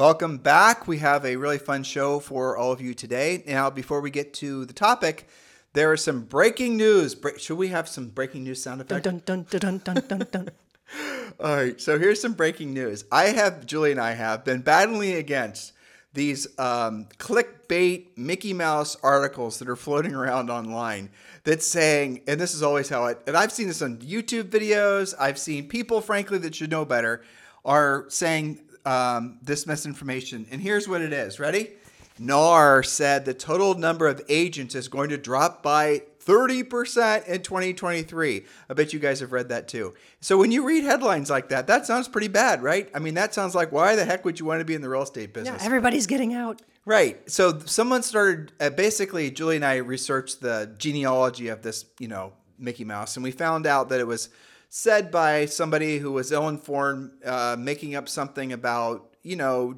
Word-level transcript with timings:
Welcome 0.00 0.38
back. 0.38 0.88
We 0.88 0.96
have 1.00 1.26
a 1.26 1.36
really 1.36 1.58
fun 1.58 1.82
show 1.82 2.20
for 2.20 2.56
all 2.56 2.72
of 2.72 2.80
you 2.80 2.94
today. 2.94 3.44
Now, 3.46 3.68
before 3.68 4.00
we 4.00 4.10
get 4.10 4.32
to 4.32 4.64
the 4.64 4.72
topic, 4.72 5.28
there 5.74 5.92
is 5.92 6.02
some 6.02 6.22
breaking 6.22 6.78
news. 6.78 7.14
should 7.36 7.58
we 7.58 7.68
have 7.68 7.86
some 7.86 8.08
breaking 8.08 8.44
news 8.44 8.62
sound 8.62 8.80
effects? 8.80 9.04
Dun, 9.04 9.20
dun, 9.26 9.46
dun, 9.50 9.60
dun, 9.60 9.78
dun, 9.84 10.04
dun, 10.08 10.26
dun. 10.32 10.48
all 11.38 11.54
right, 11.54 11.78
so 11.78 11.98
here's 11.98 12.18
some 12.18 12.32
breaking 12.32 12.72
news. 12.72 13.04
I 13.12 13.24
have, 13.24 13.66
Julie 13.66 13.90
and 13.90 14.00
I 14.00 14.12
have 14.12 14.42
been 14.42 14.62
battling 14.62 15.16
against 15.16 15.74
these 16.14 16.46
um, 16.58 17.06
clickbait 17.18 18.16
Mickey 18.16 18.54
Mouse 18.54 18.96
articles 19.02 19.58
that 19.58 19.68
are 19.68 19.76
floating 19.76 20.14
around 20.14 20.48
online 20.48 21.10
that's 21.44 21.66
saying, 21.66 22.22
and 22.26 22.40
this 22.40 22.54
is 22.54 22.62
always 22.62 22.88
how 22.88 23.04
it, 23.04 23.20
and 23.26 23.36
I've 23.36 23.52
seen 23.52 23.68
this 23.68 23.82
on 23.82 23.98
YouTube 23.98 24.44
videos, 24.44 25.14
I've 25.20 25.38
seen 25.38 25.68
people, 25.68 26.00
frankly, 26.00 26.38
that 26.38 26.54
should 26.54 26.70
know 26.70 26.86
better, 26.86 27.22
are 27.66 28.06
saying 28.08 28.62
um, 28.90 29.38
this 29.40 29.66
misinformation. 29.68 30.46
And 30.50 30.60
here's 30.60 30.88
what 30.88 31.00
it 31.00 31.12
is. 31.12 31.38
Ready? 31.38 31.70
NAR 32.18 32.82
said 32.82 33.24
the 33.24 33.32
total 33.32 33.74
number 33.74 34.08
of 34.08 34.20
agents 34.28 34.74
is 34.74 34.88
going 34.88 35.10
to 35.10 35.16
drop 35.16 35.62
by 35.62 36.02
30% 36.26 37.26
in 37.28 37.40
2023. 37.40 38.44
I 38.68 38.74
bet 38.74 38.92
you 38.92 38.98
guys 38.98 39.20
have 39.20 39.32
read 39.32 39.48
that 39.50 39.68
too. 39.68 39.94
So 40.20 40.36
when 40.38 40.50
you 40.50 40.66
read 40.66 40.84
headlines 40.84 41.30
like 41.30 41.48
that, 41.50 41.68
that 41.68 41.86
sounds 41.86 42.08
pretty 42.08 42.28
bad, 42.28 42.62
right? 42.62 42.90
I 42.92 42.98
mean, 42.98 43.14
that 43.14 43.32
sounds 43.32 43.54
like 43.54 43.70
why 43.70 43.94
the 43.94 44.04
heck 44.04 44.24
would 44.24 44.40
you 44.40 44.44
want 44.44 44.60
to 44.60 44.64
be 44.64 44.74
in 44.74 44.82
the 44.82 44.88
real 44.88 45.02
estate 45.02 45.32
business? 45.32 45.62
Yeah, 45.62 45.66
everybody's 45.66 46.08
getting 46.08 46.34
out. 46.34 46.60
Right. 46.84 47.30
So 47.30 47.60
someone 47.60 48.02
started 48.02 48.52
uh, 48.60 48.70
basically 48.70 49.30
Julie 49.30 49.56
and 49.56 49.64
I 49.64 49.76
researched 49.76 50.40
the 50.40 50.74
genealogy 50.78 51.48
of 51.48 51.62
this, 51.62 51.84
you 52.00 52.08
know, 52.08 52.32
Mickey 52.58 52.84
Mouse 52.84 53.16
and 53.16 53.22
we 53.24 53.30
found 53.30 53.66
out 53.66 53.88
that 53.90 54.00
it 54.00 54.06
was 54.06 54.30
said 54.70 55.10
by 55.10 55.46
somebody 55.46 55.98
who 55.98 56.12
was 56.12 56.30
ill 56.30 56.48
informed, 56.48 57.10
uh, 57.24 57.56
making 57.58 57.96
up 57.96 58.08
something 58.08 58.52
about, 58.52 59.16
you 59.22 59.34
know, 59.34 59.74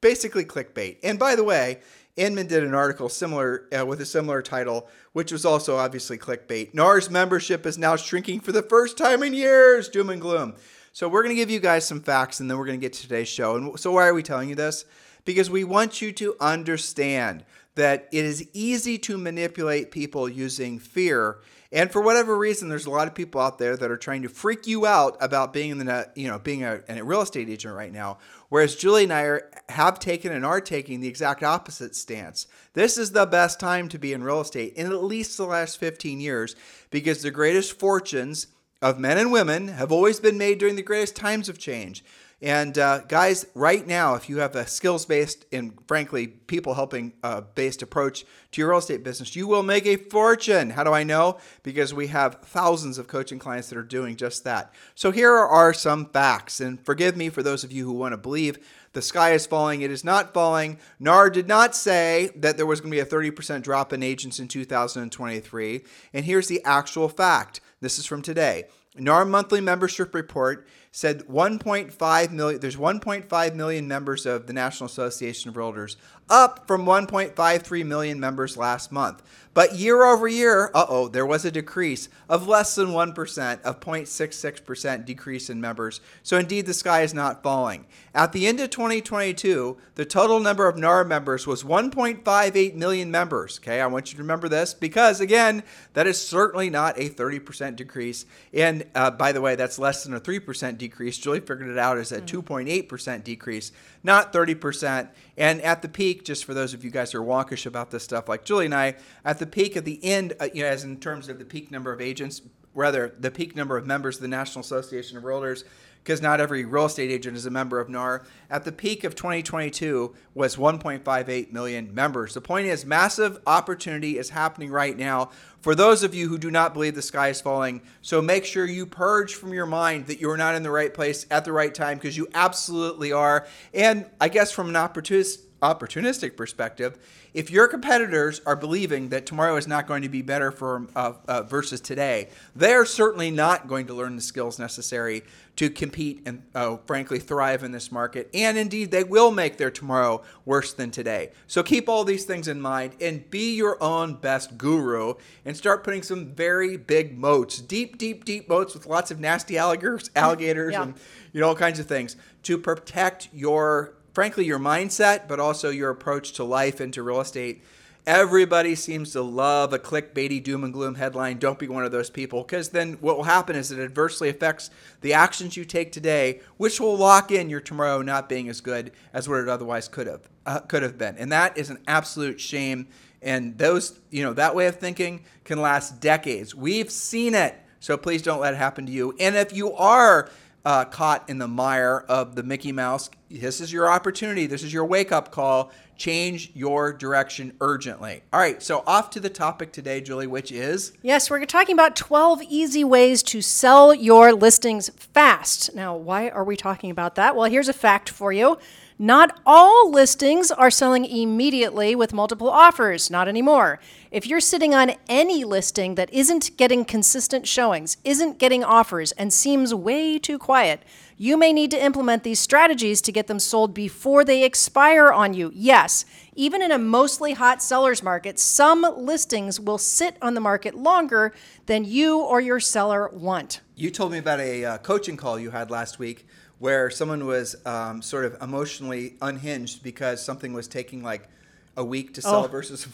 basically 0.00 0.44
clickbait. 0.44 0.96
And 1.02 1.18
by 1.18 1.36
the 1.36 1.44
way, 1.44 1.80
Inman 2.16 2.46
did 2.46 2.64
an 2.64 2.74
article 2.74 3.10
similar 3.10 3.68
uh, 3.78 3.84
with 3.84 4.00
a 4.00 4.06
similar 4.06 4.40
title, 4.40 4.88
which 5.12 5.30
was 5.30 5.44
also 5.44 5.76
obviously 5.76 6.16
clickbait. 6.16 6.72
NAR's 6.72 7.10
membership 7.10 7.66
is 7.66 7.76
now 7.76 7.96
shrinking 7.96 8.40
for 8.40 8.50
the 8.50 8.62
first 8.62 8.96
time 8.96 9.22
in 9.22 9.34
years. 9.34 9.90
Doom 9.90 10.08
and 10.08 10.22
gloom. 10.22 10.56
So 10.92 11.06
we're 11.06 11.22
going 11.22 11.36
to 11.36 11.40
give 11.40 11.50
you 11.50 11.60
guys 11.60 11.86
some 11.86 12.00
facts, 12.00 12.40
and 12.40 12.50
then 12.50 12.56
we're 12.56 12.66
going 12.66 12.80
to 12.80 12.84
get 12.84 12.94
to 12.94 13.02
today's 13.02 13.28
show. 13.28 13.56
And 13.56 13.78
so 13.78 13.92
why 13.92 14.08
are 14.08 14.14
we 14.14 14.22
telling 14.22 14.48
you 14.48 14.54
this? 14.54 14.86
Because 15.26 15.50
we 15.50 15.64
want 15.64 16.00
you 16.00 16.12
to 16.12 16.34
understand 16.40 17.44
that 17.74 18.08
it 18.10 18.24
is 18.24 18.48
easy 18.54 18.96
to 18.98 19.18
manipulate 19.18 19.90
people 19.90 20.28
using 20.28 20.78
fear 20.78 21.38
and 21.72 21.92
for 21.92 22.00
whatever 22.02 22.36
reason, 22.36 22.68
there's 22.68 22.86
a 22.86 22.90
lot 22.90 23.06
of 23.06 23.14
people 23.14 23.40
out 23.40 23.58
there 23.58 23.76
that 23.76 23.90
are 23.90 23.96
trying 23.96 24.22
to 24.22 24.28
freak 24.28 24.66
you 24.66 24.86
out 24.86 25.16
about 25.20 25.52
being 25.52 25.70
in 25.70 25.78
the 25.78 26.10
you 26.16 26.26
know 26.26 26.38
being 26.38 26.64
a, 26.64 26.80
a 26.88 27.02
real 27.02 27.20
estate 27.20 27.48
agent 27.48 27.74
right 27.74 27.92
now. 27.92 28.18
Whereas 28.48 28.74
Julie 28.74 29.04
and 29.04 29.12
I 29.12 29.22
are, 29.22 29.50
have 29.68 30.00
taken 30.00 30.32
and 30.32 30.44
are 30.44 30.60
taking 30.60 31.00
the 31.00 31.06
exact 31.06 31.44
opposite 31.44 31.94
stance. 31.94 32.48
This 32.72 32.98
is 32.98 33.12
the 33.12 33.26
best 33.26 33.60
time 33.60 33.88
to 33.90 33.98
be 33.98 34.12
in 34.12 34.24
real 34.24 34.40
estate 34.40 34.74
in 34.74 34.86
at 34.86 35.04
least 35.04 35.36
the 35.36 35.46
last 35.46 35.78
15 35.78 36.20
years 36.20 36.56
because 36.90 37.22
the 37.22 37.30
greatest 37.30 37.78
fortunes 37.78 38.48
of 38.82 38.98
men 38.98 39.18
and 39.18 39.30
women 39.30 39.68
have 39.68 39.92
always 39.92 40.18
been 40.18 40.38
made 40.38 40.58
during 40.58 40.74
the 40.74 40.82
greatest 40.82 41.14
times 41.14 41.48
of 41.48 41.58
change. 41.58 42.02
And 42.42 42.78
uh, 42.78 43.00
guys, 43.00 43.44
right 43.54 43.86
now, 43.86 44.14
if 44.14 44.30
you 44.30 44.38
have 44.38 44.56
a 44.56 44.66
skills 44.66 45.04
based 45.04 45.44
and 45.52 45.78
frankly, 45.86 46.26
people 46.26 46.72
helping 46.72 47.12
uh, 47.22 47.42
based 47.42 47.82
approach 47.82 48.24
to 48.52 48.60
your 48.60 48.70
real 48.70 48.78
estate 48.78 49.04
business, 49.04 49.36
you 49.36 49.46
will 49.46 49.62
make 49.62 49.84
a 49.86 49.96
fortune. 49.96 50.70
How 50.70 50.82
do 50.82 50.92
I 50.92 51.02
know? 51.02 51.38
Because 51.62 51.92
we 51.92 52.06
have 52.06 52.36
thousands 52.42 52.96
of 52.96 53.08
coaching 53.08 53.38
clients 53.38 53.68
that 53.68 53.76
are 53.76 53.82
doing 53.82 54.16
just 54.16 54.44
that. 54.44 54.74
So 54.94 55.10
here 55.10 55.34
are 55.34 55.74
some 55.74 56.06
facts. 56.06 56.60
And 56.60 56.84
forgive 56.84 57.14
me 57.14 57.28
for 57.28 57.42
those 57.42 57.62
of 57.62 57.72
you 57.72 57.84
who 57.84 57.92
want 57.92 58.12
to 58.12 58.18
believe 58.18 58.58
the 58.94 59.02
sky 59.02 59.32
is 59.32 59.46
falling. 59.46 59.82
It 59.82 59.90
is 59.90 60.02
not 60.02 60.32
falling. 60.32 60.78
NAR 60.98 61.28
did 61.28 61.46
not 61.46 61.76
say 61.76 62.30
that 62.36 62.56
there 62.56 62.66
was 62.66 62.80
going 62.80 62.90
to 62.90 62.96
be 62.96 63.00
a 63.00 63.04
30% 63.04 63.62
drop 63.62 63.92
in 63.92 64.02
agents 64.02 64.40
in 64.40 64.48
2023. 64.48 65.82
And 66.14 66.24
here's 66.24 66.48
the 66.48 66.64
actual 66.64 67.08
fact 67.08 67.60
this 67.80 67.98
is 67.98 68.06
from 68.06 68.22
today. 68.22 68.64
NAR 68.96 69.24
monthly 69.24 69.60
membership 69.60 70.14
report 70.14 70.66
said 70.92 71.20
1.5 71.28 72.30
million 72.32 72.60
there's 72.60 72.76
1.5 72.76 73.54
million 73.54 73.86
members 73.86 74.26
of 74.26 74.46
the 74.46 74.52
National 74.52 74.86
Association 74.86 75.48
of 75.48 75.54
Realtors 75.54 75.96
up 76.28 76.66
from 76.66 76.84
1.53 76.84 77.86
million 77.86 78.18
members 78.18 78.56
last 78.56 78.90
month 78.90 79.22
but 79.52 79.74
year 79.74 80.04
over 80.04 80.28
year, 80.28 80.70
uh 80.74 80.86
oh, 80.88 81.08
there 81.08 81.26
was 81.26 81.44
a 81.44 81.50
decrease 81.50 82.08
of 82.28 82.46
less 82.46 82.76
than 82.76 82.88
1%, 82.88 83.62
of 83.62 83.80
0.66% 83.80 85.04
decrease 85.04 85.50
in 85.50 85.60
members. 85.60 86.00
So 86.22 86.38
indeed, 86.38 86.66
the 86.66 86.74
sky 86.74 87.02
is 87.02 87.12
not 87.12 87.42
falling. 87.42 87.86
At 88.14 88.32
the 88.32 88.46
end 88.46 88.60
of 88.60 88.70
2022, 88.70 89.76
the 89.96 90.04
total 90.04 90.38
number 90.38 90.68
of 90.68 90.76
NAR 90.76 91.04
members 91.04 91.48
was 91.48 91.64
1.58 91.64 92.74
million 92.74 93.10
members. 93.10 93.58
Okay, 93.58 93.80
I 93.80 93.86
want 93.86 94.12
you 94.12 94.16
to 94.16 94.22
remember 94.22 94.48
this 94.48 94.72
because, 94.72 95.20
again, 95.20 95.64
that 95.94 96.06
is 96.06 96.24
certainly 96.24 96.70
not 96.70 96.96
a 96.96 97.10
30% 97.10 97.74
decrease. 97.74 98.26
And 98.54 98.84
uh, 98.94 99.10
by 99.10 99.32
the 99.32 99.40
way, 99.40 99.56
that's 99.56 99.80
less 99.80 100.04
than 100.04 100.14
a 100.14 100.20
3% 100.20 100.78
decrease. 100.80 101.16
Julie 101.16 101.38
figured 101.38 101.68
it 101.68 101.78
out 101.78 101.96
as 101.96 102.10
a 102.10 102.20
2.8% 102.20 103.22
decrease, 103.22 103.70
not 104.02 104.32
30%. 104.32 105.08
And 105.36 105.62
at 105.62 105.82
the 105.82 105.88
peak, 105.88 106.24
just 106.24 106.44
for 106.44 106.54
those 106.54 106.74
of 106.74 106.84
you 106.84 106.90
guys 106.90 107.12
who 107.12 107.22
are 107.22 107.24
wonkish 107.24 107.66
about 107.66 107.92
this 107.92 108.02
stuff, 108.02 108.28
like 108.28 108.44
Julie 108.44 108.64
and 108.64 108.74
I, 108.74 108.96
at 109.24 109.38
the 109.38 109.46
peak 109.46 109.76
at 109.76 109.84
the 109.84 110.02
end, 110.04 110.32
uh, 110.40 110.48
you 110.52 110.62
know, 110.62 110.68
as 110.68 110.82
in 110.82 110.98
terms 110.98 111.28
of 111.28 111.38
the 111.38 111.44
peak 111.44 111.70
number 111.70 111.92
of 111.92 112.00
agents, 112.00 112.42
rather 112.74 113.14
the 113.18 113.30
peak 113.30 113.54
number 113.54 113.76
of 113.76 113.86
members 113.86 114.16
of 114.16 114.22
the 114.22 114.28
National 114.28 114.60
Association 114.60 115.16
of 115.16 115.22
Realtors, 115.22 115.64
because 116.02 116.22
not 116.22 116.40
every 116.40 116.64
real 116.64 116.86
estate 116.86 117.10
agent 117.10 117.36
is 117.36 117.46
a 117.46 117.50
member 117.50 117.80
of 117.80 117.88
NAR. 117.88 118.24
At 118.48 118.64
the 118.64 118.72
peak 118.72 119.04
of 119.04 119.14
2022 119.14 120.14
was 120.34 120.56
1.58 120.56 121.52
million 121.52 121.94
members. 121.94 122.34
The 122.34 122.40
point 122.40 122.66
is, 122.66 122.84
massive 122.84 123.38
opportunity 123.46 124.18
is 124.18 124.30
happening 124.30 124.70
right 124.70 124.96
now 124.96 125.30
for 125.60 125.74
those 125.74 126.02
of 126.02 126.14
you 126.14 126.28
who 126.28 126.38
do 126.38 126.50
not 126.50 126.72
believe 126.72 126.94
the 126.94 127.02
sky 127.02 127.28
is 127.28 127.40
falling. 127.40 127.82
So 128.00 128.22
make 128.22 128.44
sure 128.44 128.64
you 128.64 128.86
purge 128.86 129.34
from 129.34 129.52
your 129.52 129.66
mind 129.66 130.06
that 130.06 130.20
you're 130.20 130.36
not 130.36 130.54
in 130.54 130.62
the 130.62 130.70
right 130.70 130.92
place 130.92 131.26
at 131.30 131.44
the 131.44 131.52
right 131.52 131.74
time 131.74 131.98
because 131.98 132.16
you 132.16 132.28
absolutely 132.34 133.12
are. 133.12 133.46
And 133.74 134.06
I 134.20 134.28
guess 134.28 134.50
from 134.50 134.68
an 134.68 134.76
opportunist 134.76 135.40
opportunistic 135.62 136.36
perspective, 136.36 136.98
if 137.32 137.50
your 137.50 137.68
competitors 137.68 138.40
are 138.46 138.56
believing 138.56 139.10
that 139.10 139.26
tomorrow 139.26 139.56
is 139.56 139.68
not 139.68 139.86
going 139.86 140.02
to 140.02 140.08
be 140.08 140.22
better 140.22 140.50
for 140.50 140.86
uh, 140.96 141.12
uh, 141.28 141.42
versus 141.42 141.80
today, 141.80 142.28
they're 142.56 142.84
certainly 142.84 143.30
not 143.30 143.68
going 143.68 143.86
to 143.86 143.94
learn 143.94 144.16
the 144.16 144.22
skills 144.22 144.58
necessary 144.58 145.22
to 145.56 145.68
compete 145.68 146.22
and, 146.24 146.42
uh, 146.54 146.76
frankly, 146.86 147.18
thrive 147.18 147.62
in 147.62 147.70
this 147.70 147.92
market. 147.92 148.30
And 148.32 148.56
indeed, 148.56 148.90
they 148.90 149.04
will 149.04 149.30
make 149.30 149.58
their 149.58 149.70
tomorrow 149.70 150.22
worse 150.44 150.72
than 150.72 150.90
today. 150.90 151.32
So 151.46 151.62
keep 151.62 151.88
all 151.88 152.04
these 152.04 152.24
things 152.24 152.48
in 152.48 152.60
mind 152.60 152.94
and 153.00 153.28
be 153.30 153.54
your 153.54 153.80
own 153.82 154.14
best 154.14 154.56
guru 154.56 155.14
and 155.44 155.56
start 155.56 155.84
putting 155.84 156.02
some 156.02 156.34
very 156.34 156.76
big 156.76 157.18
moats, 157.18 157.58
deep, 157.58 157.98
deep, 157.98 158.24
deep 158.24 158.48
moats 158.48 158.74
with 158.74 158.86
lots 158.86 159.10
of 159.10 159.20
nasty 159.20 159.58
alligators, 159.58 160.10
alligators, 160.16 160.72
yeah. 160.72 160.82
and 160.84 160.94
you 161.32 161.40
know 161.40 161.48
all 161.48 161.54
kinds 161.54 161.78
of 161.78 161.86
things 161.86 162.16
to 162.44 162.56
protect 162.56 163.28
your 163.32 163.94
frankly, 164.12 164.44
your 164.44 164.58
mindset, 164.58 165.28
but 165.28 165.40
also 165.40 165.70
your 165.70 165.90
approach 165.90 166.32
to 166.32 166.44
life 166.44 166.80
and 166.80 166.92
to 166.94 167.02
real 167.02 167.20
estate. 167.20 167.62
Everybody 168.06 168.74
seems 168.74 169.12
to 169.12 169.20
love 169.20 169.72
a 169.72 169.78
clickbaity 169.78 170.42
doom 170.42 170.64
and 170.64 170.72
gloom 170.72 170.94
headline. 170.94 171.38
Don't 171.38 171.58
be 171.58 171.68
one 171.68 171.84
of 171.84 171.92
those 171.92 172.08
people 172.08 172.42
because 172.42 172.70
then 172.70 172.94
what 172.94 173.16
will 173.16 173.24
happen 173.24 173.54
is 173.54 173.70
it 173.70 173.78
adversely 173.78 174.30
affects 174.30 174.70
the 175.02 175.12
actions 175.12 175.56
you 175.56 175.66
take 175.66 175.92
today, 175.92 176.40
which 176.56 176.80
will 176.80 176.96
lock 176.96 177.30
in 177.30 177.50
your 177.50 177.60
tomorrow 177.60 178.00
not 178.00 178.28
being 178.28 178.48
as 178.48 178.60
good 178.62 178.90
as 179.12 179.28
what 179.28 179.40
it 179.40 179.48
otherwise 179.48 179.86
could 179.86 180.06
have 180.06 180.28
uh, 180.46 180.60
could 180.60 180.82
have 180.82 180.96
been. 180.96 181.16
And 181.18 181.30
that 181.30 181.58
is 181.58 181.68
an 181.68 181.78
absolute 181.86 182.40
shame. 182.40 182.88
And 183.20 183.58
those, 183.58 184.00
you 184.10 184.24
know, 184.24 184.32
that 184.32 184.54
way 184.54 184.66
of 184.66 184.76
thinking 184.76 185.24
can 185.44 185.60
last 185.60 186.00
decades. 186.00 186.54
We've 186.54 186.90
seen 186.90 187.34
it. 187.34 187.54
So 187.80 187.96
please 187.96 188.22
don't 188.22 188.40
let 188.40 188.54
it 188.54 188.58
happen 188.58 188.86
to 188.86 188.92
you. 188.92 189.14
And 189.20 189.36
if 189.36 189.52
you 189.52 189.72
are 189.74 190.30
uh, 190.64 190.84
caught 190.84 191.28
in 191.28 191.38
the 191.38 191.48
mire 191.48 192.04
of 192.08 192.34
the 192.34 192.42
Mickey 192.42 192.72
Mouse, 192.72 193.10
this 193.30 193.60
is 193.60 193.72
your 193.72 193.90
opportunity. 193.90 194.46
This 194.46 194.62
is 194.62 194.72
your 194.72 194.84
wake 194.84 195.12
up 195.12 195.30
call. 195.30 195.70
Change 195.96 196.50
your 196.54 196.92
direction 196.92 197.52
urgently. 197.60 198.22
All 198.32 198.40
right, 198.40 198.62
so 198.62 198.82
off 198.86 199.10
to 199.10 199.20
the 199.20 199.28
topic 199.28 199.70
today, 199.72 200.00
Julie, 200.00 200.26
which 200.26 200.50
is 200.50 200.92
Yes, 201.02 201.30
we're 201.30 201.44
talking 201.44 201.74
about 201.74 201.94
12 201.94 202.42
easy 202.42 202.84
ways 202.84 203.22
to 203.24 203.42
sell 203.42 203.92
your 203.94 204.32
listings 204.32 204.88
fast. 204.96 205.74
Now, 205.74 205.94
why 205.94 206.30
are 206.30 206.44
we 206.44 206.56
talking 206.56 206.90
about 206.90 207.16
that? 207.16 207.36
Well, 207.36 207.50
here's 207.50 207.68
a 207.68 207.74
fact 207.74 208.08
for 208.08 208.32
you. 208.32 208.58
Not 209.02 209.40
all 209.46 209.90
listings 209.90 210.50
are 210.50 210.70
selling 210.70 211.06
immediately 211.06 211.94
with 211.94 212.12
multiple 212.12 212.50
offers, 212.50 213.10
not 213.10 213.28
anymore. 213.28 213.80
If 214.10 214.26
you're 214.26 214.40
sitting 214.40 214.74
on 214.74 214.92
any 215.08 215.42
listing 215.42 215.94
that 215.94 216.12
isn't 216.12 216.54
getting 216.58 216.84
consistent 216.84 217.48
showings, 217.48 217.96
isn't 218.04 218.38
getting 218.38 218.62
offers, 218.62 219.12
and 219.12 219.32
seems 219.32 219.72
way 219.72 220.18
too 220.18 220.38
quiet, 220.38 220.82
you 221.16 221.38
may 221.38 221.50
need 221.50 221.70
to 221.70 221.82
implement 221.82 222.24
these 222.24 222.40
strategies 222.40 223.00
to 223.00 223.10
get 223.10 223.26
them 223.26 223.38
sold 223.38 223.72
before 223.72 224.22
they 224.22 224.44
expire 224.44 225.10
on 225.10 225.32
you. 225.32 225.50
Yes, 225.54 226.04
even 226.34 226.60
in 226.60 226.70
a 226.70 226.78
mostly 226.78 227.32
hot 227.32 227.62
seller's 227.62 228.02
market, 228.02 228.38
some 228.38 228.82
listings 228.98 229.58
will 229.58 229.78
sit 229.78 230.18
on 230.20 230.34
the 230.34 230.42
market 230.42 230.74
longer 230.74 231.32
than 231.64 231.86
you 231.86 232.18
or 232.20 232.42
your 232.42 232.60
seller 232.60 233.08
want. 233.14 233.62
you 233.76 233.90
told 233.90 234.12
me 234.12 234.18
about 234.18 234.40
a 234.40 234.62
uh, 234.62 234.78
coaching 234.78 235.16
call 235.16 235.38
you 235.38 235.50
had 235.50 235.70
last 235.70 235.98
week 235.98 236.26
where 236.60 236.88
someone 236.90 237.26
was 237.26 237.56
um, 237.66 238.00
sort 238.02 238.24
of 238.24 238.40
emotionally 238.40 239.16
unhinged 239.20 239.82
because 239.82 240.22
something 240.24 240.52
was 240.52 240.68
taking 240.68 241.02
like 241.02 241.28
a 241.76 241.84
week 241.84 242.12
to 242.14 242.20
sell 242.20 242.44
Oh. 242.44 242.48
versus 242.58 242.86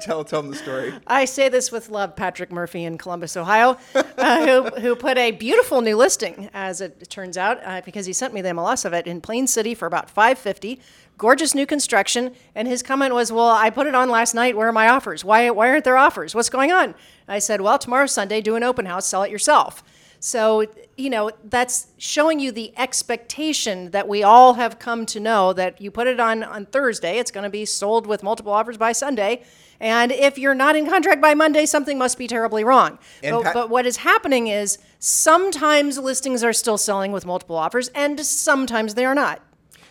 tell 0.00 0.24
tell 0.24 0.42
them 0.42 0.50
the 0.50 0.56
story. 0.56 0.92
I 1.06 1.24
say 1.24 1.48
this 1.48 1.72
with 1.72 1.88
love, 1.88 2.14
Patrick 2.16 2.52
Murphy 2.52 2.84
in 2.84 2.98
Columbus, 2.98 3.36
Ohio, 3.36 3.78
uh, 3.94 4.46
who, 4.46 4.80
who 4.80 4.96
put 4.96 5.16
a 5.16 5.30
beautiful 5.30 5.80
new 5.80 5.96
listing, 5.96 6.50
as 6.52 6.80
it 6.80 7.08
turns 7.08 7.38
out, 7.38 7.58
uh, 7.64 7.80
because 7.84 8.06
he 8.06 8.12
sent 8.12 8.34
me 8.34 8.42
the 8.42 8.50
MLS 8.50 8.84
of 8.84 8.92
it 8.92 9.06
in 9.06 9.20
Plain 9.20 9.46
City 9.46 9.74
for 9.74 9.86
about 9.86 10.10
550 10.10 10.80
gorgeous 11.16 11.54
new 11.54 11.64
construction. 11.64 12.34
And 12.56 12.66
his 12.68 12.82
comment 12.82 13.14
was, 13.14 13.30
"Well, 13.32 13.48
I 13.48 13.70
put 13.70 13.86
it 13.86 13.94
on 13.94 14.10
last 14.10 14.34
night. 14.34 14.56
Where 14.56 14.68
are 14.68 14.72
my 14.72 14.88
offers? 14.88 15.24
Why 15.24 15.48
why 15.50 15.68
aren't 15.70 15.84
there 15.84 15.96
offers? 15.96 16.34
What's 16.34 16.50
going 16.50 16.72
on?" 16.72 16.94
I 17.28 17.38
said, 17.38 17.60
"Well, 17.62 17.78
tomorrow 17.78 18.06
Sunday. 18.06 18.40
Do 18.42 18.56
an 18.56 18.64
open 18.64 18.84
house. 18.86 19.06
Sell 19.06 19.22
it 19.22 19.30
yourself." 19.30 19.82
So, 20.24 20.64
you 20.96 21.10
know, 21.10 21.32
that's 21.44 21.88
showing 21.98 22.40
you 22.40 22.50
the 22.50 22.72
expectation 22.78 23.90
that 23.90 24.08
we 24.08 24.22
all 24.22 24.54
have 24.54 24.78
come 24.78 25.04
to 25.04 25.20
know 25.20 25.52
that 25.52 25.82
you 25.82 25.90
put 25.90 26.06
it 26.06 26.18
on 26.18 26.42
on 26.42 26.64
Thursday, 26.64 27.18
it's 27.18 27.30
going 27.30 27.44
to 27.44 27.50
be 27.50 27.66
sold 27.66 28.06
with 28.06 28.22
multiple 28.22 28.50
offers 28.50 28.78
by 28.78 28.92
Sunday. 28.92 29.42
And 29.80 30.10
if 30.10 30.38
you're 30.38 30.54
not 30.54 30.76
in 30.76 30.88
contract 30.88 31.20
by 31.20 31.34
Monday, 31.34 31.66
something 31.66 31.98
must 31.98 32.16
be 32.16 32.26
terribly 32.26 32.64
wrong. 32.64 32.98
And 33.22 33.36
But, 33.36 33.42
Pat- 33.42 33.54
but 33.54 33.68
what 33.68 33.84
is 33.84 33.98
happening 33.98 34.46
is 34.46 34.78
sometimes 34.98 35.98
listings 35.98 36.42
are 36.42 36.54
still 36.54 36.78
selling 36.78 37.12
with 37.12 37.26
multiple 37.26 37.56
offers 37.56 37.88
and 37.88 38.18
sometimes 38.18 38.94
they 38.94 39.04
are 39.04 39.14
not. 39.14 39.42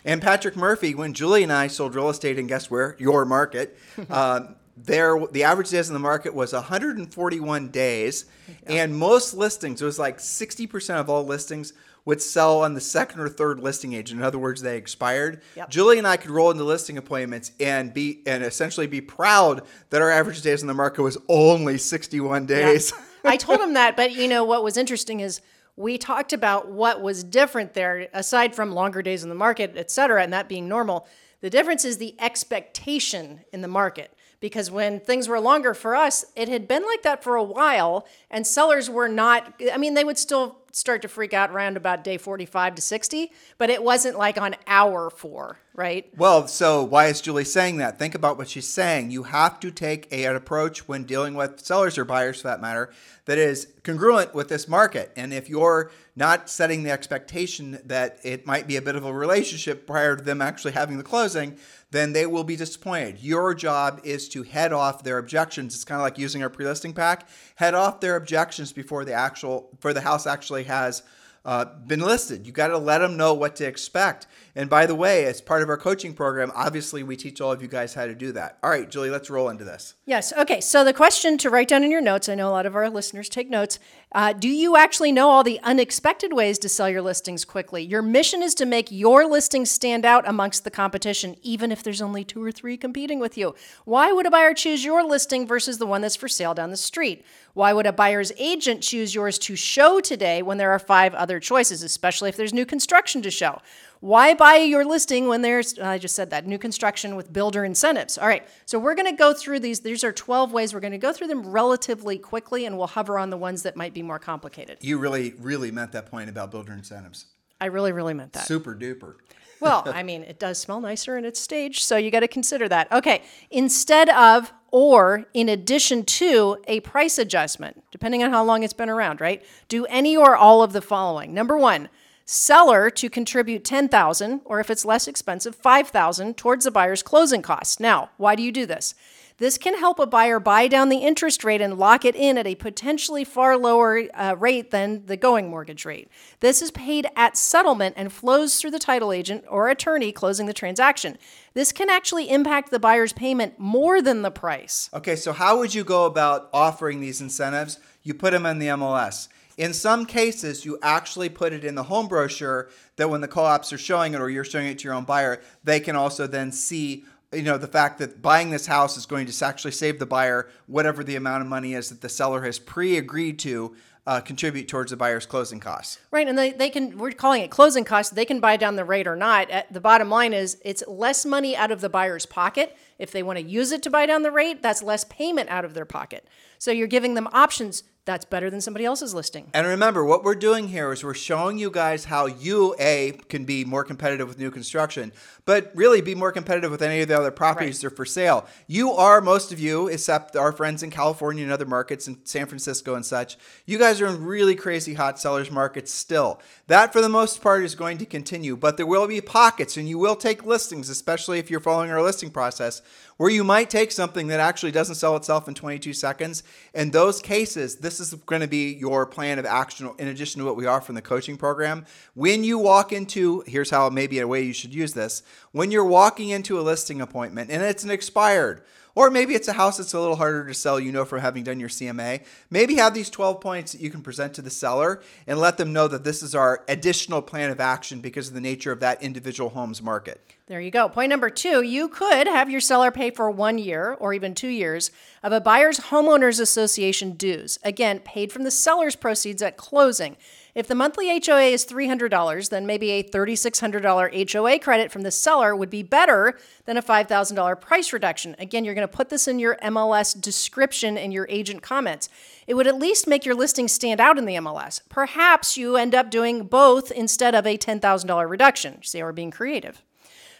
And 0.04 0.20
Patrick 0.20 0.56
Murphy, 0.56 0.96
when 0.96 1.14
Julie 1.14 1.44
and 1.44 1.54
I 1.54 1.68
sold 1.68 1.94
real 1.94 2.10
estate 2.10 2.40
in 2.40 2.48
guess 2.48 2.72
where 2.72 2.96
your 2.98 3.24
market, 3.24 3.78
um, 4.10 4.56
there 4.76 5.20
the 5.32 5.44
average 5.44 5.70
days 5.70 5.90
in 5.90 5.94
the 5.94 6.00
market 6.00 6.34
was 6.34 6.54
141 6.54 7.70
days, 7.70 8.26
and 8.66 8.96
most 8.96 9.34
listings 9.34 9.82
it 9.82 9.86
was 9.86 10.00
like 10.00 10.20
60 10.20 10.68
percent 10.68 11.00
of 11.00 11.10
all 11.10 11.26
listings 11.26 11.74
would 12.06 12.22
sell 12.22 12.62
on 12.62 12.74
the 12.74 12.82
second 12.82 13.22
or 13.22 13.30
third 13.30 13.60
listing 13.60 13.94
agent. 13.94 14.20
In 14.20 14.26
other 14.26 14.40
words, 14.40 14.62
they 14.62 14.78
expired. 14.78 15.42
Yep. 15.56 15.70
Julie 15.70 15.98
and 15.98 16.08
I 16.08 16.18
could 16.18 16.32
roll 16.32 16.52
into 16.52 16.64
listing 16.64 16.98
appointments 16.98 17.52
and 17.60 17.94
be 17.94 18.22
and 18.26 18.44
essentially 18.44 18.88
be 18.88 19.02
proud 19.02 19.62
that 19.90 20.02
our 20.02 20.10
average 20.10 20.42
days 20.42 20.62
in 20.62 20.68
the 20.68 20.74
market 20.74 21.02
was 21.02 21.18
only 21.30 21.78
61 21.78 22.46
days. 22.46 22.92
I 23.24 23.38
told 23.38 23.62
him 23.62 23.76
that, 23.76 23.96
but 23.96 24.12
you 24.12 24.28
know 24.28 24.44
what 24.44 24.64
was 24.64 24.76
interesting 24.76 25.22
is 25.22 25.40
we 25.76 25.98
talked 25.98 26.34
about 26.34 26.70
what 26.70 27.02
was 27.02 27.24
different 27.24 27.74
there, 27.74 28.08
aside 28.14 28.54
from 28.54 28.74
longer 28.74 29.02
days 29.02 29.24
in 29.24 29.30
the 29.30 29.36
market, 29.36 29.74
et 29.76 29.90
cetera, 29.90 30.22
and 30.22 30.34
that 30.34 30.50
being 30.50 30.68
normal. 30.68 31.08
The 31.42 31.50
difference 31.50 31.84
is 31.84 31.98
the 31.98 32.16
expectation 32.20 33.42
in 33.52 33.62
the 33.62 33.68
market. 33.68 34.13
Because 34.44 34.70
when 34.70 35.00
things 35.00 35.30
were 35.30 35.40
longer 35.40 35.74
for 35.74 35.96
us, 35.96 36.26
it 36.36 36.50
had 36.50 36.68
been 36.68 36.84
like 36.84 37.02
that 37.04 37.24
for 37.24 37.38
a 37.38 37.44
while, 37.44 38.06
and 38.30 38.46
sellers 38.46 38.90
were 38.90 39.08
not, 39.08 39.54
I 39.72 39.78
mean, 39.78 39.94
they 39.94 40.04
would 40.04 40.18
still 40.18 40.58
start 40.74 41.02
to 41.04 41.08
freak 41.08 41.34
out 41.34 41.50
around 41.50 41.78
about 41.78 42.04
day 42.04 42.18
45 42.18 42.76
to 42.76 42.82
60, 42.82 43.32
but 43.58 43.70
it 43.70 43.82
wasn't 43.82 44.18
like 44.18 44.38
on 44.38 44.58
hour 44.68 45.10
four, 45.10 45.60
right? 45.74 46.10
Well, 46.18 46.50
so 46.50 46.84
why 46.84 47.06
is 47.06 47.22
Julie 47.22 47.46
saying 47.46 47.78
that? 47.78 47.98
Think 47.98 48.16
about 48.16 48.38
what 48.38 48.50
she's 48.50 48.68
saying. 48.68 49.12
You 49.12 49.24
have 49.24 49.62
to 49.62 49.72
take 49.72 50.12
a, 50.12 50.26
an 50.26 50.36
approach 50.36 50.90
when 50.90 51.06
dealing 51.06 51.36
with 51.36 51.62
sellers 51.62 51.98
or 51.98 52.04
buyers, 52.04 52.42
for 52.42 52.50
that 52.50 52.60
matter, 52.60 52.92
that 53.24 53.38
is 53.38 53.70
congruent 53.84 54.36
with 54.36 54.50
this 54.50 54.68
market. 54.68 55.14
And 55.16 55.34
if 55.34 55.48
you're 55.48 55.90
not 56.16 56.50
setting 56.50 56.84
the 56.84 56.92
expectation 56.92 57.80
that 57.86 58.20
it 58.24 58.46
might 58.46 58.68
be 58.68 58.76
a 58.76 58.82
bit 58.82 58.96
of 58.96 59.06
a 59.06 59.14
relationship 59.14 59.88
prior 59.88 60.16
to 60.16 60.24
them 60.24 60.42
actually 60.42 60.74
having 60.74 60.98
the 60.98 61.04
closing, 61.04 61.58
then 61.92 62.14
they 62.14 62.26
will 62.26 62.44
be 62.44 62.56
disappointed. 62.56 63.20
Your 63.20 63.54
job 63.56 64.00
is 64.04 64.30
to 64.30 64.44
head 64.44 64.74
off 64.74 65.04
their 65.04 65.18
objections. 65.18 65.74
It's 65.74 65.84
kind 65.84 66.00
of 66.00 66.04
like 66.04 66.18
using 66.18 66.44
our 66.44 66.50
pre-listing 66.50 66.94
pack. 66.94 67.28
Head 67.56 67.74
off 67.74 68.00
their 68.00 68.16
objections 68.16 68.72
before 68.72 69.06
the 69.06 69.14
actual, 69.14 69.70
before 69.72 69.94
the 69.94 70.02
house 70.02 70.28
actually 70.28 70.64
has 70.64 71.02
uh, 71.46 71.66
been 71.66 72.00
listed. 72.00 72.46
You 72.46 72.54
got 72.54 72.68
to 72.68 72.78
let 72.78 73.00
them 73.00 73.18
know 73.18 73.34
what 73.34 73.56
to 73.58 73.66
expect. 73.66 74.28
And 74.56 74.70
by 74.70 74.86
the 74.86 74.94
way, 74.94 75.26
as 75.26 75.42
part 75.42 75.64
of 75.64 75.70
our 75.70 75.78
coaching 75.78 76.14
program, 76.14 76.52
obviously 76.54 77.02
we 77.02 77.16
teach 77.16 77.42
all 77.42 77.52
of 77.52 77.64
you 77.64 77.68
guys 77.68 77.96
how 77.96 78.06
to 78.06 78.14
do 78.14 78.32
that. 78.34 78.60
All 78.62 78.70
right, 78.70 78.88
Julie, 78.88 79.10
let's 79.10 79.30
roll 79.30 79.50
into 79.50 79.64
this. 79.64 79.96
Yes. 80.06 80.32
Okay. 80.34 80.62
So 80.62 80.84
the 80.84 80.94
question 80.94 81.40
to 81.40 81.50
write 81.50 81.68
down 81.68 81.84
in 81.84 81.90
your 81.90 82.02
notes, 82.02 82.30
I 82.30 82.36
know 82.36 82.50
a 82.50 82.52
lot 82.52 82.68
of 82.68 82.76
our 82.76 82.88
listeners 82.88 83.30
take 83.30 83.50
notes. 83.50 83.80
Uh, 84.12 84.32
do 84.32 84.48
you 84.48 84.78
actually 84.78 85.12
know 85.12 85.30
all 85.30 85.44
the 85.44 85.60
unexpected 85.64 86.34
ways 86.34 86.60
to 86.60 86.70
sell 86.70 86.88
your 86.88 87.02
listings 87.02 87.46
quickly? 87.46 87.82
Your 87.82 88.04
mission 88.04 88.44
is 88.44 88.54
to 88.56 88.66
make 88.66 88.92
your 88.92 89.26
listings 89.26 89.72
stand 89.72 90.06
out 90.06 90.28
amongst 90.28 90.64
the 90.64 90.72
competition, 90.72 91.36
even 91.42 91.72
if 91.72 91.82
there's 91.82 92.02
only 92.02 92.24
two 92.24 92.44
or 92.44 92.52
three 92.52 92.78
competing 92.78 93.20
with 93.20 93.40
you. 93.40 93.56
Why 93.86 94.12
would 94.12 94.28
a 94.28 94.32
buyer 94.32 94.54
choose 94.54 94.86
your 94.86 95.04
listing 95.04 95.48
versus 95.48 95.80
the 95.80 95.88
one 95.88 96.02
that's 96.02 96.16
for 96.16 96.28
sale 96.28 96.54
down 96.54 96.70
the 96.70 96.78
street? 96.78 97.26
Why 97.56 97.74
would 97.74 97.88
a 97.88 97.94
buyer's 97.94 98.32
agent 98.38 98.82
choose 98.82 99.16
yours 99.16 99.40
to 99.40 99.56
show 99.56 100.00
today 100.00 100.44
when 100.44 100.58
there 100.58 100.72
are 100.72 100.80
five 100.80 101.16
other 101.16 101.40
choices, 101.40 101.82
especially 101.82 102.30
if 102.30 102.38
there's 102.38 102.54
new 102.54 102.66
construction 102.66 103.24
to 103.24 103.32
show? 103.32 103.60
Why 104.04 104.34
buy 104.34 104.56
your 104.56 104.84
listing 104.84 105.30
when 105.30 105.44
there's, 105.44 105.80
I 105.80 105.98
just 105.98 106.14
said 106.14 106.32
that, 106.32 106.46
new 106.46 106.58
construction 106.58 107.16
with 107.16 107.32
builder 107.32 107.64
incentives? 107.64 108.18
All 108.18 108.28
right, 108.28 108.46
so 108.66 108.78
we're 108.78 108.96
going 108.96 109.10
to 109.10 109.16
go 109.16 109.34
through 109.34 109.62
these. 109.62 109.80
These 109.80 110.04
are 110.04 110.12
12 110.12 110.52
ways. 110.52 110.74
We're 110.74 110.82
going 110.82 110.92
to 110.92 110.98
go 110.98 111.14
through 111.14 111.28
them 111.28 111.50
relatively 111.50 112.18
quickly 112.18 112.66
and 112.66 112.78
we'll 112.78 112.88
hover 112.88 113.18
on 113.18 113.30
the 113.30 113.38
ones 113.38 113.64
that 113.64 113.78
might 113.78 113.94
be 113.94 114.04
more 114.04 114.20
complicated. 114.20 114.80
You 114.82 114.98
really, 114.98 115.36
really 115.40 115.72
meant 115.72 115.94
that 115.94 116.08
point 116.08 116.30
about 116.30 116.52
builder 116.52 116.74
incentives. 116.74 117.28
I 117.62 117.68
really, 117.68 117.94
really 117.94 118.14
meant 118.14 118.34
that. 118.34 118.46
Super 118.46 118.76
duper. 118.76 119.16
Well, 119.62 119.84
I 119.86 120.04
mean, 120.10 120.24
it 120.24 120.38
does 120.38 120.60
smell 120.60 120.82
nicer 120.82 121.16
and 121.16 121.26
it's 121.26 121.40
staged, 121.40 121.84
so 121.84 121.96
you 121.96 122.12
got 122.12 122.20
to 122.20 122.28
consider 122.28 122.68
that. 122.68 122.92
Okay, 122.92 123.22
instead 123.52 124.10
of 124.10 124.52
or 124.70 125.28
in 125.34 125.48
addition 125.48 126.04
to 126.04 126.58
a 126.68 126.82
price 126.82 127.18
adjustment, 127.18 127.82
depending 127.92 128.22
on 128.22 128.32
how 128.32 128.44
long 128.44 128.64
it's 128.64 128.74
been 128.74 128.90
around, 128.90 129.22
right? 129.22 129.46
Do 129.70 129.86
any 129.86 130.18
or 130.18 130.36
all 130.36 130.62
of 130.62 130.74
the 130.74 130.82
following. 130.82 131.34
Number 131.34 131.58
1, 131.58 131.88
seller 132.26 132.90
to 132.90 133.10
contribute 133.10 133.64
10,000 133.64 134.42
or 134.46 134.60
if 134.60 134.70
it's 134.70 134.86
less 134.86 135.08
expensive, 135.08 135.56
5,000 135.56 136.38
towards 136.38 136.66
the 136.66 136.72
buyer's 136.72 137.04
closing 137.04 137.42
costs. 137.42 137.80
Now, 137.80 138.10
why 138.18 138.36
do 138.36 138.44
you 138.44 138.52
do 138.52 138.66
this? 138.66 138.96
This 139.38 139.58
can 139.58 139.78
help 139.78 140.00
a 140.00 140.06
buyer 140.06 140.40
buy 140.40 140.68
down 140.68 140.90
the 140.90 140.98
interest 140.98 141.44
rate 141.44 141.60
and 141.60 141.78
lock 141.78 142.06
it 142.06 142.16
in 142.16 142.38
at 142.38 142.46
a 142.46 142.56
potentially 142.56 143.24
far 143.24 143.58
lower 143.58 144.04
uh, 144.14 144.36
rate 144.38 144.72
than 144.72 145.06
the 145.08 145.18
going 145.18 145.50
mortgage 145.50 145.86
rate. 145.86 146.08
This 146.40 146.62
is 146.62 146.72
paid 146.72 147.08
at 147.16 147.36
settlement 147.36 147.96
and 147.98 148.14
flows 148.14 148.60
through 148.60 148.72
the 148.72 148.80
title 148.80 149.12
agent 149.12 149.44
or 149.50 149.70
attorney 149.70 150.12
closing 150.12 150.46
the 150.46 150.54
transaction. 150.54 151.18
This 151.56 151.72
can 151.72 151.90
actually 151.90 152.30
impact 152.30 152.70
the 152.70 152.80
buyer's 152.80 153.14
payment 153.14 153.58
more 153.58 154.02
than 154.02 154.22
the 154.22 154.32
price. 154.32 154.90
Okay, 154.94 155.16
so 155.16 155.34
how 155.34 155.58
would 155.58 155.74
you 155.74 155.84
go 155.84 156.06
about 156.06 156.50
offering 156.54 157.02
these 157.02 157.20
incentives? 157.20 157.80
You 158.04 158.14
put 158.14 158.32
them 158.32 158.46
in 158.46 158.60
the 158.60 158.68
MLS. 158.68 159.30
In 159.58 159.74
some 159.74 160.06
cases, 160.06 160.66
you 160.66 160.80
actually 160.82 161.30
put 161.30 161.54
it 161.54 161.64
in 161.64 161.76
the 161.76 161.84
home 161.84 162.08
brochure 162.08 162.70
that 162.96 163.10
when 163.10 163.22
the 163.22 163.28
co-ops 163.28 163.72
are 163.72 163.78
showing 163.78 164.14
it 164.14 164.22
or 164.22 164.30
you're 164.30 164.44
showing 164.44 164.68
it 164.68 164.80
to 164.80 164.86
your 164.86 164.94
own 164.94 165.04
buyer, 165.04 165.42
they 165.64 165.80
can 165.80 165.96
also 165.96 166.28
then 166.28 166.52
see 166.52 167.06
you 167.32 167.42
know 167.42 167.58
the 167.58 167.68
fact 167.68 167.98
that 167.98 168.22
buying 168.22 168.52
this 168.52 168.68
house 168.68 168.96
is 168.96 169.08
going 169.08 169.26
to 169.26 169.46
actually 169.46 169.72
save 169.72 169.98
the 169.98 170.06
buyer 170.06 170.50
whatever 170.68 171.04
the 171.04 171.16
amount 171.16 171.42
of 171.42 171.48
money 171.48 171.74
is 171.74 171.90
that 171.90 172.00
the 172.02 172.10
seller 172.10 172.44
has 172.44 172.60
pre-agreed 172.60 173.40
to 173.40 173.76
uh, 174.06 174.20
contribute 174.20 174.68
towards 174.68 174.92
the 174.92 174.98
buyer's 174.98 175.26
closing 175.26 175.60
costs. 175.60 176.00
Right, 176.12 176.28
and 176.28 176.38
they, 176.38 176.52
they 176.52 176.70
can, 176.70 176.98
we're 176.98 177.12
calling 177.12 177.42
it 177.42 177.50
closing 177.50 177.86
costs. 177.86 178.12
They 178.12 178.26
can 178.26 178.40
buy 178.40 178.58
down 178.58 178.76
the 178.76 178.84
rate 178.84 179.08
or 179.08 179.16
not. 179.16 179.50
The 179.72 179.80
bottom 179.80 180.10
line 180.10 180.34
is 180.34 180.58
it's 180.64 180.84
less 180.88 181.26
money 181.26 181.56
out 181.56 181.72
of 181.72 181.82
the 181.82 181.90
buyer's 181.90 182.26
pocket 182.26 182.76
If 183.00 183.12
they 183.12 183.24
want 183.24 183.40
to 183.40 183.46
use 183.46 183.72
it 183.72 183.82
to 183.84 183.90
buy 183.90 184.06
down 184.06 184.24
the 184.24 184.32
rate, 184.32 184.62
that's 184.62 184.84
less 184.84 185.04
payment 185.06 185.50
out 185.50 185.66
of 185.66 185.74
their 185.74 185.86
pocket. 185.86 186.28
So 186.60 186.72
you're 186.72 186.88
giving 186.88 187.14
them 187.14 187.28
options 187.32 187.84
that's 188.06 188.26
better 188.26 188.50
than 188.50 188.60
somebody 188.60 188.84
else's 188.86 189.14
listing. 189.14 189.50
And 189.54 189.66
remember, 189.66 190.04
what 190.04 190.24
we're 190.24 190.36
doing 190.36 190.68
here 190.68 190.92
is 190.92 191.04
we're 191.04 191.14
showing 191.14 191.58
you 191.58 191.72
guys 191.72 192.06
how 192.06 192.26
you, 192.26 192.76
A, 192.80 193.14
can 193.30 193.46
be 193.46 193.64
more 193.64 193.84
competitive 193.86 194.28
with 194.28 194.38
new 194.38 194.52
construction, 194.52 195.14
but 195.46 195.72
really 195.74 196.02
be 196.02 196.14
more 196.14 196.32
competitive 196.32 196.70
with 196.70 196.82
any 196.82 197.02
of 197.02 197.08
the 197.08 197.18
other 197.18 197.32
properties 197.32 197.78
Right. 197.78 197.82
that 197.82 197.94
are 197.94 197.96
for 197.96 198.06
sale. 198.06 198.46
You 198.68 198.92
are, 198.92 199.22
most 199.22 199.54
of 199.54 199.60
you, 199.60 199.88
except 199.88 200.36
our 200.36 200.52
friends 200.52 200.84
in 200.84 200.90
California 200.90 201.44
and 201.44 201.52
other 201.54 201.66
markets 201.66 202.08
in 202.08 202.18
San 202.26 202.46
Francisco 202.46 202.96
and 202.96 203.06
such, 203.06 203.38
you 203.66 203.78
guys 203.78 204.02
are 204.02 204.08
in 204.08 204.24
really 204.24 204.56
crazy 204.56 204.96
hot 204.96 205.18
sellers 205.20 205.50
markets 205.50 205.94
still. 205.94 206.42
That, 206.68 206.92
for 206.92 207.02
the 207.02 207.10
most 207.10 207.42
part, 207.42 207.64
is 207.64 207.76
going 207.76 207.98
to 208.00 208.06
continue, 208.06 208.58
but 208.58 208.76
there 208.76 208.86
will 208.86 209.08
be 209.08 209.22
pockets, 209.22 209.78
and 209.78 209.88
you 209.88 209.98
will 209.98 210.16
take 210.18 210.46
listings, 210.46 210.90
especially 210.90 211.40
if 211.40 211.50
you're 211.50 211.60
following 211.62 211.90
our 211.92 212.02
listing 212.02 212.32
process, 212.32 212.82
where 213.24 213.32
you 213.32 213.46
might 213.46 213.70
take 213.70 213.90
something 213.90 214.28
that 214.28 214.42
actually 214.42 214.74
doesn't 214.74 214.96
sell 214.96 215.16
itself 215.16 215.48
in 215.48 215.54
22 215.54 215.94
seconds. 215.94 216.44
In 216.74 216.92
those 216.92 217.22
cases, 217.22 217.78
this 217.78 218.02
is 218.02 218.14
going 218.14 218.42
to 218.42 218.50
be 218.50 218.74
your 218.74 219.06
plan 219.06 219.40
of 219.40 219.46
action 219.46 219.90
in 219.98 220.10
addition 220.10 220.40
to 220.40 220.46
what 220.46 220.58
we 220.58 220.66
offer 220.66 220.92
in 220.92 220.96
the 220.96 221.02
coaching 221.02 221.38
program. 221.38 221.86
When 222.16 222.44
you 222.44 222.60
walk 222.60 222.92
into, 222.92 223.42
here's 223.48 223.70
how 223.70 223.90
maybe 223.90 224.20
a 224.20 224.28
way 224.28 224.42
you 224.42 224.52
should 224.52 224.76
use 224.76 224.92
this. 224.92 225.24
When 225.54 225.72
you're 225.72 225.86
walking 225.86 226.32
into 226.32 226.60
a 226.60 226.64
listing 226.64 227.00
appointment 227.00 227.50
and 227.50 227.64
it's 227.64 227.86
an 227.86 227.92
expired, 227.92 228.62
or 228.94 229.10
maybe 229.10 229.36
it's 229.36 229.48
a 229.48 229.54
house 229.54 229.78
that's 229.78 229.94
a 229.94 230.00
little 230.02 230.18
harder 230.18 230.46
to 230.46 230.54
sell, 230.54 230.78
you 230.78 230.92
know, 230.92 231.06
from 231.06 231.22
having 231.22 231.44
done 231.44 231.62
your 231.62 231.70
CMA. 231.70 232.26
Maybe 232.50 232.76
have 232.76 232.94
these 232.94 233.10
12 233.10 233.40
points 233.40 233.72
that 233.72 233.80
you 233.80 233.90
can 233.90 234.02
present 234.02 234.34
to 234.34 234.42
the 234.42 234.50
seller 234.50 235.02
and 235.26 235.40
let 235.40 235.58
them 235.58 235.72
know 235.72 235.88
that 235.88 236.04
this 236.04 236.22
is 236.22 236.36
our 236.36 236.64
additional 236.68 237.22
plan 237.22 237.52
of 237.52 237.62
action 237.62 238.02
because 238.02 238.28
of 238.28 238.34
the 238.34 238.42
nature 238.42 238.74
of 238.74 238.82
that 238.82 239.02
individual 239.02 239.50
home's 239.50 239.82
market. 239.82 240.22
There 240.48 240.60
you 240.60 240.72
go. 240.72 240.90
Point 240.90 241.10
number 241.10 241.30
two 241.30 241.62
you 241.62 241.88
could 241.88 242.28
have 242.28 242.50
your 242.50 242.60
seller 242.60 242.92
pay 242.92 243.12
for 243.12 243.32
one 243.32 243.58
year 243.58 243.94
or 243.94 244.14
even 244.14 244.36
two 244.36 244.50
years 244.50 244.92
of 245.24 245.32
a 245.32 245.40
buyer's 245.40 245.80
homeowners 245.80 246.42
association 246.42 247.14
dues. 247.14 247.58
Again, 247.64 248.00
paid 248.00 248.30
from 248.30 248.44
the 248.44 248.52
seller's 248.52 248.98
proceeds 248.98 249.42
at 249.42 249.56
closing. 249.56 250.18
If 250.54 250.68
the 250.68 250.76
monthly 250.76 251.08
HOA 251.08 251.44
is 251.44 251.66
$300, 251.66 252.50
then 252.50 252.66
maybe 252.66 252.92
a 252.92 253.04
$3,600 253.04 254.34
HOA 254.34 254.60
credit 254.60 254.92
from 254.92 255.04
the 255.04 255.12
seller 255.12 255.56
would 255.56 255.70
be 255.70 255.82
better 255.82 256.38
than 256.66 256.76
a 256.76 256.82
$5,000 256.82 257.62
price 257.62 257.94
reduction. 257.94 258.36
Again, 258.38 258.66
you're 258.66 258.76
going 258.76 258.86
to 258.86 258.94
put 258.94 259.08
this 259.08 259.30
in 259.30 259.40
your 259.40 259.56
MLS 259.64 260.20
description 260.20 260.98
in 260.98 261.14
your 261.14 261.26
agent 261.30 261.62
comments. 261.62 262.10
It 262.48 262.56
would 262.56 262.68
at 262.68 262.78
least 262.78 263.08
make 263.08 263.26
your 263.26 263.34
listing 263.34 263.70
stand 263.70 264.02
out 264.02 264.18
in 264.18 264.26
the 264.26 264.36
MLS. 264.36 264.82
Perhaps 264.90 265.56
you 265.56 265.78
end 265.78 265.96
up 265.96 266.12
doing 266.12 266.44
both 266.44 266.92
instead 266.92 267.34
of 267.34 267.48
a 267.48 267.58
$10,000 267.58 268.30
reduction. 268.30 268.84
See 268.84 269.02
we're 269.02 269.14
being 269.14 269.32
creative. 269.32 269.82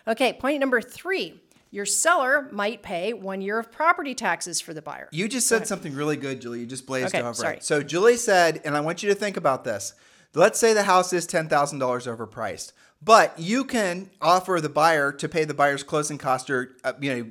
Okay, 0.08 0.34
point 0.34 0.60
number 0.60 0.82
three. 0.82 1.40
Your 1.72 1.86
seller 1.86 2.50
might 2.52 2.84
pay 2.84 3.14
one 3.14 3.42
year 3.42 3.58
of 3.58 3.72
property 3.72 4.14
taxes 4.14 4.62
for 4.62 4.76
the 4.76 4.82
buyer. 4.82 5.10
You 5.12 5.28
just 5.28 5.48
said 5.48 5.66
something 5.66 5.96
really 5.96 6.18
good, 6.18 6.40
Julie. 6.40 6.60
You 6.60 6.66
just 6.68 6.86
blazed 6.86 7.16
Okay, 7.16 7.24
over 7.24 7.34
sorry. 7.34 7.58
it. 7.58 7.64
So 7.64 7.82
Julie 7.82 8.18
said, 8.18 8.62
and 8.64 8.78
I 8.78 8.82
want 8.82 9.02
you 9.02 9.10
to 9.10 9.16
think 9.16 9.38
about 9.38 9.64
this. 9.64 9.96
Let's 10.36 10.60
say 10.60 10.74
the 10.74 10.84
house 10.84 11.14
is 11.14 11.26
ten 11.26 11.48
thousand 11.48 11.80
dollars 11.80 12.06
overpriced, 12.06 12.74
but 13.02 13.38
you 13.40 13.64
can 13.64 14.12
offer 14.22 14.60
the 14.62 14.70
buyer 14.70 15.12
to 15.14 15.28
pay 15.30 15.46
the 15.46 15.54
buyer's 15.56 15.82
closing 15.84 16.18
cost 16.20 16.50
or 16.50 16.76
uh, 16.84 16.94
you 17.02 17.16
know 17.16 17.26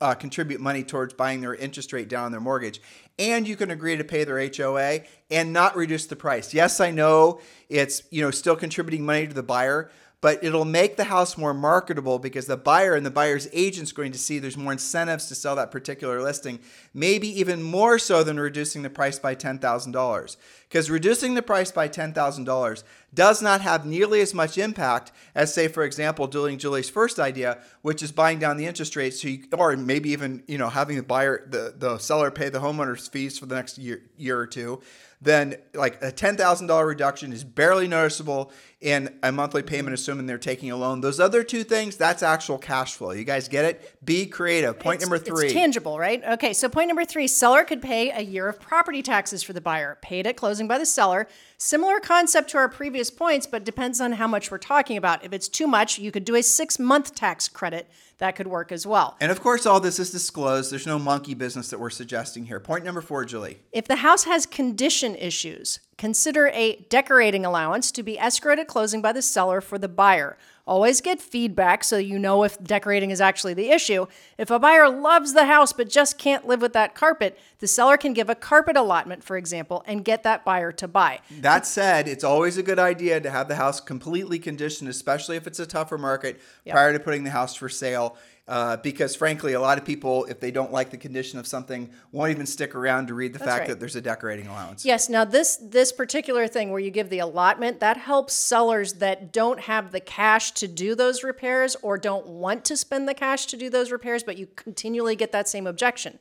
uh, 0.00 0.14
contribute 0.14 0.60
money 0.60 0.82
towards 0.82 1.14
buying 1.14 1.40
their 1.40 1.54
interest 1.54 1.92
rate 1.92 2.08
down 2.08 2.24
on 2.26 2.32
their 2.32 2.40
mortgage, 2.40 2.82
and 3.18 3.48
you 3.48 3.56
can 3.56 3.70
agree 3.70 3.96
to 3.96 4.04
pay 4.04 4.24
their 4.24 4.38
HOA 4.54 5.00
and 5.30 5.52
not 5.54 5.74
reduce 5.74 6.06
the 6.06 6.16
price. 6.16 6.52
Yes, 6.52 6.80
I 6.80 6.90
know 6.90 7.40
it's 7.70 8.02
you 8.10 8.22
know 8.22 8.30
still 8.30 8.56
contributing 8.56 9.04
money 9.06 9.26
to 9.26 9.34
the 9.34 9.42
buyer, 9.42 9.90
but 10.20 10.42
it'll 10.42 10.64
make 10.64 10.96
the 10.96 11.04
house 11.04 11.36
more 11.36 11.52
marketable 11.52 12.18
because 12.18 12.46
the 12.46 12.56
buyer 12.56 12.94
and 12.94 13.04
the 13.04 13.10
buyer's 13.10 13.48
agent's 13.52 13.92
going 13.92 14.12
to 14.12 14.18
see 14.18 14.38
there's 14.38 14.56
more 14.56 14.72
incentives 14.72 15.26
to 15.26 15.34
sell 15.34 15.56
that 15.56 15.70
particular 15.70 16.22
listing, 16.22 16.58
maybe 16.94 17.28
even 17.38 17.62
more 17.62 17.98
so 17.98 18.22
than 18.22 18.40
reducing 18.40 18.82
the 18.82 18.90
price 18.90 19.18
by 19.18 19.34
$10,000. 19.34 20.36
Because 20.68 20.90
reducing 20.90 21.34
the 21.34 21.42
price 21.42 21.70
by 21.70 21.88
$10,000 21.88 22.82
does 23.16 23.42
not 23.42 23.62
have 23.62 23.84
nearly 23.84 24.20
as 24.20 24.32
much 24.32 24.56
impact 24.58 25.10
as, 25.34 25.52
say, 25.52 25.66
for 25.66 25.82
example, 25.82 26.28
doing 26.28 26.58
Julie's 26.58 26.88
first 26.88 27.18
idea, 27.18 27.58
which 27.82 28.02
is 28.02 28.12
buying 28.12 28.38
down 28.38 28.56
the 28.58 28.66
interest 28.66 28.94
rates, 28.94 29.20
so 29.20 29.28
you, 29.28 29.42
or 29.52 29.76
maybe 29.76 30.10
even 30.10 30.44
you 30.46 30.58
know 30.58 30.68
having 30.68 30.96
the 30.96 31.02
buyer, 31.02 31.44
the, 31.48 31.74
the 31.76 31.98
seller 31.98 32.30
pay 32.30 32.48
the 32.48 32.60
homeowner's 32.60 33.08
fees 33.08 33.38
for 33.38 33.46
the 33.46 33.56
next 33.56 33.78
year, 33.78 34.02
year 34.16 34.38
or 34.38 34.46
two 34.46 34.80
then 35.20 35.56
like 35.74 36.02
a 36.02 36.12
$10,000 36.12 36.86
reduction 36.86 37.32
is 37.32 37.42
barely 37.42 37.88
noticeable 37.88 38.52
in 38.82 39.18
a 39.22 39.32
monthly 39.32 39.62
payment, 39.62 39.94
assuming 39.94 40.26
they're 40.26 40.36
taking 40.36 40.70
a 40.70 40.76
loan. 40.76 41.00
Those 41.00 41.18
other 41.18 41.42
two 41.42 41.64
things, 41.64 41.96
that's 41.96 42.22
actual 42.22 42.58
cash 42.58 42.94
flow. 42.94 43.12
You 43.12 43.24
guys 43.24 43.48
get 43.48 43.64
it? 43.64 44.04
Be 44.04 44.26
creative. 44.26 44.78
Point 44.78 44.96
It's- 44.96 45.08
number 45.08 45.18
three. 45.18 45.46
It's 45.46 45.54
tangible, 45.54 45.98
right? 45.98 46.22
Okay, 46.22 46.52
so 46.52 46.68
point 46.68 46.88
number 46.88 47.04
three 47.04 47.26
seller 47.26 47.64
could 47.64 47.80
pay 47.80 48.10
a 48.10 48.20
year 48.20 48.48
of 48.48 48.60
property 48.60 49.02
taxes 49.02 49.42
for 49.42 49.54
the 49.54 49.60
buyer, 49.60 49.98
paid 50.02 50.26
at 50.26 50.36
closing 50.36 50.68
by 50.68 50.78
the 50.78 50.86
seller. 50.86 51.26
Similar 51.56 52.00
concept 52.00 52.50
to 52.50 52.58
our 52.58 52.68
previous 52.68 53.05
points, 53.10 53.46
but 53.46 53.64
depends 53.64 54.00
on 54.00 54.12
how 54.12 54.26
much 54.26 54.50
we're 54.50 54.58
talking 54.58 54.96
about. 54.96 55.24
If 55.24 55.32
it's 55.32 55.48
too 55.48 55.66
much, 55.66 55.98
you 55.98 56.12
could 56.12 56.24
do 56.24 56.34
a 56.34 56.42
six 56.42 56.78
month 56.78 57.14
tax 57.14 57.48
credit. 57.48 57.88
That 58.18 58.34
could 58.34 58.46
work 58.46 58.72
as 58.72 58.86
well. 58.86 59.16
and 59.20 59.30
of 59.30 59.42
course, 59.42 59.66
all 59.66 59.78
this 59.78 59.98
is 59.98 60.10
disclosed. 60.10 60.72
There's 60.72 60.86
no 60.86 60.98
monkey 60.98 61.34
business 61.34 61.68
that 61.70 61.78
we're 61.78 61.90
suggesting 61.90 62.46
here. 62.46 62.58
Point 62.58 62.84
number 62.84 63.02
four, 63.02 63.24
Julie. 63.26 63.58
If 63.72 63.86
the 63.88 63.96
house 63.96 64.24
has 64.24 64.46
condition 64.46 65.14
issues, 65.16 65.80
consider 65.98 66.48
a 66.48 66.84
decorating 66.88 67.44
allowance 67.44 67.90
to 67.92 68.02
be 68.02 68.16
escrowed 68.16 68.58
at 68.58 68.68
closing 68.68 69.00
by 69.00 69.12
the 69.12 69.22
seller 69.22 69.60
for 69.60 69.78
the 69.78 69.88
buyer. 69.88 70.36
Always 70.66 71.00
get 71.00 71.22
feedback 71.22 71.84
so 71.84 71.96
you 71.96 72.18
know 72.18 72.42
if 72.42 72.62
decorating 72.62 73.12
is 73.12 73.20
actually 73.20 73.54
the 73.54 73.70
issue. 73.70 74.06
If 74.36 74.50
a 74.50 74.58
buyer 74.58 74.88
loves 74.88 75.32
the 75.32 75.44
house 75.44 75.72
but 75.72 75.88
just 75.88 76.18
can't 76.18 76.46
live 76.46 76.60
with 76.60 76.72
that 76.72 76.96
carpet, 76.96 77.38
the 77.60 77.68
seller 77.68 77.96
can 77.96 78.12
give 78.12 78.28
a 78.28 78.34
carpet 78.34 78.76
allotment, 78.76 79.22
for 79.22 79.36
example, 79.36 79.84
and 79.86 80.04
get 80.04 80.24
that 80.24 80.44
buyer 80.44 80.72
to 80.72 80.88
buy. 80.88 81.20
That 81.40 81.66
said, 81.66 82.08
it's 82.08 82.24
always 82.24 82.58
a 82.58 82.64
good 82.64 82.80
idea 82.80 83.20
to 83.20 83.30
have 83.30 83.46
the 83.46 83.54
house 83.54 83.80
completely 83.80 84.40
conditioned, 84.40 84.90
especially 84.90 85.36
if 85.36 85.46
it's 85.46 85.60
a 85.60 85.66
tougher 85.66 85.98
market, 85.98 86.40
prior 86.68 86.92
to 86.92 86.98
putting 86.98 87.22
the 87.22 87.30
house 87.30 87.54
for 87.54 87.68
sale. 87.68 88.16
Uh, 88.48 88.76
because 88.76 89.16
frankly, 89.16 89.54
a 89.54 89.60
lot 89.60 89.76
of 89.76 89.84
people, 89.84 90.24
if 90.26 90.38
they 90.38 90.52
don't 90.52 90.70
like 90.70 90.90
the 90.90 90.96
condition 90.96 91.40
of 91.40 91.48
something, 91.48 91.90
won't 92.12 92.30
even 92.30 92.46
stick 92.46 92.76
around 92.76 93.08
to 93.08 93.14
read 93.14 93.32
the 93.32 93.40
fact 93.40 93.60
right. 93.60 93.68
that 93.68 93.80
there's 93.80 93.96
a 93.96 94.00
decorating 94.00 94.46
allowance. 94.46 94.84
Yes, 94.84 95.08
now 95.08 95.24
this 95.24 95.56
this 95.56 95.90
particular 95.90 96.46
thing 96.46 96.70
where 96.70 96.78
you 96.78 96.92
give 96.92 97.10
the 97.10 97.18
allotment, 97.18 97.80
that 97.80 97.96
helps 97.96 98.34
sellers 98.34 98.94
that 98.94 99.32
don't 99.32 99.58
have 99.60 99.90
the 99.90 99.98
cash 99.98 100.52
to 100.52 100.68
do 100.68 100.94
those 100.94 101.24
repairs 101.24 101.74
or 101.82 101.98
don't 101.98 102.26
want 102.26 102.64
to 102.66 102.76
spend 102.76 103.08
the 103.08 103.14
cash 103.14 103.46
to 103.46 103.56
do 103.56 103.68
those 103.68 103.90
repairs, 103.90 104.22
but 104.22 104.38
you 104.38 104.46
continually 104.54 105.16
get 105.16 105.32
that 105.32 105.48
same 105.48 105.66
objection. 105.66 106.20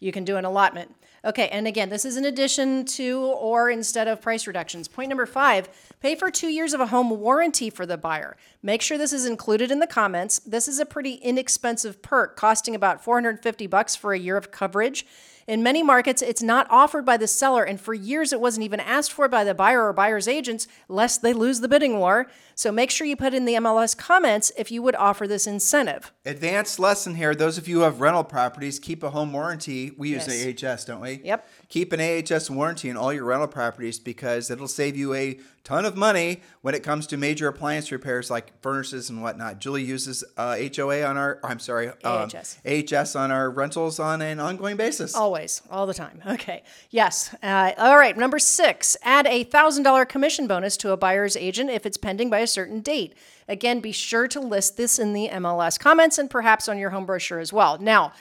You 0.00 0.12
can 0.12 0.24
do 0.24 0.38
an 0.38 0.46
allotment. 0.46 0.94
Okay, 1.26 1.48
and 1.48 1.66
again, 1.66 1.88
this 1.88 2.04
is 2.04 2.16
in 2.16 2.24
addition 2.24 2.84
to 2.84 3.20
or 3.20 3.68
instead 3.68 4.06
of 4.06 4.22
price 4.22 4.46
reductions. 4.46 4.86
Point 4.86 5.08
number 5.08 5.26
five 5.26 5.68
pay 6.00 6.14
for 6.14 6.30
two 6.30 6.46
years 6.46 6.72
of 6.72 6.80
a 6.80 6.86
home 6.86 7.10
warranty 7.10 7.68
for 7.68 7.84
the 7.84 7.98
buyer. 7.98 8.36
Make 8.62 8.80
sure 8.80 8.96
this 8.96 9.12
is 9.12 9.26
included 9.26 9.72
in 9.72 9.80
the 9.80 9.88
comments. 9.88 10.38
This 10.38 10.68
is 10.68 10.78
a 10.78 10.86
pretty 10.86 11.14
inexpensive 11.14 12.00
perk, 12.00 12.36
costing 12.36 12.76
about 12.76 13.02
450 13.02 13.66
bucks 13.66 13.96
for 13.96 14.12
a 14.12 14.18
year 14.18 14.36
of 14.36 14.52
coverage. 14.52 15.04
In 15.48 15.64
many 15.64 15.82
markets, 15.82 16.22
it's 16.22 16.42
not 16.42 16.68
offered 16.70 17.04
by 17.04 17.16
the 17.16 17.26
seller, 17.26 17.64
and 17.64 17.80
for 17.80 17.94
years 17.94 18.32
it 18.32 18.40
wasn't 18.40 18.64
even 18.64 18.80
asked 18.80 19.12
for 19.12 19.26
by 19.26 19.42
the 19.42 19.54
buyer 19.54 19.84
or 19.84 19.92
buyer's 19.92 20.28
agents, 20.28 20.68
lest 20.88 21.22
they 21.22 21.32
lose 21.32 21.60
the 21.60 21.68
bidding 21.68 21.98
war. 21.98 22.26
So 22.58 22.72
make 22.72 22.90
sure 22.90 23.06
you 23.06 23.16
put 23.16 23.34
in 23.34 23.44
the 23.44 23.52
MLS 23.56 23.94
comments 23.94 24.50
if 24.56 24.70
you 24.70 24.80
would 24.80 24.96
offer 24.96 25.28
this 25.28 25.46
incentive. 25.46 26.10
Advanced 26.24 26.78
lesson 26.78 27.14
here. 27.14 27.34
Those 27.34 27.58
of 27.58 27.68
you 27.68 27.76
who 27.76 27.82
have 27.82 28.00
rental 28.00 28.24
properties, 28.24 28.78
keep 28.78 29.02
a 29.02 29.10
home 29.10 29.34
warranty. 29.34 29.92
We 29.98 30.08
use 30.08 30.26
Yes. 30.26 30.64
AHS, 30.64 30.84
don't 30.86 31.02
we? 31.02 31.20
Yep. 31.22 31.46
Keep 31.68 31.92
an 31.92 32.00
AHS 32.00 32.48
warranty 32.48 32.88
in 32.88 32.96
all 32.96 33.12
your 33.12 33.24
rental 33.24 33.46
properties 33.46 33.98
because 33.98 34.50
it'll 34.50 34.68
save 34.68 34.96
you 34.96 35.12
a 35.12 35.38
ton 35.64 35.84
of 35.84 35.96
money 35.96 36.40
when 36.62 36.74
it 36.74 36.82
comes 36.82 37.06
to 37.08 37.16
major 37.18 37.48
appliance 37.48 37.90
repairs 37.92 38.30
like 38.30 38.58
furnaces 38.62 39.10
and 39.10 39.20
whatnot. 39.20 39.58
Julie 39.58 39.82
uses 39.82 40.24
uh, 40.38 40.56
HOA 40.74 41.02
on 41.04 41.18
our, 41.18 41.40
I'm 41.44 41.58
sorry, 41.58 41.88
um, 41.88 42.30
AHS. 42.32 42.58
AHS 42.64 43.16
on 43.16 43.30
our 43.32 43.50
rentals 43.50 43.98
on 43.98 44.22
an 44.22 44.40
ongoing 44.40 44.76
basis. 44.78 45.14
Always, 45.14 45.60
all 45.70 45.86
the 45.86 45.92
time. 45.94 46.22
Okay. 46.26 46.62
Yes. 46.90 47.34
Uh, 47.42 47.72
all 47.76 47.98
right. 47.98 48.16
Number 48.16 48.38
six, 48.38 48.96
add 49.02 49.26
a 49.26 49.44
$1,000 49.44 50.08
commission 50.08 50.46
bonus 50.46 50.76
to 50.78 50.92
a 50.92 50.96
buyer's 50.96 51.36
agent 51.36 51.68
if 51.68 51.84
it's 51.84 51.96
pending 51.98 52.30
by 52.30 52.45
a 52.46 52.48
certain 52.48 52.80
date. 52.80 53.14
Again, 53.48 53.80
be 53.80 53.90
sure 53.90 54.28
to 54.28 54.40
list 54.40 54.76
this 54.76 55.00
in 55.00 55.12
the 55.12 55.28
MLS 55.32 55.78
comments 55.78 56.16
and 56.16 56.30
perhaps 56.30 56.68
on 56.68 56.78
your 56.78 56.90
home 56.90 57.06
brochure 57.06 57.40
as 57.40 57.52
well. 57.52 57.76
Now, 57.78 58.12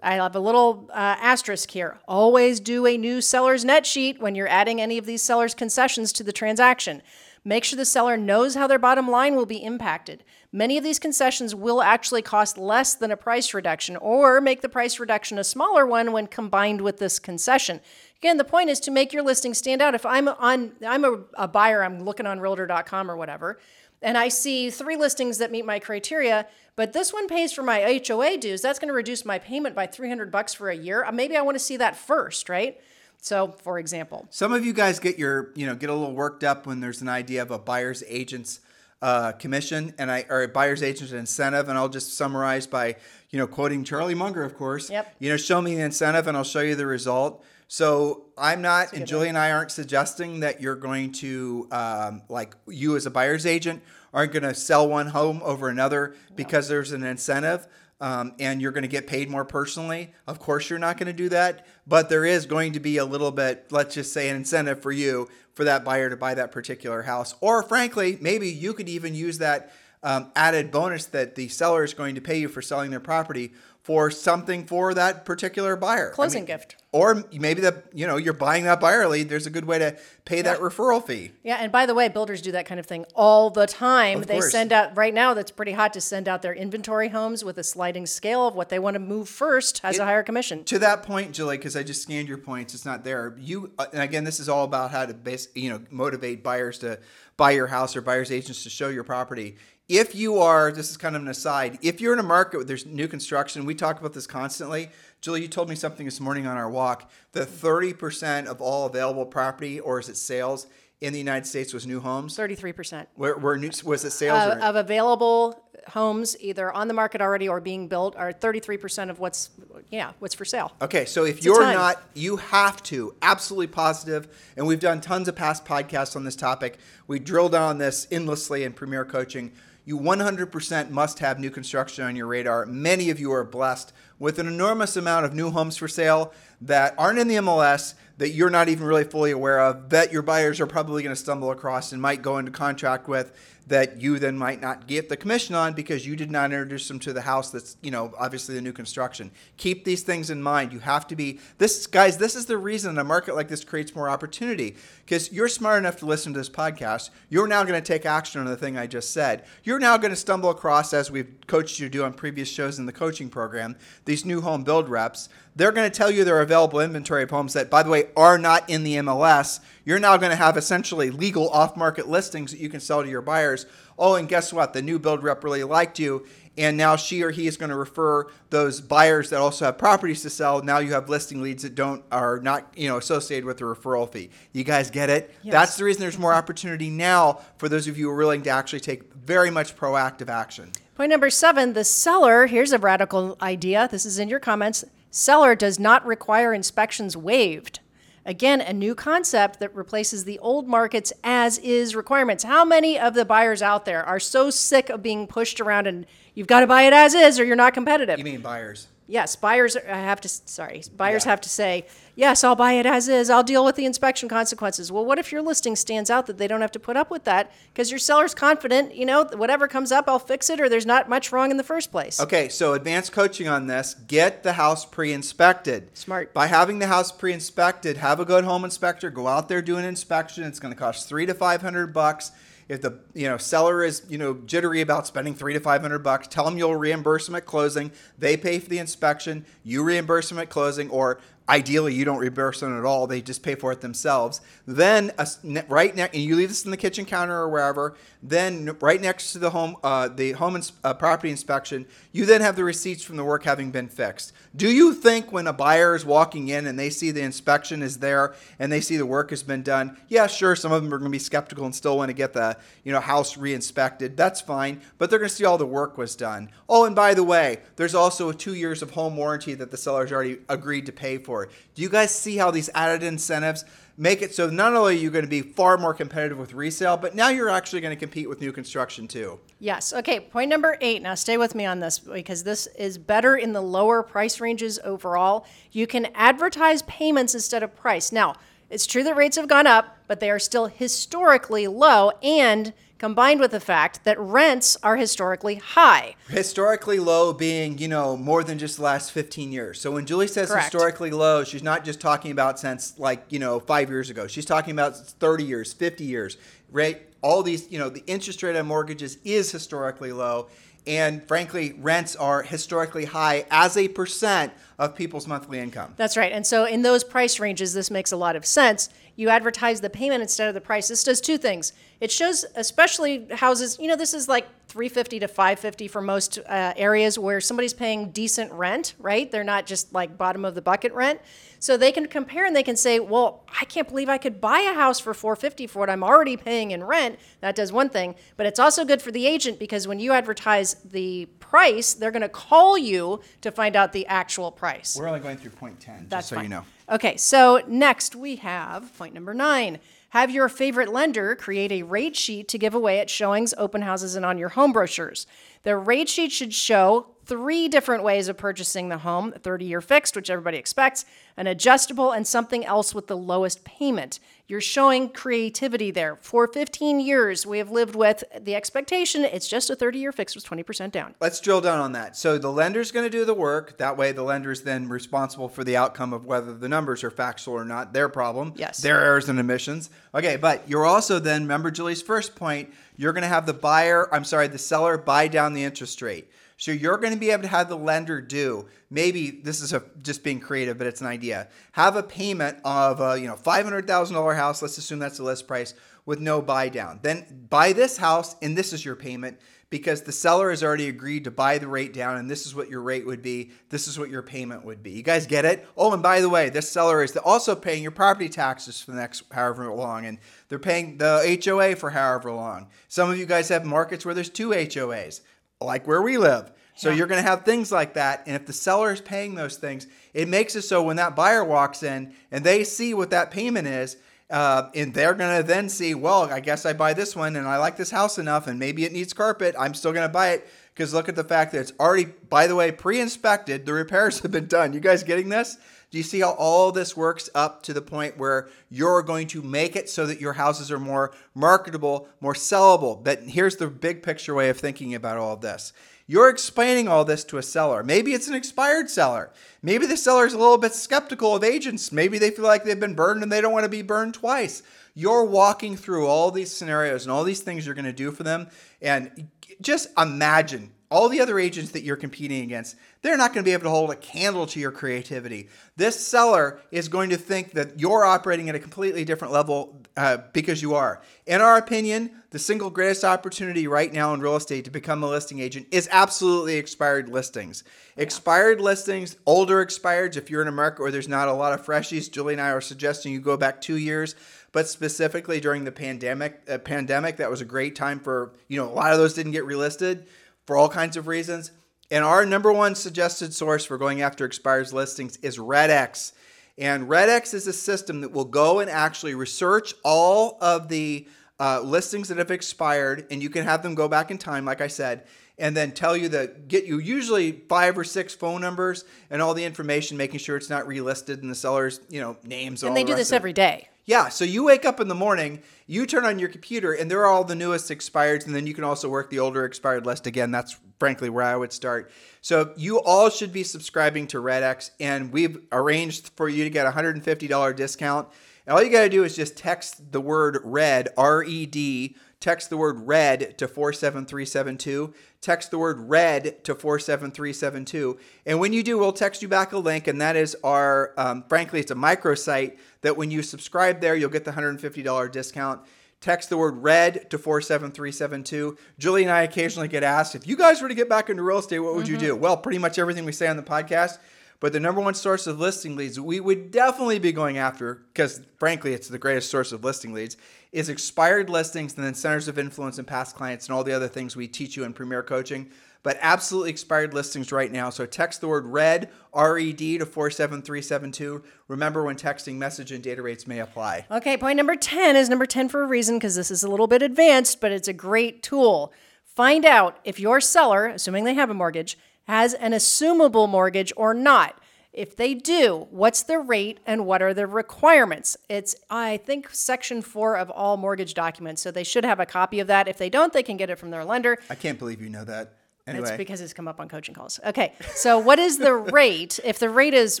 I 0.02 0.14
have 0.14 0.34
a 0.34 0.40
little 0.40 0.90
uh, 0.90 1.16
asterisk 1.20 1.70
here. 1.70 1.98
Always 2.08 2.58
do 2.58 2.84
a 2.84 2.98
new 2.98 3.20
seller's 3.20 3.64
net 3.64 3.86
sheet 3.86 4.20
when 4.20 4.34
you're 4.34 4.48
adding 4.48 4.80
any 4.80 4.98
of 4.98 5.06
these 5.06 5.22
seller's 5.22 5.54
concessions 5.54 6.12
to 6.14 6.24
the 6.24 6.32
transaction. 6.32 7.00
Make 7.44 7.62
sure 7.62 7.76
the 7.76 7.84
seller 7.84 8.16
knows 8.16 8.56
how 8.56 8.66
their 8.66 8.78
bottom 8.78 9.08
line 9.08 9.36
will 9.36 9.46
be 9.46 9.62
impacted. 9.62 10.24
Many 10.50 10.76
of 10.78 10.82
these 10.82 10.98
concessions 10.98 11.54
will 11.54 11.80
actually 11.80 12.22
cost 12.22 12.58
less 12.58 12.94
than 12.94 13.12
a 13.12 13.16
price 13.16 13.54
reduction 13.54 13.96
or 13.98 14.40
make 14.40 14.62
the 14.62 14.68
price 14.68 14.98
reduction 14.98 15.38
a 15.38 15.44
smaller 15.44 15.86
one 15.86 16.10
when 16.10 16.26
combined 16.26 16.80
with 16.80 16.98
this 16.98 17.20
concession. 17.20 17.80
Again, 18.26 18.38
the 18.38 18.44
point 18.44 18.70
is 18.70 18.80
to 18.80 18.90
make 18.90 19.12
your 19.12 19.22
listing 19.22 19.54
stand 19.54 19.80
out. 19.80 19.94
If 19.94 20.04
I'm 20.04 20.26
on, 20.26 20.72
I'm 20.84 21.04
a, 21.04 21.20
a 21.34 21.46
buyer, 21.46 21.84
I'm 21.84 22.02
looking 22.02 22.26
on 22.26 22.40
Realtor.com 22.40 23.08
or 23.08 23.16
whatever, 23.16 23.60
and 24.02 24.18
I 24.18 24.26
see 24.30 24.68
three 24.68 24.96
listings 24.96 25.38
that 25.38 25.52
meet 25.52 25.64
my 25.64 25.78
criteria, 25.78 26.48
but 26.74 26.92
this 26.92 27.12
one 27.12 27.28
pays 27.28 27.52
for 27.52 27.62
my 27.62 28.02
HOA 28.04 28.36
dues. 28.38 28.62
That's 28.62 28.80
going 28.80 28.88
to 28.88 28.94
reduce 28.94 29.24
my 29.24 29.38
payment 29.38 29.76
by 29.76 29.86
300 29.86 30.32
bucks 30.32 30.52
for 30.52 30.68
a 30.70 30.74
year. 30.74 31.08
Maybe 31.12 31.36
I 31.36 31.40
want 31.42 31.54
to 31.54 31.60
see 31.60 31.76
that 31.76 31.94
first, 31.94 32.48
right? 32.48 32.80
So, 33.18 33.54
for 33.62 33.78
example, 33.78 34.26
Some 34.30 34.52
of 34.52 34.66
you 34.66 34.72
guys 34.72 34.98
get 34.98 35.20
your, 35.20 35.52
you 35.54 35.64
know, 35.64 35.76
get 35.76 35.88
a 35.88 35.94
little 35.94 36.12
worked 36.12 36.42
up 36.42 36.66
when 36.66 36.80
there's 36.80 37.02
an 37.02 37.08
idea 37.08 37.42
of 37.42 37.52
a 37.52 37.60
buyer's 37.60 38.02
agent's 38.08 38.58
uh, 39.02 39.32
commission 39.32 39.94
and 39.98 40.10
I 40.10 40.26
or 40.28 40.42
a 40.42 40.48
buyer's 40.48 40.82
agent's 40.82 41.12
incentive, 41.12 41.68
and 41.68 41.78
I'll 41.78 41.88
just 41.88 42.16
summarize 42.16 42.66
by, 42.66 42.96
you 43.30 43.38
know, 43.38 43.46
quoting 43.46 43.84
Charlie 43.84 44.16
Munger, 44.16 44.42
of 44.42 44.56
course. 44.56 44.90
Yep. 44.90 45.14
You 45.20 45.30
know, 45.30 45.36
show 45.36 45.62
me 45.62 45.76
the 45.76 45.82
incentive, 45.82 46.26
and 46.26 46.36
I'll 46.36 46.42
show 46.42 46.60
you 46.60 46.74
the 46.74 46.86
result. 46.86 47.44
So 47.68 48.26
I'm 48.38 48.62
not, 48.62 48.92
and 48.92 49.06
Julie 49.06 49.28
and 49.28 49.36
I 49.36 49.50
aren't 49.50 49.72
suggesting 49.72 50.40
that 50.40 50.60
you're 50.60 50.76
going 50.76 51.12
to, 51.12 51.66
um, 51.72 52.22
like, 52.28 52.54
you 52.68 52.96
as 52.96 53.06
a 53.06 53.10
buyer's 53.10 53.44
agent 53.44 53.82
aren't 54.14 54.32
going 54.32 54.44
to 54.44 54.54
sell 54.54 54.88
one 54.88 55.08
home 55.08 55.40
over 55.44 55.68
another 55.68 56.14
because 56.36 56.68
there's 56.68 56.92
an 56.92 57.02
incentive 57.02 57.66
um, 58.00 58.34
and 58.38 58.60
you're 58.60 58.72
going 58.72 58.82
to 58.82 58.88
get 58.88 59.06
paid 59.06 59.28
more 59.28 59.44
personally. 59.44 60.12
Of 60.26 60.38
course, 60.38 60.70
you're 60.70 60.78
not 60.78 60.96
going 60.96 61.08
to 61.08 61.12
do 61.12 61.28
that, 61.30 61.66
but 61.86 62.08
there 62.08 62.24
is 62.24 62.46
going 62.46 62.72
to 62.72 62.80
be 62.80 62.98
a 62.98 63.04
little 63.04 63.32
bit, 63.32 63.66
let's 63.70 63.94
just 63.94 64.12
say, 64.12 64.28
an 64.28 64.36
incentive 64.36 64.80
for 64.80 64.92
you 64.92 65.28
for 65.54 65.64
that 65.64 65.84
buyer 65.84 66.10
to 66.10 66.16
buy 66.16 66.34
that 66.34 66.52
particular 66.52 67.02
house. 67.02 67.34
Or, 67.40 67.62
frankly, 67.62 68.18
maybe 68.20 68.48
you 68.48 68.74
could 68.74 68.88
even 68.88 69.14
use 69.14 69.38
that 69.38 69.72
um, 70.02 70.30
added 70.36 70.70
bonus 70.70 71.06
that 71.06 71.34
the 71.34 71.48
seller 71.48 71.82
is 71.82 71.94
going 71.94 72.14
to 72.14 72.20
pay 72.20 72.38
you 72.38 72.48
for 72.48 72.62
selling 72.62 72.90
their 72.90 73.00
property 73.00 73.52
for 73.82 74.10
something 74.10 74.66
for 74.66 74.94
that 74.94 75.24
particular 75.24 75.76
buyer. 75.76 76.10
I 76.12 76.14
Closing 76.14 76.40
mean, 76.40 76.46
gift. 76.46 76.76
Or 76.96 77.24
maybe 77.30 77.60
the 77.60 77.82
you 77.92 78.06
know 78.06 78.16
you're 78.16 78.32
buying 78.32 78.64
that 78.64 78.80
buyer 78.80 79.06
lead. 79.06 79.28
There's 79.28 79.46
a 79.46 79.50
good 79.50 79.66
way 79.66 79.78
to 79.78 79.98
pay 80.24 80.40
that 80.40 80.60
referral 80.60 81.06
fee. 81.06 81.32
Yeah, 81.42 81.58
and 81.60 81.70
by 81.70 81.84
the 81.84 81.92
way, 81.92 82.08
builders 82.08 82.40
do 82.40 82.52
that 82.52 82.64
kind 82.64 82.80
of 82.80 82.86
thing 82.86 83.04
all 83.14 83.50
the 83.50 83.66
time. 83.66 84.20
Of 84.20 84.28
they 84.28 84.38
course. 84.38 84.50
send 84.50 84.72
out 84.72 84.96
right 84.96 85.12
now. 85.12 85.34
That's 85.34 85.50
pretty 85.50 85.72
hot 85.72 85.92
to 85.92 86.00
send 86.00 86.26
out 86.26 86.40
their 86.40 86.54
inventory 86.54 87.08
homes 87.08 87.44
with 87.44 87.58
a 87.58 87.64
sliding 87.64 88.06
scale 88.06 88.48
of 88.48 88.54
what 88.54 88.70
they 88.70 88.78
want 88.78 88.94
to 88.94 88.98
move 88.98 89.28
first 89.28 89.80
has 89.80 89.98
a 89.98 90.06
higher 90.06 90.22
commission. 90.22 90.64
To 90.64 90.78
that 90.78 91.02
point, 91.02 91.32
Julie, 91.32 91.58
because 91.58 91.76
I 91.76 91.82
just 91.82 92.00
scanned 92.00 92.28
your 92.28 92.38
points, 92.38 92.72
it's 92.72 92.86
not 92.86 93.04
there. 93.04 93.36
You 93.38 93.72
uh, 93.78 93.86
and 93.92 94.00
again, 94.00 94.24
this 94.24 94.40
is 94.40 94.48
all 94.48 94.64
about 94.64 94.90
how 94.90 95.04
to 95.04 95.12
base, 95.12 95.48
you 95.54 95.68
know, 95.68 95.82
motivate 95.90 96.42
buyers 96.42 96.78
to 96.78 96.98
buy 97.36 97.50
your 97.50 97.66
house 97.66 97.94
or 97.94 98.00
buyers 98.00 98.32
agents 98.32 98.62
to 98.62 98.70
show 98.70 98.88
your 98.88 99.04
property. 99.04 99.56
If 99.88 100.16
you 100.16 100.38
are, 100.38 100.72
this 100.72 100.90
is 100.90 100.96
kind 100.96 101.14
of 101.14 101.22
an 101.22 101.28
aside. 101.28 101.78
If 101.80 102.00
you're 102.00 102.12
in 102.12 102.18
a 102.18 102.24
market 102.24 102.56
where 102.56 102.64
there's 102.64 102.84
new 102.84 103.06
construction, 103.06 103.64
we 103.66 103.74
talk 103.74 104.00
about 104.00 104.14
this 104.14 104.26
constantly. 104.26 104.90
Julie, 105.26 105.42
you 105.42 105.48
told 105.48 105.68
me 105.68 105.74
something 105.74 106.06
this 106.06 106.20
morning 106.20 106.46
on 106.46 106.56
our 106.56 106.70
walk 106.70 107.10
that 107.32 107.48
30% 107.48 108.46
of 108.46 108.60
all 108.60 108.86
available 108.86 109.26
property, 109.26 109.80
or 109.80 109.98
is 109.98 110.08
it 110.08 110.16
sales 110.16 110.68
in 111.00 111.12
the 111.12 111.18
United 111.18 111.46
States, 111.48 111.74
was 111.74 111.84
new 111.84 111.98
homes. 111.98 112.36
Thirty-three 112.36 112.72
percent 112.72 113.08
Where, 113.16 113.36
where 113.36 113.56
new, 113.56 113.72
was 113.84 114.04
it 114.04 114.12
sales? 114.12 114.52
of, 114.52 114.58
of 114.60 114.76
available 114.76 115.60
homes 115.88 116.36
either 116.38 116.72
on 116.72 116.86
the 116.86 116.94
market 116.94 117.20
already 117.20 117.48
or 117.48 117.60
being 117.60 117.88
built 117.88 118.14
are 118.14 118.30
thirty-three 118.30 118.76
percent 118.76 119.10
of 119.10 119.18
what's 119.18 119.50
yeah 119.90 120.12
what's 120.20 120.34
for 120.36 120.44
sale. 120.44 120.70
Okay, 120.80 121.04
so 121.04 121.24
if 121.24 121.40
a 121.40 121.42
you're 121.42 121.72
not, 121.72 122.00
you 122.14 122.36
have 122.36 122.80
to, 122.84 123.12
absolutely 123.20 123.66
positive, 123.66 124.28
and 124.56 124.64
we've 124.64 124.78
done 124.78 125.00
tons 125.00 125.26
of 125.26 125.34
past 125.34 125.64
podcasts 125.64 126.14
on 126.14 126.22
this 126.22 126.36
topic. 126.36 126.78
We 127.08 127.18
drill 127.18 127.48
down 127.48 127.62
on 127.62 127.78
this 127.78 128.06
endlessly 128.12 128.62
in 128.62 128.72
Premier 128.72 129.04
Coaching. 129.04 129.50
You 129.88 130.00
100% 130.00 130.90
must 130.90 131.20
have 131.20 131.38
new 131.38 131.48
construction 131.48 132.02
on 132.02 132.16
your 132.16 132.26
radar. 132.26 132.66
Many 132.66 133.08
of 133.08 133.20
you 133.20 133.30
are 133.30 133.44
blessed 133.44 133.92
with 134.18 134.40
an 134.40 134.48
enormous 134.48 134.96
amount 134.96 135.26
of 135.26 135.32
new 135.32 135.52
homes 135.52 135.76
for 135.76 135.86
sale 135.86 136.32
that 136.60 136.96
aren't 136.98 137.20
in 137.20 137.28
the 137.28 137.36
MLS 137.36 137.94
that 138.18 138.30
you're 138.30 138.50
not 138.50 138.68
even 138.68 138.84
really 138.84 139.04
fully 139.04 139.30
aware 139.30 139.60
of, 139.60 139.90
that 139.90 140.12
your 140.12 140.22
buyers 140.22 140.60
are 140.60 140.66
probably 140.66 141.04
going 141.04 141.14
to 141.14 141.20
stumble 141.20 141.52
across 141.52 141.92
and 141.92 142.02
might 142.02 142.20
go 142.20 142.36
into 142.38 142.50
contract 142.50 143.06
with 143.06 143.32
that 143.66 144.00
you 144.00 144.18
then 144.18 144.38
might 144.38 144.60
not 144.60 144.86
get 144.86 145.08
the 145.08 145.16
commission 145.16 145.54
on 145.54 145.72
because 145.72 146.06
you 146.06 146.14
did 146.14 146.30
not 146.30 146.52
introduce 146.52 146.86
them 146.86 147.00
to 147.00 147.12
the 147.12 147.22
house 147.22 147.50
that's, 147.50 147.76
you 147.82 147.90
know, 147.90 148.12
obviously 148.16 148.54
the 148.54 148.60
new 148.60 148.72
construction. 148.72 149.30
Keep 149.56 149.84
these 149.84 150.02
things 150.02 150.30
in 150.30 150.40
mind. 150.40 150.72
You 150.72 150.78
have 150.78 151.06
to 151.08 151.16
be 151.16 151.40
this 151.58 151.86
guys, 151.88 152.16
this 152.18 152.36
is 152.36 152.46
the 152.46 152.58
reason 152.58 152.96
a 152.96 153.04
market 153.04 153.34
like 153.34 153.48
this 153.48 153.64
creates 153.64 153.94
more 153.94 154.08
opportunity 154.08 154.76
because 155.04 155.32
you're 155.32 155.48
smart 155.48 155.78
enough 155.78 155.96
to 155.96 156.06
listen 156.06 156.32
to 156.32 156.38
this 156.38 156.48
podcast. 156.48 157.10
You're 157.28 157.48
now 157.48 157.64
going 157.64 157.80
to 157.80 157.86
take 157.86 158.06
action 158.06 158.40
on 158.40 158.46
the 158.46 158.56
thing 158.56 158.78
I 158.78 158.86
just 158.86 159.10
said. 159.10 159.44
You're 159.64 159.80
now 159.80 159.96
going 159.96 160.10
to 160.10 160.16
stumble 160.16 160.50
across 160.50 160.94
as 160.94 161.10
we've 161.10 161.34
coached 161.48 161.80
you 161.80 161.86
to 161.86 161.90
do 161.90 162.04
on 162.04 162.12
previous 162.12 162.48
shows 162.48 162.78
in 162.78 162.86
the 162.86 162.92
coaching 162.92 163.28
program, 163.28 163.76
these 164.04 164.24
new 164.24 164.40
home 164.40 164.62
build 164.62 164.88
reps. 164.88 165.28
They're 165.56 165.72
going 165.72 165.90
to 165.90 165.96
tell 165.96 166.10
you 166.10 166.22
their 166.22 166.40
available 166.40 166.80
inventory 166.80 167.22
of 167.22 167.30
homes 167.30 167.54
that 167.54 167.70
by 167.70 167.82
the 167.82 167.90
way 167.90 168.04
are 168.16 168.38
not 168.38 168.68
in 168.70 168.84
the 168.84 168.96
MLS. 168.96 169.60
You're 169.86 170.00
now 170.00 170.16
going 170.16 170.30
to 170.30 170.36
have 170.36 170.56
essentially 170.56 171.10
legal 171.10 171.48
off-market 171.48 172.08
listings 172.08 172.50
that 172.50 172.58
you 172.58 172.68
can 172.68 172.80
sell 172.80 173.04
to 173.04 173.08
your 173.08 173.22
buyers. 173.22 173.66
Oh, 173.96 174.16
and 174.16 174.28
guess 174.28 174.52
what? 174.52 174.72
The 174.72 174.82
new 174.82 174.98
build 174.98 175.22
rep 175.22 175.44
really 175.44 175.62
liked 175.62 176.00
you, 176.00 176.26
and 176.58 176.76
now 176.76 176.96
she 176.96 177.22
or 177.22 177.30
he 177.30 177.46
is 177.46 177.56
going 177.56 177.70
to 177.70 177.76
refer 177.76 178.26
those 178.50 178.80
buyers 178.80 179.30
that 179.30 179.40
also 179.40 179.66
have 179.66 179.78
properties 179.78 180.22
to 180.22 180.30
sell. 180.30 180.60
Now 180.60 180.78
you 180.78 180.92
have 180.92 181.08
listing 181.08 181.40
leads 181.40 181.62
that 181.62 181.76
don't 181.76 182.02
are 182.10 182.40
not 182.40 182.66
you 182.76 182.88
know 182.88 182.96
associated 182.96 183.44
with 183.44 183.58
the 183.58 183.64
referral 183.64 184.10
fee. 184.10 184.30
You 184.52 184.64
guys 184.64 184.90
get 184.90 185.08
it? 185.08 185.32
Yes. 185.44 185.52
That's 185.52 185.76
the 185.76 185.84
reason 185.84 186.00
there's 186.00 186.18
more 186.18 186.34
opportunity 186.34 186.90
now 186.90 187.40
for 187.58 187.68
those 187.68 187.86
of 187.86 187.96
you 187.96 188.06
who 188.06 188.10
are 188.10 188.16
willing 188.16 188.42
to 188.42 188.50
actually 188.50 188.80
take 188.80 189.14
very 189.14 189.52
much 189.52 189.76
proactive 189.76 190.28
action. 190.28 190.72
Point 190.96 191.10
number 191.10 191.30
seven: 191.30 191.74
the 191.74 191.84
seller. 191.84 192.48
Here's 192.48 192.72
a 192.72 192.78
radical 192.78 193.36
idea. 193.40 193.86
This 193.88 194.04
is 194.04 194.18
in 194.18 194.28
your 194.28 194.40
comments. 194.40 194.84
Seller 195.12 195.54
does 195.54 195.78
not 195.78 196.04
require 196.04 196.52
inspections 196.52 197.16
waived. 197.16 197.78
Again, 198.26 198.60
a 198.60 198.72
new 198.72 198.96
concept 198.96 199.60
that 199.60 199.72
replaces 199.74 200.24
the 200.24 200.38
old 200.40 200.66
market's 200.66 201.12
as 201.22 201.58
is 201.58 201.94
requirements. 201.94 202.42
How 202.42 202.64
many 202.64 202.98
of 202.98 203.14
the 203.14 203.24
buyers 203.24 203.62
out 203.62 203.84
there 203.84 204.02
are 204.04 204.18
so 204.18 204.50
sick 204.50 204.90
of 204.90 205.00
being 205.00 205.28
pushed 205.28 205.60
around 205.60 205.86
and 205.86 206.04
you've 206.34 206.48
got 206.48 206.60
to 206.60 206.66
buy 206.66 206.82
it 206.82 206.92
as 206.92 207.14
is 207.14 207.38
or 207.38 207.44
you're 207.44 207.54
not 207.54 207.72
competitive? 207.72 208.18
You 208.18 208.24
mean 208.24 208.40
buyers? 208.40 208.88
Yes, 209.06 209.36
buyers 209.36 209.76
I 209.76 209.94
have 209.98 210.20
to 210.22 210.28
sorry, 210.28 210.82
buyers 210.96 211.24
Yeah. 211.24 211.30
have 211.30 211.40
to 211.42 211.48
say, 211.48 211.86
"Yes, 212.16 212.42
I'll 212.42 212.56
buy 212.56 212.72
it 212.72 212.86
as 212.86 213.08
is. 213.08 213.30
I'll 213.30 213.44
deal 213.44 213.64
with 213.64 213.76
the 213.76 213.84
inspection 213.84 214.28
consequences." 214.28 214.90
Well, 214.90 215.04
what 215.04 215.20
if 215.20 215.30
your 215.30 215.42
listing 215.42 215.76
stands 215.76 216.10
out 216.10 216.26
that 216.26 216.38
they 216.38 216.48
don't 216.48 216.62
have 216.62 216.72
to 216.72 216.80
put 216.80 216.96
up 216.96 217.10
with 217.10 217.22
that 217.24 217.52
because 217.72 217.90
your 217.92 218.00
seller's 218.00 218.34
confident, 218.34 218.94
you 218.94 219.06
know, 219.06 219.24
whatever 219.34 219.68
comes 219.68 219.92
up, 219.92 220.08
I'll 220.08 220.18
fix 220.18 220.50
it 220.50 220.60
or 220.60 220.68
there's 220.68 220.86
not 220.86 221.08
much 221.08 221.30
wrong 221.30 221.52
in 221.52 221.58
the 221.58 221.62
first 221.62 221.92
place. 221.92 222.18
Okay, 222.18 222.48
so 222.48 222.72
advanced 222.72 223.12
coaching 223.12 223.46
on 223.46 223.68
this. 223.68 223.94
Get 224.08 224.42
the 224.42 224.54
house 224.54 224.84
pre-inspected. 224.84 225.96
Smart. 225.96 226.34
By 226.34 226.46
having 226.46 226.80
the 226.80 226.88
house 226.88 227.12
pre-inspected, 227.12 227.98
have 227.98 228.18
a 228.18 228.24
good 228.24 228.44
home 228.44 228.64
inspector 228.64 229.10
go 229.10 229.28
out 229.28 229.48
there 229.48 229.60
do 229.60 229.76
an 229.76 229.84
inspection. 229.84 230.44
It's 230.44 230.58
going 230.58 230.72
to 230.72 230.78
cost 230.78 231.08
three 231.08 231.26
to 231.26 231.34
five 231.34 231.60
hundred 231.60 231.92
bucks. 231.92 232.32
If 232.68 232.82
the 232.82 232.98
you 233.14 233.28
know 233.28 233.36
seller 233.36 233.84
is 233.84 234.02
you 234.08 234.18
know 234.18 234.34
jittery 234.34 234.80
about 234.80 235.06
spending 235.06 235.34
three 235.34 235.52
to 235.52 235.60
five 235.60 235.82
hundred 235.82 236.00
bucks, 236.00 236.26
tell 236.26 236.44
them 236.44 236.58
you'll 236.58 236.74
reimburse 236.74 237.26
them 237.26 237.36
at 237.36 237.46
closing. 237.46 237.92
They 238.18 238.36
pay 238.36 238.58
for 238.58 238.68
the 238.68 238.78
inspection, 238.78 239.44
you 239.62 239.84
reimburse 239.84 240.30
them 240.30 240.38
at 240.38 240.50
closing, 240.50 240.90
or 240.90 241.20
ideally 241.48 241.94
you 241.94 242.04
don't 242.04 242.18
reimburse 242.18 242.60
them 242.60 242.76
at 242.76 242.84
all. 242.84 243.06
They 243.06 243.20
just 243.20 243.42
pay 243.42 243.54
for 243.54 243.72
it 243.72 243.80
themselves. 243.80 244.40
Then 244.66 245.12
ne- 245.42 245.64
right 245.68 245.94
next, 245.94 246.14
and 246.14 246.22
you 246.22 246.36
leave 246.36 246.48
this 246.48 246.64
in 246.64 246.70
the 246.70 246.76
kitchen 246.76 247.04
counter 247.04 247.36
or 247.36 247.48
wherever. 247.48 247.96
Then 248.22 248.76
right 248.80 249.00
next 249.00 249.32
to 249.32 249.38
the 249.38 249.50
home 249.50 249.76
uh, 249.84 250.08
the 250.08 250.32
home 250.32 250.56
ins- 250.56 250.72
uh, 250.82 250.94
property 250.94 251.30
inspection, 251.30 251.86
you 252.12 252.26
then 252.26 252.40
have 252.40 252.56
the 252.56 252.64
receipts 252.64 253.02
from 253.02 253.16
the 253.16 253.24
work 253.24 253.44
having 253.44 253.70
been 253.70 253.88
fixed. 253.88 254.32
Do 254.54 254.70
you 254.70 254.94
think 254.94 255.32
when 255.32 255.46
a 255.46 255.52
buyer 255.52 255.94
is 255.94 256.04
walking 256.04 256.48
in 256.48 256.66
and 256.66 256.78
they 256.78 256.90
see 256.90 257.10
the 257.10 257.22
inspection 257.22 257.82
is 257.82 257.98
there 257.98 258.34
and 258.58 258.72
they 258.72 258.80
see 258.80 258.96
the 258.96 259.06
work 259.06 259.30
has 259.30 259.42
been 259.42 259.62
done, 259.62 259.96
yeah, 260.08 260.26
sure, 260.26 260.56
some 260.56 260.72
of 260.72 260.82
them 260.82 260.92
are 260.92 260.98
going 260.98 261.10
to 261.10 261.14
be 261.14 261.18
skeptical 261.18 261.64
and 261.64 261.74
still 261.74 261.96
want 261.96 262.08
to 262.08 262.14
get 262.14 262.32
the 262.32 262.56
you 262.82 262.92
know 262.92 263.00
house 263.00 263.36
re-inspected. 263.36 264.16
That's 264.16 264.40
fine, 264.40 264.80
but 264.98 265.10
they're 265.10 265.18
going 265.18 265.28
to 265.28 265.34
see 265.34 265.44
all 265.44 265.58
the 265.58 265.66
work 265.66 265.96
was 265.96 266.16
done. 266.16 266.50
Oh, 266.68 266.84
and 266.84 266.96
by 266.96 267.14
the 267.14 267.22
way, 267.22 267.60
there's 267.76 267.94
also 267.94 268.32
two 268.32 268.54
years 268.54 268.82
of 268.82 268.90
home 268.90 269.16
warranty 269.16 269.54
that 269.54 269.70
the 269.70 269.76
seller's 269.76 270.10
already 270.10 270.38
agreed 270.48 270.86
to 270.86 270.92
pay 270.92 271.18
for. 271.18 271.35
Do 271.44 271.82
you 271.82 271.88
guys 271.88 272.14
see 272.14 272.36
how 272.36 272.50
these 272.50 272.70
added 272.74 273.02
incentives 273.02 273.64
make 273.98 274.22
it 274.22 274.34
so 274.34 274.48
not 274.50 274.74
only 274.74 274.94
are 274.94 274.98
you 274.98 275.10
going 275.10 275.24
to 275.24 275.30
be 275.30 275.42
far 275.42 275.78
more 275.78 275.94
competitive 275.94 276.38
with 276.38 276.52
resale, 276.52 276.96
but 276.96 277.14
now 277.14 277.28
you're 277.28 277.48
actually 277.48 277.80
going 277.80 277.94
to 277.94 277.98
compete 277.98 278.28
with 278.28 278.40
new 278.40 278.52
construction 278.52 279.08
too? 279.08 279.38
Yes. 279.58 279.92
Okay. 279.92 280.20
Point 280.20 280.50
number 280.50 280.76
eight. 280.80 281.02
Now, 281.02 281.14
stay 281.14 281.36
with 281.36 281.54
me 281.54 281.64
on 281.64 281.80
this 281.80 281.98
because 281.98 282.44
this 282.44 282.66
is 282.78 282.98
better 282.98 283.36
in 283.36 283.52
the 283.52 283.60
lower 283.60 284.02
price 284.02 284.40
ranges 284.40 284.78
overall. 284.84 285.46
You 285.72 285.86
can 285.86 286.06
advertise 286.14 286.82
payments 286.82 287.34
instead 287.34 287.62
of 287.62 287.74
price. 287.74 288.12
Now, 288.12 288.34
it's 288.68 288.86
true 288.86 289.04
that 289.04 289.16
rates 289.16 289.36
have 289.36 289.48
gone 289.48 289.66
up, 289.66 289.96
but 290.08 290.20
they 290.20 290.30
are 290.30 290.40
still 290.40 290.66
historically 290.66 291.68
low 291.68 292.10
and 292.22 292.72
combined 292.98 293.40
with 293.40 293.50
the 293.50 293.60
fact 293.60 294.04
that 294.04 294.18
rents 294.18 294.76
are 294.82 294.96
historically 294.96 295.56
high. 295.56 296.14
Historically 296.28 296.98
low 296.98 297.32
being, 297.32 297.78
you 297.78 297.88
know, 297.88 298.16
more 298.16 298.42
than 298.42 298.58
just 298.58 298.76
the 298.76 298.82
last 298.82 299.12
15 299.12 299.52
years. 299.52 299.80
So 299.80 299.90
when 299.92 300.06
Julie 300.06 300.26
says 300.28 300.48
Correct. 300.50 300.72
historically 300.72 301.10
low, 301.10 301.44
she's 301.44 301.62
not 301.62 301.84
just 301.84 302.00
talking 302.00 302.30
about 302.30 302.58
since 302.58 302.98
like, 302.98 303.24
you 303.28 303.38
know, 303.38 303.60
five 303.60 303.90
years 303.90 304.08
ago. 304.10 304.26
She's 304.26 304.46
talking 304.46 304.72
about 304.72 304.96
30 304.96 305.44
years, 305.44 305.72
50 305.72 306.04
years, 306.04 306.36
right? 306.70 307.02
All 307.22 307.42
these, 307.42 307.70
you 307.70 307.78
know, 307.78 307.88
the 307.88 308.04
interest 308.06 308.42
rate 308.42 308.56
on 308.56 308.66
mortgages 308.66 309.18
is 309.24 309.50
historically 309.52 310.12
low. 310.12 310.48
and 310.86 311.26
frankly, 311.26 311.74
rents 311.80 312.14
are 312.14 312.42
historically 312.42 313.06
high 313.06 313.44
as 313.50 313.76
a 313.76 313.88
percent 313.88 314.52
of 314.78 314.94
people's 314.94 315.26
monthly 315.26 315.58
income. 315.58 315.92
That's 315.96 316.16
right. 316.16 316.30
And 316.32 316.46
so 316.46 316.64
in 316.64 316.82
those 316.82 317.02
price 317.02 317.40
ranges, 317.40 317.74
this 317.74 317.90
makes 317.90 318.12
a 318.12 318.16
lot 318.16 318.36
of 318.36 318.46
sense. 318.46 318.88
You 319.16 319.30
advertise 319.30 319.80
the 319.80 319.88
payment 319.90 320.20
instead 320.20 320.48
of 320.48 320.54
the 320.54 320.60
price. 320.60 320.88
This 320.88 321.02
does 321.02 321.20
two 321.22 321.38
things. 321.38 321.72
It 322.00 322.12
shows, 322.12 322.44
especially 322.54 323.26
houses, 323.32 323.78
you 323.80 323.88
know, 323.88 323.96
this 323.96 324.12
is 324.12 324.28
like 324.28 324.46
350 324.68 325.20
to 325.20 325.28
550 325.28 325.88
for 325.88 326.02
most 326.02 326.38
uh, 326.38 326.74
areas 326.76 327.18
where 327.18 327.40
somebody's 327.40 327.72
paying 327.72 328.10
decent 328.10 328.52
rent, 328.52 328.94
right? 328.98 329.30
They're 329.30 329.42
not 329.44 329.64
just 329.64 329.94
like 329.94 330.18
bottom 330.18 330.44
of 330.44 330.54
the 330.54 330.60
bucket 330.60 330.92
rent. 330.92 331.20
So 331.58 331.78
they 331.78 331.92
can 331.92 332.06
compare 332.06 332.44
and 332.44 332.54
they 332.54 332.62
can 332.62 332.76
say, 332.76 333.00
well, 333.00 333.44
I 333.58 333.64
can't 333.64 333.88
believe 333.88 334.10
I 334.10 334.18
could 334.18 334.38
buy 334.38 334.60
a 334.60 334.74
house 334.74 335.00
for 335.00 335.14
450 335.14 335.66
for 335.68 335.78
what 335.78 335.88
I'm 335.88 336.04
already 336.04 336.36
paying 336.36 336.72
in 336.72 336.84
rent. 336.84 337.18
That 337.40 337.56
does 337.56 337.72
one 337.72 337.88
thing, 337.88 338.16
but 338.36 338.44
it's 338.44 338.58
also 338.58 338.84
good 338.84 339.00
for 339.00 339.10
the 339.10 339.26
agent 339.26 339.58
because 339.58 339.88
when 339.88 339.98
you 339.98 340.12
advertise 340.12 340.74
the 340.84 341.24
price, 341.40 341.94
they're 341.94 342.10
going 342.10 342.20
to 342.20 342.28
call 342.28 342.76
you 342.76 343.22
to 343.40 343.50
find 343.50 343.74
out 343.74 343.94
the 343.94 344.06
actual 344.08 344.50
price. 344.52 344.94
We're 344.98 345.08
only 345.08 345.20
going 345.20 345.38
through 345.38 345.52
point 345.52 345.80
10, 345.80 346.06
That's 346.10 346.24
just 346.24 346.28
so 346.28 346.36
fine. 346.36 346.44
you 346.44 346.50
know. 346.50 346.64
Okay, 346.88 347.16
so 347.16 347.62
next 347.66 348.14
we 348.14 348.36
have 348.36 348.96
point 348.96 349.12
number 349.12 349.34
nine. 349.34 349.80
Have 350.10 350.30
your 350.30 350.48
favorite 350.48 350.92
lender 350.92 351.34
create 351.34 351.72
a 351.72 351.82
rate 351.82 352.14
sheet 352.14 352.46
to 352.48 352.58
give 352.58 352.74
away 352.74 353.00
at 353.00 353.10
showings, 353.10 353.52
open 353.58 353.82
houses, 353.82 354.14
and 354.14 354.24
on 354.24 354.38
your 354.38 354.50
home 354.50 354.72
brochures. 354.72 355.26
The 355.66 355.76
rate 355.76 356.08
sheet 356.08 356.30
should 356.30 356.54
show 356.54 357.08
three 357.24 357.66
different 357.66 358.04
ways 358.04 358.28
of 358.28 358.36
purchasing 358.36 358.88
the 358.88 358.98
home 358.98 359.32
30 359.32 359.64
year 359.64 359.80
fixed, 359.80 360.14
which 360.14 360.30
everybody 360.30 360.58
expects, 360.58 361.04
an 361.36 361.48
adjustable, 361.48 362.12
and 362.12 362.24
something 362.24 362.64
else 362.64 362.94
with 362.94 363.08
the 363.08 363.16
lowest 363.16 363.64
payment. 363.64 364.20
You're 364.46 364.60
showing 364.60 365.08
creativity 365.08 365.90
there. 365.90 366.18
For 366.20 366.46
15 366.46 367.00
years, 367.00 367.44
we 367.44 367.58
have 367.58 367.72
lived 367.72 367.96
with 367.96 368.22
the 368.40 368.54
expectation 368.54 369.24
it's 369.24 369.48
just 369.48 369.68
a 369.68 369.74
30 369.74 369.98
year 369.98 370.12
fixed 370.12 370.36
with 370.36 370.46
20% 370.46 370.92
down. 370.92 371.16
Let's 371.20 371.40
drill 371.40 371.60
down 371.60 371.80
on 371.80 371.90
that. 371.92 372.16
So 372.16 372.38
the 372.38 372.52
lender's 372.52 372.92
going 372.92 373.04
to 373.04 373.10
do 373.10 373.24
the 373.24 373.34
work. 373.34 373.76
That 373.78 373.96
way, 373.96 374.12
the 374.12 374.22
lender 374.22 374.52
is 374.52 374.62
then 374.62 374.88
responsible 374.88 375.48
for 375.48 375.64
the 375.64 375.76
outcome 375.76 376.12
of 376.12 376.26
whether 376.26 376.54
the 376.54 376.68
numbers 376.68 377.02
are 377.02 377.10
factual 377.10 377.54
or 377.54 377.64
not. 377.64 377.92
Their 377.92 378.08
problem. 378.08 378.52
Yes. 378.54 378.80
Their 378.80 379.02
errors 379.02 379.28
and 379.28 379.40
omissions. 379.40 379.90
Okay, 380.14 380.36
but 380.36 380.68
you're 380.68 380.86
also 380.86 381.18
then, 381.18 381.42
remember 381.42 381.72
Julie's 381.72 382.02
first 382.02 382.36
point, 382.36 382.72
you're 382.96 383.12
going 383.12 383.22
to 383.22 383.28
have 383.28 383.46
the 383.46 383.54
buyer, 383.54 384.12
I'm 384.12 384.24
sorry, 384.24 384.48
the 384.48 384.58
seller 384.58 384.98
buy 384.98 385.28
down 385.28 385.54
the 385.54 385.64
interest 385.64 386.02
rate. 386.02 386.30
So 386.56 386.72
you're 386.72 386.96
going 386.98 387.12
to 387.12 387.18
be 387.18 387.30
able 387.30 387.42
to 387.42 387.48
have 387.48 387.68
the 387.68 387.76
lender 387.76 388.20
do 388.20 388.66
maybe 388.90 389.30
this 389.30 389.60
is 389.60 389.72
a, 389.72 389.82
just 390.02 390.22
being 390.22 390.40
creative, 390.40 390.78
but 390.78 390.86
it's 390.86 391.00
an 391.00 391.06
idea. 391.06 391.48
Have 391.72 391.96
a 391.96 392.02
payment 392.02 392.58
of 392.64 393.00
a 393.00 393.18
you 393.18 393.26
know 393.26 393.36
five 393.36 393.64
hundred 393.64 393.86
thousand 393.86 394.14
dollar 394.14 394.34
house. 394.34 394.62
Let's 394.62 394.78
assume 394.78 394.98
that's 394.98 395.18
the 395.18 395.24
list 395.24 395.46
price 395.46 395.74
with 396.04 396.20
no 396.20 396.40
buy 396.40 396.68
down. 396.68 397.00
Then 397.02 397.46
buy 397.50 397.72
this 397.72 397.96
house, 397.96 398.36
and 398.42 398.56
this 398.56 398.72
is 398.72 398.84
your 398.84 398.96
payment 398.96 399.38
because 399.68 400.02
the 400.02 400.12
seller 400.12 400.50
has 400.50 400.62
already 400.62 400.88
agreed 400.88 401.24
to 401.24 401.30
buy 401.30 401.58
the 401.58 401.66
rate 401.66 401.92
down, 401.92 402.16
and 402.16 402.30
this 402.30 402.46
is 402.46 402.54
what 402.54 402.70
your 402.70 402.80
rate 402.80 403.04
would 403.04 403.22
be. 403.22 403.50
This 403.68 403.88
is 403.88 403.98
what 403.98 404.10
your 404.10 404.22
payment 404.22 404.64
would 404.64 404.80
be. 404.80 404.92
You 404.92 405.02
guys 405.02 405.26
get 405.26 405.44
it? 405.44 405.66
Oh, 405.76 405.92
and 405.92 406.02
by 406.02 406.20
the 406.20 406.28
way, 406.28 406.50
this 406.50 406.70
seller 406.70 407.02
is 407.02 407.16
also 407.16 407.56
paying 407.56 407.82
your 407.82 407.90
property 407.90 408.28
taxes 408.28 408.80
for 408.80 408.92
the 408.92 408.98
next 408.98 409.24
however 409.32 409.72
long, 409.74 410.06
and 410.06 410.18
they're 410.48 410.58
paying 410.58 410.98
the 410.98 411.40
HOA 411.44 411.76
for 411.76 411.90
however 411.90 412.30
long. 412.32 412.68
Some 412.88 413.10
of 413.10 413.18
you 413.18 413.26
guys 413.26 413.48
have 413.48 413.64
markets 413.64 414.04
where 414.04 414.14
there's 414.14 414.30
two 414.30 414.50
HOAs 414.50 415.20
like 415.60 415.86
where 415.86 416.02
we 416.02 416.18
live. 416.18 416.52
So 416.76 416.90
Yeah. 416.90 416.96
you're 416.96 417.06
going 417.06 417.22
to 417.22 417.28
have 417.28 417.44
things 417.44 417.72
like 417.72 417.94
that. 417.94 418.22
And 418.26 418.36
if 418.36 418.46
the 418.46 418.52
seller 418.52 418.92
is 418.92 419.00
paying 419.00 419.34
those 419.34 419.56
things, 419.56 419.86
it 420.12 420.28
makes 420.28 420.54
it 420.54 420.62
so 420.62 420.82
when 420.82 420.96
that 420.96 421.16
buyer 421.16 421.42
walks 421.44 421.82
in 421.82 422.12
and 422.30 422.44
they 422.44 422.64
see 422.64 422.92
what 422.94 423.10
that 423.10 423.30
payment 423.30 423.66
is, 423.66 423.96
uh, 424.28 424.68
and 424.74 424.92
they're 424.92 425.14
going 425.14 425.36
to 425.40 425.46
then 425.46 425.68
see, 425.68 425.94
well, 425.94 426.22
I 426.30 426.40
guess 426.40 426.66
I 426.66 426.72
buy 426.74 426.92
this 426.92 427.16
one 427.16 427.36
and 427.36 427.46
I 427.48 427.56
like 427.58 427.76
this 427.76 427.90
house 427.90 428.18
enough 428.18 428.46
and 428.46 428.58
maybe 428.58 428.84
it 428.84 428.92
needs 428.92 429.12
carpet. 429.12 429.54
I'm 429.58 429.72
still 429.72 429.92
going 429.92 430.06
to 430.06 430.12
buy 430.12 430.30
it 430.30 430.46
because 430.74 430.92
look 430.92 431.08
at 431.08 431.16
the 431.16 431.24
fact 431.24 431.52
that 431.52 431.60
it's 431.60 431.72
already, 431.80 432.06
by 432.28 432.46
the 432.46 432.54
way, 432.56 432.70
pre 432.72 433.00
inspected. 433.00 433.64
The 433.64 433.72
repairs 433.72 434.20
have 434.20 434.32
been 434.32 434.46
done. 434.46 434.72
You 434.74 434.80
guys 434.80 435.02
getting 435.02 435.28
this? 435.30 435.56
Do 435.90 435.98
you 435.98 436.04
see 436.04 436.20
how 436.20 436.32
all 436.32 436.72
this 436.72 436.96
works 436.96 437.30
up 437.34 437.62
to 437.62 437.72
the 437.72 437.80
point 437.80 438.18
where 438.18 438.48
you're 438.68 439.02
going 439.02 439.28
to 439.28 439.42
make 439.42 439.76
it 439.76 439.88
so 439.88 440.04
that 440.06 440.20
your 440.20 440.32
houses 440.32 440.72
are 440.72 440.80
more 440.80 441.14
marketable, 441.34 442.08
more 442.20 442.34
sellable? 442.34 443.02
But 443.02 443.22
here's 443.22 443.56
the 443.56 443.68
big 443.68 444.02
picture 444.02 444.34
way 444.34 444.48
of 444.48 444.58
thinking 444.58 444.94
about 444.94 445.16
all 445.16 445.34
of 445.34 445.40
this. 445.40 445.72
You're 446.08 446.28
explaining 446.28 446.86
all 446.86 447.04
this 447.04 447.24
to 447.24 447.38
a 447.38 447.42
seller. 447.42 447.82
Maybe 447.82 448.12
it's 448.12 448.28
an 448.28 448.34
expired 448.34 448.90
seller. 448.90 449.32
Maybe 449.62 449.86
the 449.86 449.96
seller's 449.96 450.34
a 450.34 450.38
little 450.38 450.58
bit 450.58 450.72
skeptical 450.72 451.34
of 451.34 451.42
agents. 451.42 451.90
Maybe 451.90 452.18
they 452.18 452.30
feel 452.30 452.44
like 452.44 452.64
they've 452.64 452.78
been 452.78 452.94
burned 452.94 453.22
and 453.22 453.30
they 453.30 453.40
don't 453.40 453.52
want 453.52 453.64
to 453.64 453.68
be 453.68 453.82
burned 453.82 454.14
twice. 454.14 454.62
You're 454.94 455.24
walking 455.24 455.76
through 455.76 456.06
all 456.06 456.30
these 456.30 456.52
scenarios 456.52 457.04
and 457.04 457.12
all 457.12 457.24
these 457.24 457.40
things 457.40 457.66
you're 457.66 457.74
going 457.74 457.84
to 457.84 457.92
do 457.92 458.12
for 458.12 458.22
them. 458.22 458.48
And 458.80 459.28
just 459.60 459.88
imagine 459.98 460.72
all 460.90 461.08
the 461.08 461.20
other 461.20 461.38
agents 461.38 461.72
that 461.72 461.82
you're 461.82 461.96
competing 461.96 462.42
against, 462.42 462.76
they're 463.02 463.16
not 463.16 463.32
going 463.32 463.44
to 463.44 463.48
be 463.48 463.52
able 463.52 463.64
to 463.64 463.70
hold 463.70 463.90
a 463.90 463.96
candle 463.96 464.46
to 464.46 464.60
your 464.60 464.70
creativity. 464.70 465.48
This 465.76 466.06
seller 466.06 466.60
is 466.70 466.88
going 466.88 467.10
to 467.10 467.16
think 467.16 467.52
that 467.52 467.80
you're 467.80 468.04
operating 468.04 468.48
at 468.48 468.54
a 468.54 468.60
completely 468.60 469.04
different 469.04 469.32
level 469.32 469.82
uh, 469.96 470.18
because 470.32 470.62
you 470.62 470.74
are. 470.74 471.02
In 471.26 471.40
our 471.40 471.56
opinion, 471.56 472.10
the 472.30 472.38
single 472.38 472.70
greatest 472.70 473.04
opportunity 473.04 473.66
right 473.66 473.92
now 473.92 474.14
in 474.14 474.20
real 474.20 474.36
estate 474.36 474.64
to 474.66 474.70
become 474.70 475.02
a 475.02 475.08
listing 475.08 475.40
agent 475.40 475.66
is 475.72 475.88
absolutely 475.90 476.56
expired 476.56 477.08
listings. 477.08 477.64
Expired 477.96 478.60
listings, 478.60 479.16
older 479.26 479.64
expireds, 479.64 480.16
if 480.16 480.30
you're 480.30 480.42
in 480.42 480.48
a 480.48 480.52
market 480.52 480.82
where 480.82 480.92
there's 480.92 481.08
not 481.08 481.28
a 481.28 481.32
lot 481.32 481.52
of 481.52 481.64
freshies, 481.64 482.10
Julie 482.10 482.34
and 482.34 482.42
I 482.42 482.50
are 482.50 482.60
suggesting 482.60 483.12
you 483.12 483.20
go 483.20 483.36
back 483.36 483.60
two 483.60 483.76
years 483.76 484.14
but 484.52 484.66
specifically 484.66 485.38
during 485.38 485.64
the 485.64 485.72
pandemic 485.72 486.40
uh, 486.48 486.56
pandemic 486.56 487.18
that 487.18 487.30
was 487.30 487.42
a 487.42 487.44
great 487.44 487.76
time 487.76 488.00
for 488.00 488.32
you 488.48 488.58
know 488.58 488.66
a 488.66 488.72
lot 488.72 488.90
of 488.90 488.96
those 488.96 489.12
didn't 489.12 489.32
get 489.32 489.44
relisted 489.44 490.06
for 490.46 490.56
all 490.56 490.68
kinds 490.68 490.96
of 490.96 491.06
reasons. 491.06 491.50
And 491.90 492.04
our 492.04 492.26
number 492.26 492.52
one 492.52 492.74
suggested 492.74 493.34
source 493.34 493.64
for 493.64 493.78
going 493.78 494.02
after 494.02 494.24
expires 494.24 494.72
listings 494.72 495.16
is 495.18 495.38
redx 495.38 496.12
and 496.58 496.88
redx 496.88 497.34
is 497.34 497.46
a 497.46 497.52
system 497.52 498.00
that 498.00 498.12
will 498.12 498.24
go 498.24 498.60
and 498.60 498.70
actually 498.70 499.14
research 499.14 499.74
all 499.84 500.38
of 500.40 500.68
the 500.68 501.06
uh, 501.38 501.60
listings 501.60 502.08
that 502.08 502.18
have 502.18 502.30
expired 502.30 503.06
and 503.10 503.22
you 503.22 503.28
can 503.28 503.44
have 503.44 503.62
them 503.62 503.74
go 503.74 503.88
back 503.88 504.10
in 504.10 504.16
time 504.16 504.44
like 504.44 504.62
i 504.62 504.66
said 504.66 505.04
and 505.38 505.54
then 505.54 505.70
tell 505.70 505.94
you 505.94 506.08
that 506.08 506.48
get 506.48 506.64
you 506.64 506.78
usually 506.78 507.32
five 507.32 507.76
or 507.76 507.84
six 507.84 508.14
phone 508.14 508.40
numbers 508.40 508.84
and 509.10 509.20
all 509.20 509.34
the 509.34 509.44
information 509.44 509.98
making 509.98 510.18
sure 510.18 510.36
it's 510.36 510.48
not 510.48 510.64
relisted 510.64 511.20
in 511.20 511.28
the 511.28 511.34
seller's 511.34 511.80
you 511.90 512.00
know 512.00 512.16
names 512.24 512.62
And 512.62 512.70
all 512.70 512.74
they 512.74 512.84
the 512.84 512.92
do 512.92 512.96
this 512.96 513.12
every 513.12 513.34
day. 513.34 513.68
Yeah, 513.88 514.08
so 514.08 514.24
you 514.24 514.42
wake 514.42 514.64
up 514.64 514.80
in 514.80 514.88
the 514.88 514.96
morning, 514.96 515.42
you 515.68 515.86
turn 515.86 516.04
on 516.04 516.18
your 516.18 516.28
computer, 516.28 516.72
and 516.72 516.90
there 516.90 517.02
are 517.02 517.06
all 517.06 517.22
the 517.22 517.36
newest 517.36 517.70
expireds, 517.70 518.26
and 518.26 518.34
then 518.34 518.44
you 518.44 518.52
can 518.52 518.64
also 518.64 518.88
work 518.88 519.10
the 519.10 519.20
older 519.20 519.44
expired 519.44 519.86
list 519.86 520.08
again. 520.08 520.32
That's 520.32 520.56
frankly 520.80 521.08
where 521.08 521.22
I 521.22 521.36
would 521.36 521.52
start. 521.52 521.92
So 522.20 522.52
you 522.56 522.80
all 522.80 523.10
should 523.10 523.32
be 523.32 523.44
subscribing 523.44 524.08
to 524.08 524.16
RedX, 524.18 524.72
and 524.80 525.12
we've 525.12 525.38
arranged 525.52 526.10
for 526.16 526.28
you 526.28 526.42
to 526.42 526.50
get 526.50 526.66
a 526.66 526.72
$150 526.72 527.54
discount. 527.54 528.08
And 528.44 528.56
all 528.56 528.62
you 528.62 528.70
got 528.70 528.82
to 528.82 528.88
do 528.88 529.04
is 529.04 529.14
just 529.14 529.36
text 529.36 529.92
the 529.92 530.00
word 530.00 530.38
RED, 530.42 530.88
R 530.96 531.22
E 531.22 531.46
D, 531.46 531.96
text 532.18 532.50
the 532.50 532.56
word 532.56 532.88
RED 532.88 533.38
to 533.38 533.46
47372. 533.46 534.94
Text 535.20 535.50
the 535.50 535.58
word 535.58 535.88
RED 535.88 536.44
to 536.44 536.54
47372. 536.54 537.98
And 538.26 538.38
when 538.38 538.52
you 538.52 538.62
do, 538.62 538.78
we'll 538.78 538.92
text 538.92 539.22
you 539.22 539.28
back 539.28 539.52
a 539.52 539.58
link, 539.58 539.88
and 539.88 540.00
that 540.00 540.14
is 540.16 540.36
our, 540.44 540.92
um, 540.96 541.24
frankly, 541.28 541.60
it's 541.60 541.72
a 541.72 541.76
microsite 541.76 542.58
that 542.86 542.96
when 542.96 543.10
you 543.10 543.20
subscribe 543.20 543.80
there, 543.80 543.96
you'll 543.96 544.08
get 544.08 544.24
the 544.24 544.30
$150 544.30 545.10
discount. 545.10 545.60
Text 546.00 546.30
the 546.30 546.36
word 546.36 546.62
RED 546.62 547.10
to 547.10 547.18
47372. 547.18 548.56
Julie 548.78 549.02
and 549.02 549.10
I 549.10 549.22
occasionally 549.22 549.66
get 549.66 549.82
asked 549.82 550.14
if 550.14 550.24
you 550.24 550.36
guys 550.36 550.62
were 550.62 550.68
to 550.68 550.74
get 550.74 550.88
back 550.88 551.10
into 551.10 551.24
real 551.24 551.38
estate, 551.38 551.58
what 551.58 551.74
would 551.74 551.88
you 551.88 551.96
mm-hmm. 551.96 552.06
do? 552.06 552.16
Well, 552.16 552.36
pretty 552.36 552.58
much 552.58 552.78
everything 552.78 553.04
we 553.04 553.10
say 553.10 553.26
on 553.26 553.36
the 553.36 553.42
podcast. 553.42 553.98
But 554.38 554.52
the 554.52 554.60
number 554.60 554.80
one 554.80 554.94
source 554.94 555.26
of 555.26 555.40
listing 555.40 555.74
leads 555.74 555.98
we 555.98 556.20
would 556.20 556.52
definitely 556.52 557.00
be 557.00 557.10
going 557.10 557.38
after, 557.38 557.86
because 557.92 558.20
frankly, 558.38 558.72
it's 558.72 558.86
the 558.86 558.98
greatest 558.98 559.30
source 559.30 559.50
of 559.50 559.64
listing 559.64 559.92
leads, 559.92 560.16
is 560.52 560.68
expired 560.68 561.28
listings 561.28 561.74
and 561.74 561.84
then 561.84 561.94
centers 561.94 562.28
of 562.28 562.38
influence 562.38 562.78
and 562.78 562.86
past 562.86 563.16
clients 563.16 563.48
and 563.48 563.56
all 563.56 563.64
the 563.64 563.72
other 563.72 563.88
things 563.88 564.14
we 564.14 564.28
teach 564.28 564.56
you 564.56 564.62
in 564.62 564.72
Premier 564.72 565.02
Coaching. 565.02 565.50
But 565.86 565.98
absolutely 566.00 566.50
expired 566.50 566.94
listings 566.94 567.30
right 567.30 567.52
now. 567.52 567.70
So 567.70 567.86
text 567.86 568.20
the 568.20 568.26
word 568.26 568.44
RED, 568.44 568.90
R 569.12 569.38
E 569.38 569.52
D, 569.52 569.78
to 569.78 569.86
47372. 569.86 571.22
Remember 571.46 571.84
when 571.84 571.94
texting 571.94 572.38
message 572.38 572.72
and 572.72 572.82
data 572.82 573.02
rates 573.02 573.28
may 573.28 573.38
apply. 573.38 573.86
Okay, 573.88 574.16
point 574.16 574.36
number 574.36 574.56
10 574.56 574.96
is 574.96 575.08
number 575.08 575.26
10 575.26 575.48
for 575.48 575.62
a 575.62 575.66
reason 575.68 575.94
because 575.94 576.16
this 576.16 576.32
is 576.32 576.42
a 576.42 576.50
little 576.50 576.66
bit 576.66 576.82
advanced, 576.82 577.40
but 577.40 577.52
it's 577.52 577.68
a 577.68 577.72
great 577.72 578.24
tool. 578.24 578.72
Find 579.04 579.44
out 579.44 579.78
if 579.84 580.00
your 580.00 580.20
seller, 580.20 580.66
assuming 580.66 581.04
they 581.04 581.14
have 581.14 581.30
a 581.30 581.34
mortgage, 581.34 581.78
has 582.08 582.34
an 582.34 582.50
assumable 582.50 583.28
mortgage 583.28 583.72
or 583.76 583.94
not. 583.94 584.40
If 584.72 584.96
they 584.96 585.14
do, 585.14 585.68
what's 585.70 586.02
the 586.02 586.18
rate 586.18 586.58
and 586.66 586.84
what 586.84 587.00
are 587.00 587.14
the 587.14 587.28
requirements? 587.28 588.16
It's, 588.28 588.56
I 588.68 588.96
think, 588.96 589.30
section 589.30 589.82
four 589.82 590.16
of 590.16 590.30
all 590.30 590.56
mortgage 590.56 590.94
documents. 590.94 591.42
So 591.42 591.52
they 591.52 591.62
should 591.62 591.84
have 591.84 592.00
a 592.00 592.06
copy 592.06 592.40
of 592.40 592.48
that. 592.48 592.66
If 592.66 592.76
they 592.76 592.90
don't, 592.90 593.12
they 593.12 593.22
can 593.22 593.36
get 593.36 593.50
it 593.50 593.56
from 593.60 593.70
their 593.70 593.84
lender. 593.84 594.18
I 594.28 594.34
can't 594.34 594.58
believe 594.58 594.82
you 594.82 594.90
know 594.90 595.04
that. 595.04 595.32
It's 595.66 595.90
because 595.92 596.20
it's 596.20 596.32
come 596.32 596.46
up 596.46 596.60
on 596.60 596.68
coaching 596.68 596.94
calls. 596.94 597.18
Okay, 597.26 597.52
so 597.74 597.98
what 597.98 598.18
is 598.20 598.38
the 598.38 598.54
rate? 598.54 599.18
If 599.24 599.40
the 599.40 599.50
rate 599.50 599.74
is 599.74 600.00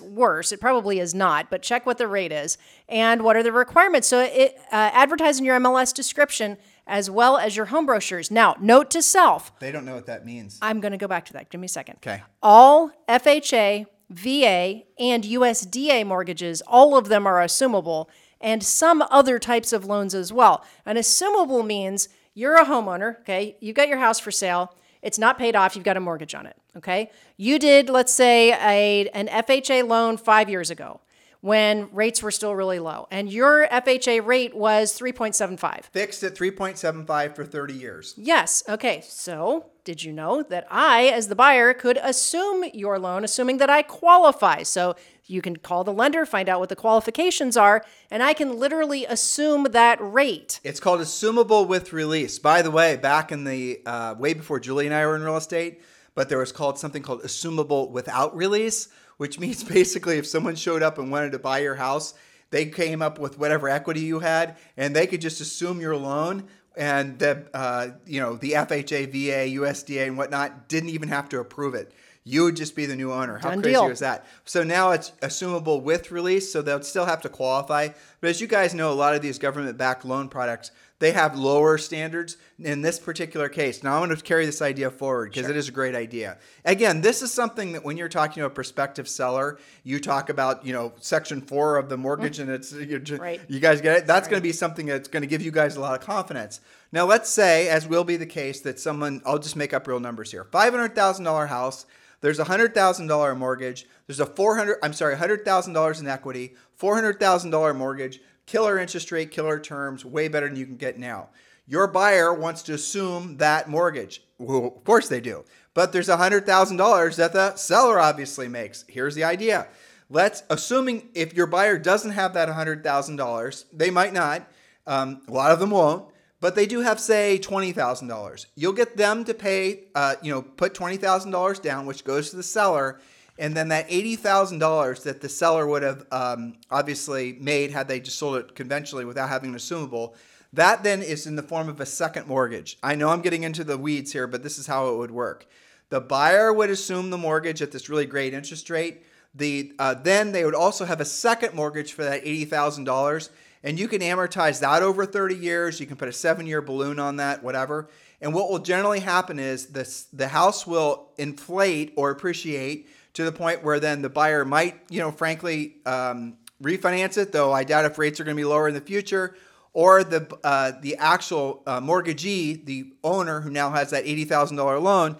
worse, 0.00 0.52
it 0.52 0.60
probably 0.60 1.00
is 1.00 1.12
not, 1.12 1.50
but 1.50 1.62
check 1.62 1.84
what 1.86 1.98
the 1.98 2.06
rate 2.06 2.30
is 2.30 2.56
and 2.88 3.22
what 3.22 3.34
are 3.34 3.42
the 3.42 3.50
requirements. 3.50 4.06
So 4.06 4.20
it 4.20 4.56
uh, 4.70 4.90
advertise 4.92 5.40
in 5.40 5.44
your 5.44 5.58
MLS 5.58 5.92
description 5.92 6.56
as 6.86 7.10
well 7.10 7.36
as 7.36 7.56
your 7.56 7.66
home 7.66 7.84
brochures. 7.84 8.30
Now, 8.30 8.54
note 8.60 8.90
to 8.90 9.02
self 9.02 9.58
They 9.58 9.72
don't 9.72 9.84
know 9.84 9.96
what 9.96 10.06
that 10.06 10.24
means. 10.24 10.58
I'm 10.62 10.80
going 10.80 10.92
to 10.92 10.98
go 10.98 11.08
back 11.08 11.24
to 11.26 11.32
that. 11.32 11.50
Give 11.50 11.60
me 11.60 11.66
a 11.66 11.68
second. 11.68 11.96
Okay. 11.96 12.22
All 12.42 12.92
FHA, 13.08 13.86
VA, 14.08 14.82
and 15.00 15.24
USDA 15.24 16.06
mortgages, 16.06 16.62
all 16.62 16.96
of 16.96 17.08
them 17.08 17.26
are 17.26 17.44
assumable, 17.44 18.06
and 18.40 18.62
some 18.62 19.02
other 19.10 19.40
types 19.40 19.72
of 19.72 19.84
loans 19.84 20.14
as 20.14 20.32
well. 20.32 20.64
An 20.84 20.96
assumable 20.96 21.66
means 21.66 22.08
you're 22.34 22.54
a 22.54 22.66
homeowner, 22.66 23.18
okay? 23.20 23.56
You've 23.60 23.74
got 23.74 23.88
your 23.88 23.98
house 23.98 24.20
for 24.20 24.30
sale. 24.30 24.72
It's 25.06 25.20
not 25.20 25.38
paid 25.38 25.54
off. 25.54 25.76
You've 25.76 25.84
got 25.84 25.96
a 25.96 26.00
mortgage 26.00 26.34
on 26.34 26.46
it, 26.46 26.56
okay? 26.76 27.10
You 27.36 27.60
did, 27.60 27.88
let's 27.88 28.12
say, 28.12 28.52
a, 28.52 29.08
an 29.10 29.28
FHA 29.28 29.86
loan 29.86 30.16
five 30.16 30.50
years 30.50 30.68
ago 30.68 31.00
when 31.46 31.88
rates 31.92 32.24
were 32.24 32.32
still 32.32 32.56
really 32.56 32.80
low, 32.80 33.06
and 33.08 33.30
your 33.30 33.68
FHA 33.68 34.26
rate 34.26 34.52
was 34.52 34.98
3.75. 34.98 35.84
Fixed 35.92 36.24
at 36.24 36.34
3.75 36.34 37.36
for 37.36 37.44
30 37.44 37.72
years. 37.72 38.14
Yes. 38.16 38.64
Okay. 38.68 39.00
So, 39.06 39.66
did 39.84 40.02
you 40.02 40.12
know 40.12 40.42
that 40.42 40.66
I, 40.68 41.06
as 41.06 41.28
the 41.28 41.36
buyer, 41.36 41.72
could 41.72 41.98
assume 42.02 42.64
your 42.74 42.98
loan, 42.98 43.22
assuming 43.22 43.58
that 43.58 43.70
I 43.70 43.82
qualify? 43.82 44.64
So, 44.64 44.96
you 45.26 45.40
can 45.40 45.54
call 45.54 45.84
the 45.84 45.92
lender, 45.92 46.26
find 46.26 46.48
out 46.48 46.58
what 46.58 46.68
the 46.68 46.74
qualifications 46.74 47.56
are, 47.56 47.84
and 48.10 48.24
I 48.24 48.32
can 48.32 48.58
literally 48.58 49.06
assume 49.06 49.68
that 49.70 49.98
rate. 50.00 50.58
It's 50.64 50.80
called 50.80 50.98
assumable 50.98 51.68
with 51.68 51.92
release. 51.92 52.40
By 52.40 52.62
the 52.62 52.72
way, 52.72 52.96
back 52.96 53.30
in 53.30 53.44
the 53.44 53.82
uh, 53.86 54.16
way 54.18 54.34
before 54.34 54.58
Julie 54.58 54.86
and 54.86 54.94
I 54.94 55.06
were 55.06 55.14
in 55.14 55.22
real 55.22 55.36
estate, 55.36 55.80
but 56.16 56.28
there 56.28 56.38
was 56.38 56.50
called 56.50 56.76
something 56.76 57.02
called 57.02 57.22
assumable 57.22 57.92
without 57.92 58.36
release, 58.36 58.88
which 59.16 59.38
means 59.40 59.64
basically 59.64 60.18
if 60.18 60.26
someone 60.26 60.56
showed 60.56 60.82
up 60.82 60.98
and 60.98 61.10
wanted 61.10 61.32
to 61.32 61.38
buy 61.38 61.58
your 61.58 61.76
house, 61.76 62.14
they 62.50 62.66
came 62.66 63.02
up 63.02 63.18
with 63.18 63.38
whatever 63.38 63.68
equity 63.68 64.00
you 64.00 64.20
had, 64.20 64.56
and 64.76 64.94
they 64.94 65.06
could 65.06 65.20
just 65.20 65.40
assume 65.40 65.80
your 65.80 65.96
loan. 65.96 66.44
And 66.76 67.18
the 67.18 67.48
uh, 67.54 67.88
you 68.06 68.20
know 68.20 68.36
the 68.36 68.52
FHA, 68.52 69.10
VA, 69.10 69.58
USDA, 69.58 70.06
and 70.06 70.18
whatnot 70.18 70.68
didn't 70.68 70.90
even 70.90 71.08
have 71.08 71.28
to 71.30 71.40
approve 71.40 71.74
it. 71.74 71.92
You 72.22 72.42
would 72.44 72.56
just 72.56 72.74
be 72.74 72.86
the 72.86 72.96
new 72.96 73.12
owner. 73.12 73.38
How 73.38 73.50
Done 73.50 73.62
crazy 73.62 73.74
deal. 73.74 73.88
is 73.88 74.00
that? 74.00 74.26
So 74.44 74.64
now 74.64 74.90
it's 74.90 75.12
assumable 75.22 75.80
with 75.80 76.10
release, 76.10 76.52
so 76.52 76.60
they'll 76.60 76.82
still 76.82 77.06
have 77.06 77.22
to 77.22 77.28
qualify. 77.28 77.90
But 78.20 78.30
as 78.30 78.40
you 78.40 78.48
guys 78.48 78.74
know, 78.74 78.92
a 78.92 78.94
lot 78.94 79.14
of 79.14 79.22
these 79.22 79.38
government-backed 79.38 80.04
loan 80.04 80.28
products 80.28 80.72
they 80.98 81.12
have 81.12 81.36
lower 81.38 81.76
standards 81.76 82.38
in 82.58 82.80
this 82.80 82.98
particular 82.98 83.48
case. 83.48 83.82
Now 83.82 84.00
I'm 84.00 84.06
going 84.06 84.16
to 84.16 84.22
carry 84.22 84.46
this 84.46 84.62
idea 84.62 84.90
forward 84.90 85.30
because 85.30 85.48
it 85.50 85.56
is 85.56 85.68
a 85.68 85.72
great 85.72 85.94
idea. 85.94 86.38
Again, 86.64 87.02
this 87.02 87.20
is 87.20 87.30
something 87.32 87.72
that 87.72 87.84
when 87.84 87.98
you're 87.98 88.08
talking 88.08 88.40
to 88.40 88.46
a 88.46 88.50
prospective 88.50 89.06
seller, 89.06 89.58
you 89.84 90.00
talk 90.00 90.30
about, 90.30 90.64
you 90.64 90.72
know, 90.72 90.94
section 91.00 91.42
four 91.42 91.76
of 91.76 91.90
the 91.90 91.98
mortgage, 91.98 92.38
mm. 92.38 92.42
and 92.42 92.50
it's 92.50 92.72
you're 92.72 92.98
just, 92.98 93.20
Right. 93.20 93.40
you 93.48 93.60
guys 93.60 93.80
get 93.82 93.98
it. 93.98 94.06
That's 94.06 94.26
going 94.26 94.38
to 94.40 94.42
be 94.42 94.52
something 94.52 94.86
that's 94.86 95.08
going 95.08 95.22
to 95.22 95.26
give 95.26 95.42
you 95.42 95.50
guys 95.50 95.76
a 95.76 95.80
lot 95.80 95.98
of 96.00 96.06
confidence. 96.06 96.60
Now 96.92 97.04
let's 97.04 97.28
say, 97.28 97.68
as 97.68 97.86
will 97.86 98.04
be 98.04 98.16
the 98.16 98.26
case, 98.26 98.60
that 98.62 98.80
someone 98.80 99.20
I'll 99.26 99.38
just 99.38 99.56
make 99.56 99.74
up 99.74 99.86
real 99.86 100.00
numbers 100.00 100.30
here: 100.30 100.44
five 100.44 100.72
hundred 100.72 100.94
thousand 100.94 101.24
dollar 101.24 101.46
house. 101.46 101.84
There's 102.22 102.38
a 102.38 102.44
hundred 102.44 102.74
thousand 102.74 103.08
dollar 103.08 103.34
mortgage. 103.34 103.86
There's 104.06 104.20
a 104.20 104.26
four 104.26 104.56
hundred. 104.56 104.78
I'm 104.82 104.94
sorry, 104.94 105.16
hundred 105.16 105.44
thousand 105.44 105.74
dollars 105.74 106.00
in 106.00 106.08
equity. 106.08 106.54
Four 106.74 106.94
hundred 106.94 107.20
thousand 107.20 107.50
dollar 107.50 107.74
mortgage. 107.74 108.20
Killer 108.46 108.78
interest 108.78 109.12
rate, 109.12 109.30
killer 109.30 109.58
terms, 109.58 110.04
way 110.04 110.28
better 110.28 110.48
than 110.48 110.56
you 110.56 110.66
can 110.66 110.76
get 110.76 110.98
now. 110.98 111.28
Your 111.66 111.86
buyer 111.88 112.32
wants 112.32 112.62
to 112.62 112.74
assume 112.74 113.38
that 113.38 113.68
mortgage. 113.68 114.22
Well, 114.38 114.66
of 114.66 114.84
course 114.84 115.08
they 115.08 115.20
do. 115.20 115.44
But 115.74 115.92
there's 115.92 116.08
hundred 116.08 116.46
thousand 116.46 116.76
dollars 116.76 117.16
that 117.16 117.32
the 117.32 117.56
seller 117.56 117.98
obviously 117.98 118.48
makes. 118.48 118.84
Here's 118.88 119.14
the 119.14 119.24
idea. 119.24 119.66
Let's 120.08 120.44
assuming 120.48 121.08
if 121.14 121.34
your 121.34 121.46
buyer 121.46 121.78
doesn't 121.78 122.12
have 122.12 122.34
that 122.34 122.48
hundred 122.48 122.84
thousand 122.84 123.16
dollars, 123.16 123.66
they 123.72 123.90
might 123.90 124.12
not. 124.12 124.48
Um, 124.86 125.22
a 125.26 125.32
lot 125.32 125.50
of 125.50 125.58
them 125.58 125.70
won't 125.70 126.08
but 126.40 126.54
they 126.54 126.66
do 126.66 126.80
have 126.80 127.00
say 127.00 127.38
$20000 127.42 128.46
you'll 128.54 128.72
get 128.72 128.96
them 128.96 129.24
to 129.24 129.34
pay 129.34 129.84
uh, 129.94 130.14
you 130.22 130.32
know 130.32 130.42
put 130.42 130.74
$20000 130.74 131.62
down 131.62 131.86
which 131.86 132.04
goes 132.04 132.30
to 132.30 132.36
the 132.36 132.42
seller 132.42 133.00
and 133.38 133.54
then 133.54 133.68
that 133.68 133.88
$80000 133.90 135.02
that 135.02 135.20
the 135.20 135.28
seller 135.28 135.66
would 135.66 135.82
have 135.82 136.06
um, 136.10 136.54
obviously 136.70 137.36
made 137.40 137.70
had 137.70 137.88
they 137.88 138.00
just 138.00 138.18
sold 138.18 138.36
it 138.36 138.54
conventionally 138.54 139.04
without 139.04 139.28
having 139.28 139.50
an 139.50 139.56
assumable 139.56 140.14
that 140.52 140.82
then 140.82 141.02
is 141.02 141.26
in 141.26 141.36
the 141.36 141.42
form 141.42 141.68
of 141.68 141.80
a 141.80 141.86
second 141.86 142.26
mortgage 142.26 142.78
i 142.82 142.94
know 142.94 143.08
i'm 143.08 143.20
getting 143.20 143.42
into 143.42 143.64
the 143.64 143.76
weeds 143.76 144.12
here 144.12 144.26
but 144.26 144.42
this 144.42 144.58
is 144.58 144.66
how 144.66 144.88
it 144.88 144.96
would 144.96 145.10
work 145.10 145.46
the 145.88 146.00
buyer 146.00 146.52
would 146.52 146.70
assume 146.70 147.10
the 147.10 147.18
mortgage 147.18 147.60
at 147.60 147.72
this 147.72 147.88
really 147.88 148.06
great 148.06 148.32
interest 148.32 148.70
rate 148.70 149.02
the 149.34 149.72
uh, 149.78 149.94
then 149.94 150.32
they 150.32 150.44
would 150.44 150.54
also 150.54 150.84
have 150.84 151.00
a 151.00 151.04
second 151.04 151.54
mortgage 151.54 151.92
for 151.92 152.04
that 152.04 152.24
$80000 152.24 153.28
and 153.62 153.80
you 153.80 153.88
can 153.88 154.00
amortize 154.00 154.60
that 154.60 154.82
over 154.84 155.04
30 155.04 155.34
years. 155.34 155.80
You 155.80 155.86
can 155.86 155.96
put 155.96 156.08
a 156.08 156.12
seven 156.12 156.46
year 156.46 156.62
balloon 156.62 157.00
on 157.00 157.16
that, 157.16 157.42
whatever. 157.42 157.88
And 158.20 158.32
what 158.32 158.48
will 158.48 158.60
generally 158.60 159.00
happen 159.00 159.38
is 159.38 159.66
this, 159.66 160.04
the 160.12 160.28
house 160.28 160.66
will 160.66 161.08
inflate 161.18 161.92
or 161.96 162.10
appreciate 162.10 162.88
to 163.16 163.24
the 163.24 163.32
point 163.32 163.64
where 163.64 163.80
then 163.80 164.02
the 164.02 164.10
buyer 164.10 164.44
might, 164.44 164.78
you 164.90 165.00
know, 165.00 165.10
frankly, 165.10 165.76
um, 165.86 166.36
refinance 166.62 167.16
it, 167.16 167.32
though 167.32 167.50
I 167.50 167.64
doubt 167.64 167.86
if 167.86 167.96
rates 167.96 168.20
are 168.20 168.24
going 168.24 168.36
to 168.36 168.40
be 168.40 168.44
lower 168.44 168.68
in 168.68 168.74
the 168.74 168.80
future. 168.82 169.34
Or 169.72 170.04
the, 170.04 170.38
uh, 170.44 170.72
the 170.82 170.96
actual 170.96 171.62
uh, 171.66 171.80
mortgagee, 171.80 172.62
the 172.62 172.92
owner 173.02 173.40
who 173.40 173.48
now 173.48 173.70
has 173.70 173.90
that 173.90 174.04
$80,000 174.04 174.82
loan, 174.82 175.16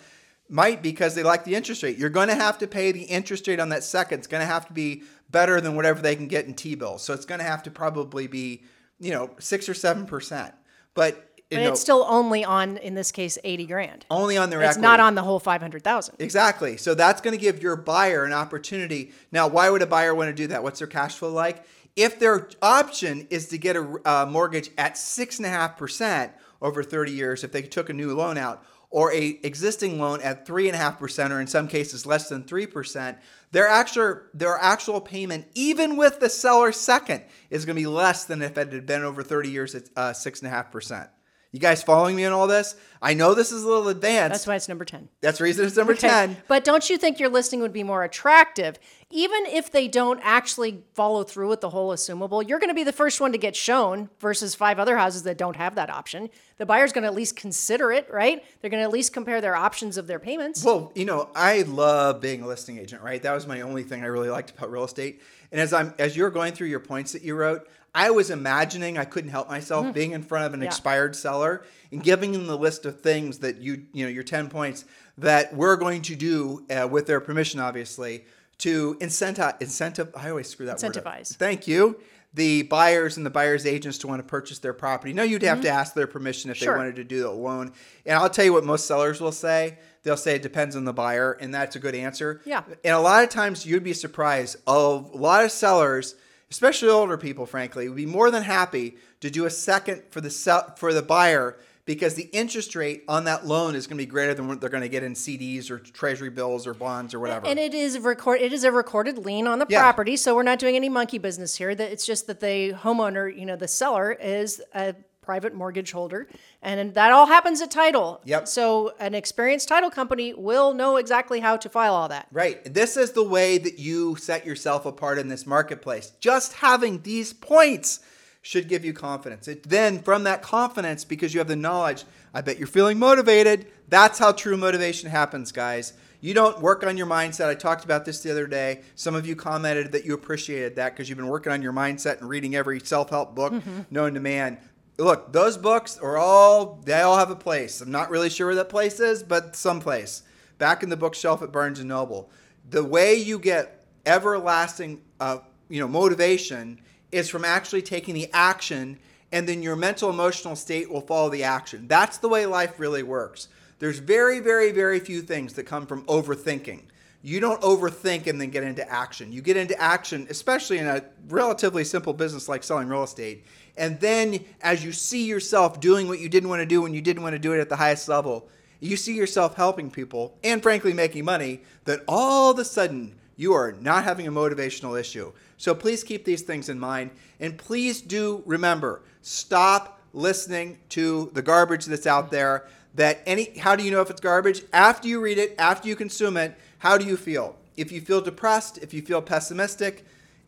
might 0.51 0.83
because 0.83 1.15
they 1.15 1.23
like 1.23 1.45
the 1.45 1.55
interest 1.55 1.83
rate. 1.83 1.97
You're 1.97 2.11
going 2.11 2.29
to 2.29 2.35
have 2.35 2.59
to 2.59 2.67
pay 2.67 2.93
the 2.93 3.03
interest 3.03 3.49
rate 3.49 3.61
on 3.61 3.71
that 3.71 3.83
second. 3.83 4.19
It's 4.19 4.27
going 4.27 4.43
to 4.43 4.47
have 4.47 4.67
to 4.67 4.75
be 4.75 5.03
better 5.31 5.63
than 5.63 5.75
whatever 5.75 6.03
they 6.03 6.17
can 6.17 6.29
get 6.29 6.45
in 6.45 6.53
T-bills. 6.53 7.03
So 7.03 7.15
it's 7.15 7.25
going 7.25 7.41
to 7.41 7.47
have 7.47 7.63
to 7.63 7.71
probably 7.71 8.27
be, 8.27 8.63
you 9.01 9.11
know, 9.11 9.31
six 9.39 9.71
or 9.71 9.75
seven 9.75 10.05
percent. 10.05 10.55
But 10.93 11.36
but 11.51 11.61
know, 11.61 11.69
it's 11.71 11.81
still 11.81 12.05
only 12.09 12.45
on, 12.45 12.77
in 12.79 12.95
this 12.95 13.13
case, 13.13 13.39
80 13.45 13.67
grand. 13.67 14.07
Only 14.11 14.37
on 14.37 14.51
their 14.51 14.61
it's 14.63 14.71
equity. 14.71 14.83
not 14.83 14.99
on 15.01 15.15
the 15.15 15.23
whole 15.23 15.39
500,000. 15.39 16.17
Exactly. 16.19 16.77
So 16.77 16.95
that's 16.95 17.21
going 17.21 17.37
to 17.37 17.41
give 17.41 17.63
your 17.63 17.77
buyer 17.77 18.25
an 18.25 18.33
opportunity. 18.33 19.13
Now, 19.31 19.47
why 19.47 19.71
would 19.71 19.83
a 19.83 19.87
buyer 19.87 20.15
want 20.15 20.29
to 20.29 20.35
do 20.35 20.49
that? 20.49 20.65
What's 20.65 20.81
their 20.81 20.89
cash 20.89 21.15
flow 21.15 21.31
like? 21.31 21.65
If 21.95 22.19
their 22.19 22.49
option 22.61 23.29
is 23.31 23.49
to 23.49 23.59
get 23.59 23.77
a, 23.77 24.01
a 24.05 24.27
mortgage 24.27 24.71
at 24.77 24.95
6.5% 24.95 26.31
over 26.61 26.83
30 26.83 27.13
years, 27.13 27.45
if 27.45 27.53
they 27.53 27.63
took 27.63 27.91
a 27.91 27.93
new 27.93 28.15
loan 28.15 28.39
out, 28.39 28.65
or 28.91 29.13
a 29.13 29.39
existing 29.43 29.99
loan 29.99 30.21
at 30.23 30.47
3.5% 30.47 31.31
or 31.31 31.41
in 31.41 31.47
some 31.47 31.69
cases 31.69 32.07
less 32.07 32.29
than 32.29 32.43
3%, 32.45 33.17
their 33.53 33.69
actual, 33.69 34.21
their 34.33 34.57
actual 34.59 35.01
payment, 35.01 35.47
even 35.55 35.97
with 35.97 36.19
the 36.21 36.29
seller 36.29 36.73
second, 36.73 37.23
is 37.51 37.65
going 37.65 37.77
to 37.77 37.83
be 37.83 37.87
less 37.87 38.25
than 38.25 38.43
if 38.43 38.57
it 38.57 38.73
had 38.73 38.87
been 38.87 39.03
over 39.03 39.23
30 39.23 39.51
years 39.51 39.75
at 39.75 39.85
uh, 39.97 40.11
6.5%. 40.11 41.09
You 41.53 41.61
guys 41.61 41.83
following 41.83 42.17
me 42.17 42.25
on 42.25 42.33
all 42.33 42.47
this? 42.47 42.77
I 43.01 43.15
know 43.15 43.35
this 43.35 43.53
is 43.53 43.63
a 43.63 43.69
little 43.69 43.89
advanced. 43.89 44.33
That's 44.33 44.47
why 44.47 44.57
it's 44.57 44.69
number 44.69 44.85
10. 44.85 45.09
That's 45.21 45.39
the 45.39 45.45
reason 45.45 45.65
it's 45.67 45.77
number 45.77 45.93
Okay. 45.93 46.09
10. 46.09 46.37
But 46.49 46.65
don't 46.65 46.89
you 46.91 46.99
think 46.99 47.21
your 47.21 47.29
listing 47.29 47.61
would 47.61 47.73
be 47.73 47.83
more 47.83 48.03
attractive? 48.05 48.79
Even 49.11 49.47
if 49.47 49.71
they 49.71 49.87
don't 49.87 50.19
actually 50.23 50.83
follow 50.95 51.23
through 51.23 51.49
with 51.49 51.61
the 51.61 51.71
whole 51.71 51.91
assumable, 51.93 52.47
you're 52.47 52.59
going 52.59 52.71
to 52.71 52.75
be 52.75 52.83
the 52.85 52.93
first 52.93 53.21
one 53.21 53.33
to 53.33 53.39
get 53.39 53.55
shown 53.55 54.11
versus 54.19 54.55
five 54.55 54.79
other 54.81 54.97
houses 54.97 55.23
that 55.23 55.39
don't 55.39 55.57
have 55.57 55.77
that 55.77 55.89
option. 55.89 56.29
The 56.59 56.67
buyer's 56.67 56.93
going 56.93 57.03
to 57.03 57.09
at 57.09 57.15
least 57.15 57.37
consider 57.37 57.93
it, 57.93 58.11
right? 58.13 58.43
They're 58.61 58.71
going 58.71 58.81
to 58.81 58.85
at 58.87 58.91
least 58.93 59.13
compare 59.13 59.41
their 59.41 59.55
options 59.55 59.97
of 59.97 60.07
their 60.09 60.19
payments. 60.19 60.65
Well, 60.65 60.91
you 60.95 61.05
know, 61.05 61.29
I 61.37 61.63
love 61.63 62.21
being 62.21 62.43
a 62.43 62.47
listing 62.47 62.79
agent, 62.79 63.03
right? 63.03 63.23
That 63.23 63.33
was 63.33 63.47
my 63.47 63.61
only 63.61 63.85
thing 63.85 64.03
I 64.03 64.07
really 64.07 64.31
liked 64.31 64.51
about 64.51 64.73
real 64.73 64.85
estate. 64.85 65.23
And 65.53 65.61
as 65.61 65.73
I'm 65.73 65.95
as 65.99 66.17
you're 66.17 66.31
going 66.31 66.53
through 66.53 66.69
your 66.69 66.81
points 66.81 67.13
that 67.13 67.23
you 67.23 67.35
wrote, 67.35 67.69
I 67.95 68.11
was 68.11 68.31
imagining 68.31 68.99
I 68.99 69.05
couldn't 69.05 69.31
help 69.31 69.49
myself 69.49 69.93
being 69.95 70.13
in 70.13 70.23
front 70.23 70.45
of 70.47 70.55
an 70.55 70.61
Yeah. 70.61 70.67
expired 70.67 71.17
seller 71.17 71.65
and 71.91 72.03
giving 72.03 72.33
them 72.33 72.47
the 72.47 72.59
list 72.59 72.85
of 72.85 73.01
things 73.01 73.39
that 73.39 73.59
you 73.59 73.85
you 73.93 74.05
know 74.05 74.11
your 74.11 74.25
10 74.25 74.49
points 74.49 74.85
that 75.19 75.55
we're 75.55 75.77
going 75.77 76.03
to 76.03 76.15
do 76.17 76.65
uh, 76.71 76.87
with 76.91 77.07
their 77.07 77.21
permission 77.21 77.59
obviously 77.61 78.25
to 78.59 78.97
incentivize 79.01 79.61
incentive 79.63 80.13
I 80.17 80.31
always 80.31 80.49
screw 80.49 80.67
that. 80.67 80.77
Incentivize. 80.79 81.35
Thank 81.37 81.67
you. 81.67 81.99
The 82.35 82.63
buyers 82.65 83.17
and 83.17 83.25
the 83.25 83.31
buyers 83.31 83.65
agents 83.65 83.97
to 83.99 84.09
want 84.09 84.21
to 84.21 84.27
purchase 84.29 84.59
their 84.59 84.75
property. 84.75 85.15
No, 85.15 85.23
you'd 85.23 85.41
have 85.43 85.63
to 85.63 85.69
ask 85.71 85.95
their 85.95 86.07
permission 86.07 86.51
if 86.51 86.57
Mm-hmm. 86.59 86.65
Sure. 86.65 86.75
they 86.75 86.79
wanted 86.79 86.97
to 86.97 87.05
do 87.05 87.21
the 87.23 87.31
loan. 87.31 87.73
And 88.05 88.19
I'll 88.19 88.29
tell 88.29 88.45
you 88.45 88.53
what 88.53 88.65
most 88.65 88.87
sellers 88.87 89.23
will 89.23 89.33
say. 89.33 89.79
They'll 90.07 90.17
say 90.17 90.37
it 90.37 90.43
depends 90.43 90.77
on 90.77 90.85
the 90.85 90.93
buyer, 90.93 91.33
and 91.33 91.53
that's 91.53 91.75
a 91.75 91.81
good 91.81 91.97
answer. 91.97 92.41
Yeah. 92.45 92.63
And 92.85 92.95
a 92.95 93.01
lot 93.01 93.25
of 93.25 93.29
times 93.29 93.67
you'd 93.67 93.83
be 93.83 93.93
surprised. 93.93 94.55
Of 94.65 95.11
a 95.13 95.17
lot 95.17 95.45
of 95.45 95.51
sellers, 95.51 96.15
especially 96.49 96.91
older 96.91 97.19
people, 97.19 97.45
frankly, 97.45 97.89
would 97.89 97.97
be 97.97 98.07
more 98.07 98.31
than 98.31 98.45
happy 98.45 98.99
to 99.21 99.31
do 99.31 99.47
a 99.47 99.51
second 99.51 100.05
for 100.11 100.21
the 100.21 100.31
sell, 100.31 100.73
for 100.77 100.95
the 100.95 101.03
buyer 101.03 101.59
because 101.87 102.15
the 102.15 102.29
interest 102.33 102.77
rate 102.77 103.03
on 103.09 103.25
that 103.25 103.47
loan 103.47 103.75
is 103.75 103.89
going 103.89 103.97
to 103.99 104.03
be 104.03 104.07
greater 104.11 104.33
than 104.35 104.47
what 104.47 104.61
they're 104.61 104.71
going 104.71 104.83
to 104.83 104.89
get 104.89 105.03
in 105.03 105.15
CDs 105.15 105.71
or 105.71 105.79
treasury 105.81 106.31
bills 106.31 106.67
or 106.69 106.75
bonds 106.75 107.13
or 107.13 107.19
whatever. 107.21 107.47
And 107.47 107.59
it 107.59 107.75
is 107.75 107.97
a 107.97 108.01
record. 108.01 108.41
It 108.41 108.53
is 108.53 108.63
a 108.63 108.71
recorded 108.71 109.19
lien 109.19 109.47
on 109.49 109.59
the 109.59 109.67
Yeah. 109.69 109.83
property, 109.83 110.17
so 110.17 110.37
we're 110.37 110.43
not 110.45 110.61
doing 110.61 110.77
any 110.77 110.89
monkey 110.89 111.19
business 111.19 111.57
here. 111.57 111.75
That 111.75 111.91
it's 111.91 112.07
just 112.07 112.27
that 112.29 112.39
the 112.41 112.73
homeowner, 112.75 113.37
you 113.37 113.47
know, 113.47 113.57
the 113.57 113.69
seller 113.69 114.13
is 114.13 114.63
a 114.73 114.95
private 115.27 115.53
mortgage 115.53 115.93
holder, 115.93 116.29
and 116.63 116.95
that 116.95 117.13
all 117.13 117.27
happens 117.27 117.61
at 117.61 117.71
title. 117.71 118.21
Yep. 118.25 118.49
So 118.49 118.95
an 118.99 119.15
experienced 119.15 119.69
title 119.69 119.91
company 119.91 120.33
will 120.33 120.73
know 120.73 120.97
exactly 120.97 121.41
how 121.41 121.57
to 121.59 121.69
file 121.69 121.95
all 121.95 122.09
that. 122.09 122.29
Right. 122.33 122.63
This 122.73 122.97
is 122.97 123.13
the 123.13 123.25
way 123.25 123.59
that 123.59 123.79
you 123.79 124.17
set 124.17 124.47
yourself 124.47 124.87
apart 124.87 125.19
in 125.19 125.29
this 125.29 125.47
marketplace. 125.47 126.13
Just 126.21 126.55
having 126.55 127.03
these 127.03 127.33
points 127.33 128.01
should 128.41 128.69
give 128.69 128.85
you 128.85 128.93
confidence. 128.93 129.49
It, 129.49 129.65
then, 129.65 130.01
from 130.03 130.23
that 130.23 130.41
confidence, 130.41 131.05
because 131.05 131.35
you 131.35 131.41
have 131.41 131.49
the 131.49 131.57
knowledge, 131.57 132.05
I 132.33 132.41
bet 132.41 132.59
you're 132.59 132.69
feeling 132.69 132.99
motivated. 132.99 133.67
That's 133.89 134.21
how 134.21 134.31
true 134.31 134.57
motivation 134.57 135.11
happens, 135.11 135.51
guys. 135.51 135.95
You 136.21 136.35
don't 136.35 136.61
work 136.61 136.85
on 136.85 136.97
your 136.97 137.07
mindset. 137.07 137.49
I 137.49 137.55
talked 137.55 137.85
about 137.85 138.05
this 138.05 138.23
the 138.23 138.31
other 138.31 138.47
day. 138.47 138.83
Some 138.95 139.15
of 139.15 139.27
you 139.27 139.37
commented 139.37 139.93
that 139.93 140.05
you 140.05 140.15
appreciated 140.15 140.77
that 140.77 140.93
because 140.93 141.09
you've 141.09 141.19
been 141.19 141.29
working 141.29 141.53
on 141.53 141.63
your 141.63 141.73
mindset 141.73 142.21
and 142.21 142.29
reading 142.29 142.55
every 142.55 142.81
self 142.81 143.11
help 143.11 143.35
book 143.35 143.53
mm-hmm. 143.53 143.83
known 143.91 144.15
to 144.15 144.21
man. 144.21 144.59
Look, 144.99 145.33
those 145.33 145.59
books 145.59 145.99
are 145.99 146.17
all, 146.17 146.81
they 146.85 147.03
all 147.03 147.19
have 147.19 147.31
a 147.31 147.37
place. 147.37 147.81
I'm 147.81 147.91
not 147.91 148.11
really 148.11 148.31
sure 148.31 148.47
where 148.47 148.57
that 148.57 148.71
place 148.71 148.99
is, 148.99 149.23
but 149.23 149.55
someplace. 149.55 150.23
Back 150.59 150.83
in 150.83 150.89
the 150.89 150.97
bookshelf 150.97 151.43
at 151.43 151.53
Barnes 151.53 151.81
and 151.81 151.89
Noble. 151.89 152.31
The 152.71 152.83
way 152.83 153.15
you 153.15 153.39
get 153.39 153.85
everlasting 154.07 155.03
uh, 155.21 155.39
you 155.69 155.81
know, 155.81 155.89
motivation 155.89 156.81
is 157.13 157.29
from 157.29 157.45
actually 157.45 157.83
taking 157.83 158.15
the 158.15 158.31
action 158.33 158.99
and 159.33 159.49
then 159.49 159.63
your 159.63 159.77
mental 159.77 160.09
emotional 160.09 160.57
state 160.57 160.91
will 160.91 161.01
follow 161.01 161.29
the 161.29 161.43
action. 161.43 161.89
That's 161.89 162.19
the 162.19 162.29
way 162.29 162.47
life 162.47 162.79
really 162.79 163.03
works. 163.03 163.49
There's 163.79 163.99
very, 163.99 164.41
very, 164.41 164.73
very 164.73 165.01
few 165.01 165.21
things 165.21 165.53
that 165.55 165.65
come 165.65 165.87
from 165.87 166.05
overthinking. 166.05 166.83
You 167.23 167.41
don't 167.41 167.61
overthink 167.61 168.29
and 168.29 168.41
then 168.41 168.51
get 168.51 168.63
into 168.63 168.89
action. 168.89 169.33
You 169.33 169.43
get 169.43 169.57
into 169.57 169.79
action, 169.81 170.27
especially 170.31 170.79
in 170.79 170.87
a 170.87 171.03
relatively 171.29 171.83
simple 171.83 172.13
business 172.13 172.49
like 172.49 172.63
selling 172.63 172.89
real 172.89 173.03
estate. 173.03 173.45
And 173.77 174.01
then 174.01 174.45
as 174.63 174.85
you 174.85 174.93
see 174.93 175.27
yourself 175.27 175.81
doing 175.81 176.09
what 176.09 176.21
you 176.21 176.29
didn't 176.29 176.49
want 176.49 176.61
to 176.61 176.67
do 176.67 176.83
when 176.83 176.95
you 176.95 177.03
didn't 177.03 177.23
want 177.23 177.35
to 177.35 177.39
do 177.39 177.53
it 177.53 177.61
at 177.61 177.69
the 177.69 177.77
highest 177.77 178.09
level, 178.09 178.49
you 178.81 178.97
see 178.97 179.15
yourself 179.15 179.55
helping 179.55 179.91
people 179.91 180.35
and 180.45 180.63
frankly 180.63 180.93
making 180.93 181.25
money, 181.25 181.61
that 181.85 182.03
all 182.09 182.51
of 182.51 182.59
a 182.59 182.65
sudden 182.65 183.15
you 183.37 183.53
are 183.53 183.73
not 183.81 184.05
having 184.05 184.27
a 184.27 184.33
motivational 184.33 184.99
issue. 184.99 185.33
So 185.59 185.75
please 185.75 186.05
keep 186.05 186.25
these 186.25 186.43
things 186.43 186.69
in 186.69 186.79
mind. 186.79 187.11
And 187.41 187.57
please 187.57 188.01
do 188.01 188.43
remember 188.47 189.03
stop 189.23 190.01
listening 190.13 190.79
to 190.91 191.31
the 191.35 191.43
garbage 191.43 191.87
that's 191.87 192.07
out 192.07 192.31
there. 192.31 192.67
That 192.95 193.21
any, 193.27 193.59
how 193.59 193.77
do 193.77 193.85
you 193.85 193.91
know 193.91 194.01
if 194.01 194.09
it's 194.09 194.21
garbage? 194.21 194.63
After 194.73 195.07
you 195.07 195.21
read 195.21 195.37
it, 195.37 195.55
after 195.59 195.87
you 195.89 195.97
consume 195.97 196.39
it, 196.39 196.57
how 196.79 196.97
do 196.97 197.05
you 197.05 197.17
feel? 197.17 197.57
If 197.77 197.93
you 197.93 198.01
feel 198.01 198.23
depressed, 198.23 198.79
if 198.79 198.95
you 198.95 199.03
feel 199.03 199.21
pessimistic, 199.21 200.07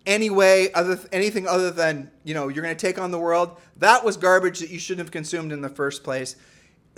any 0.08 0.30
way 0.30 0.72
other 0.72 0.98
anything 1.12 1.46
other 1.46 1.70
than 1.70 2.10
you 2.24 2.34
know 2.34 2.48
you're 2.48 2.64
going 2.64 2.76
to 2.76 2.86
take 2.86 2.98
on 2.98 3.12
the 3.12 3.18
world. 3.18 3.56
That 3.76 4.04
was 4.04 4.16
garbage 4.16 4.58
that 4.58 4.70
you 4.70 4.80
shouldn't 4.80 5.06
have 5.06 5.12
consumed 5.12 5.52
in 5.52 5.60
the 5.60 5.68
first 5.68 6.02
place. 6.02 6.34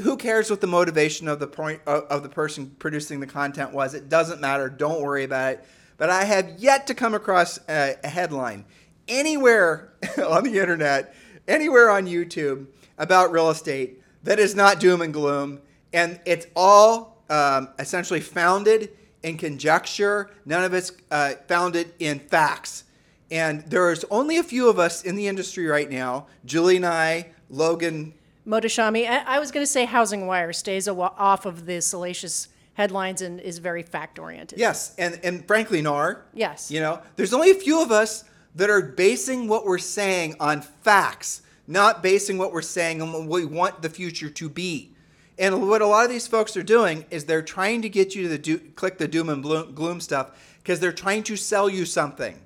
Who 0.01 0.17
cares 0.17 0.49
what 0.49 0.63
the 0.63 0.67
motivation 0.67 1.29
of 1.29 1.41
the 1.41 1.47
point 1.47 1.83
of 1.87 2.23
the 2.23 2.31
person 2.31 2.75
producing 2.79 3.21
the 3.21 3.27
content 3.27 3.73
was? 3.73 3.93
It 3.93 4.09
doesn't 4.09 4.41
matter. 4.41 4.71
Don't 4.71 5.03
worry 5.03 5.25
about 5.25 5.55
it. 5.55 5.65
But 5.99 6.09
I 6.09 6.25
have 6.25 6.55
yet 6.59 6.87
to 6.87 6.95
come 6.95 7.13
across 7.13 7.59
a, 7.69 7.97
a 8.03 8.09
headline 8.09 8.65
anywhere 9.09 9.93
on 10.27 10.45
the 10.45 10.59
internet, 10.59 11.15
anywhere 11.47 11.91
on 11.91 12.07
YouTube 12.07 12.67
about 12.97 13.33
real 13.33 13.51
estate 13.51 14.01
that 14.23 14.39
is 14.39 14.55
not 14.55 14.81
doom 14.81 15.03
and 15.03 15.13
gloom. 15.13 15.61
And 15.93 16.21
it's 16.25 16.47
all 16.55 17.23
um, 17.29 17.69
essentially 17.79 18.21
founded 18.21 18.91
in 19.23 19.37
conjecture, 19.37 20.31
none 20.47 20.65
of 20.65 20.73
it's 20.73 20.93
uh, 21.11 21.35
founded 21.47 21.93
in 21.99 22.19
facts. 22.19 22.85
And 23.31 23.63
there's 23.67 24.05
only 24.11 24.39
a 24.39 24.43
few 24.43 24.69
of 24.69 24.79
us 24.79 25.03
in 25.03 25.15
the 25.17 25.29
industry 25.29 25.67
right 25.67 25.89
now 25.89 26.27
Julie 26.45 26.77
and 26.77 26.87
I, 26.87 27.27
Logan. 27.49 28.15
Mohtashami. 28.47 29.09
I, 29.09 29.37
I 29.37 29.39
was 29.39 29.51
going 29.51 29.65
to 29.65 29.71
say 29.71 29.85
Housing 29.85 30.27
Wire 30.27 30.53
stays 30.53 30.89
off 30.89 31.47
of 31.47 31.67
the 31.67 31.81
salacious 31.81 32.49
headlines 32.75 33.23
and 33.23 33.41
is 33.41 33.59
very 33.59 33.83
fact 33.83 34.19
oriented. 34.19 34.59
Yes, 34.59 34.95
and 34.99 35.21
and 35.23 35.47
frankly, 35.47 35.83
NAR. 35.83 36.25
Yes. 36.33 36.71
You 36.71 36.81
know, 36.81 37.01
there's 37.17 37.35
only 37.35 37.51
a 37.51 37.55
few 37.55 37.83
of 37.83 37.93
us 37.93 38.25
that 38.55 38.71
are 38.71 38.83
basing 38.83 39.49
what 39.49 39.65
we're 39.65 39.79
saying 39.79 40.35
on 40.41 40.63
facts, 40.63 41.43
not 41.67 42.03
basing 42.03 42.39
what 42.39 42.53
we're 42.53 42.63
saying 42.63 43.01
on 43.01 43.13
what 43.13 43.27
we 43.27 43.45
want 43.45 43.83
the 43.83 43.91
future 43.91 44.31
to 44.31 44.49
be. 44.49 44.93
And 45.39 45.69
what 45.69 45.81
a 45.81 45.87
lot 45.87 46.05
of 46.05 46.11
these 46.11 46.27
folks 46.27 46.57
are 46.57 46.63
doing 46.63 47.07
is 47.11 47.25
they're 47.25 47.41
trying 47.41 47.81
to 47.83 47.89
get 47.89 48.15
you 48.15 48.25
to 48.25 48.29
the 48.29 48.39
do, 48.39 48.59
click 48.59 48.99
the 48.99 49.09
doom 49.09 49.31
and 49.31 49.43
gloom 49.43 50.01
stuff 50.01 50.33
because 50.59 50.81
they're 50.81 50.93
trying 50.93 51.23
to 51.25 51.37
sell 51.37 51.71
you 51.71 51.87
something, 51.87 52.39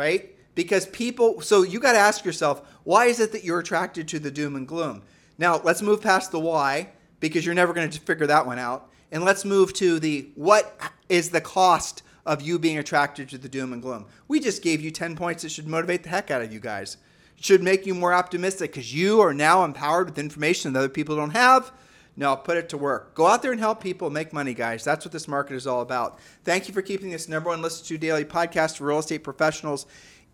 right? 0.00 0.34
Because 0.54 0.86
people, 0.86 1.42
so 1.42 1.60
you 1.60 1.78
got 1.78 1.92
to 1.92 1.98
ask 1.98 2.24
yourself, 2.24 2.62
why 2.84 3.04
is 3.04 3.20
it 3.20 3.32
that 3.32 3.44
you're 3.44 3.58
attracted 3.58 4.08
to 4.08 4.18
the 4.18 4.30
doom 4.30 4.56
and 4.56 4.66
gloom? 4.66 5.02
Now, 5.36 5.60
let's 5.62 5.82
move 5.82 6.00
past 6.00 6.32
the 6.32 6.40
why 6.40 6.88
because 7.20 7.44
you're 7.44 7.54
never 7.54 7.74
going 7.74 7.90
to 7.90 8.00
figure 8.00 8.26
that 8.26 8.46
one 8.46 8.58
out. 8.58 8.88
And 9.12 9.24
let's 9.24 9.44
move 9.44 9.74
to 9.74 10.00
the 10.00 10.30
what 10.36 10.80
is 11.10 11.28
the 11.28 11.42
cost 11.42 12.02
of 12.24 12.40
you 12.40 12.58
being 12.58 12.78
attracted 12.78 13.28
to 13.28 13.36
the 13.36 13.48
doom 13.48 13.74
and 13.74 13.82
gloom. 13.82 14.06
We 14.26 14.40
just 14.40 14.62
gave 14.62 14.80
you 14.80 14.90
10 14.90 15.16
points 15.16 15.42
that 15.42 15.50
should 15.50 15.68
motivate 15.68 16.02
the 16.02 16.08
heck 16.08 16.30
out 16.30 16.40
of 16.40 16.50
you 16.50 16.60
guys. 16.60 16.96
It 17.36 17.44
should 17.44 17.62
make 17.62 17.84
you 17.84 17.94
more 17.94 18.14
optimistic 18.14 18.72
because 18.72 18.94
you 18.94 19.20
are 19.20 19.34
now 19.34 19.64
empowered 19.64 20.08
with 20.08 20.18
information 20.18 20.72
that 20.72 20.78
other 20.78 20.88
people 20.88 21.14
don't 21.14 21.30
have. 21.30 21.72
Now 22.20 22.36
put 22.36 22.56
it 22.58 22.68
to 22.68 22.76
work. 22.76 23.14
Go 23.14 23.26
out 23.26 23.40
there 23.40 23.50
and 23.50 23.58
help 23.58 23.82
people 23.82 24.10
make 24.10 24.34
money, 24.34 24.52
guys. 24.52 24.84
That's 24.84 25.06
what 25.06 25.12
this 25.12 25.26
market 25.26 25.54
is 25.54 25.66
all 25.66 25.80
about. 25.80 26.18
Thank 26.44 26.68
you 26.68 26.74
for 26.74 26.82
keeping 26.82 27.08
this 27.08 27.30
number 27.30 27.48
one 27.48 27.62
listen 27.62 27.86
to 27.86 27.96
daily 27.96 28.26
podcast 28.26 28.76
for 28.76 28.84
real 28.84 28.98
estate 28.98 29.24
professionals 29.24 29.86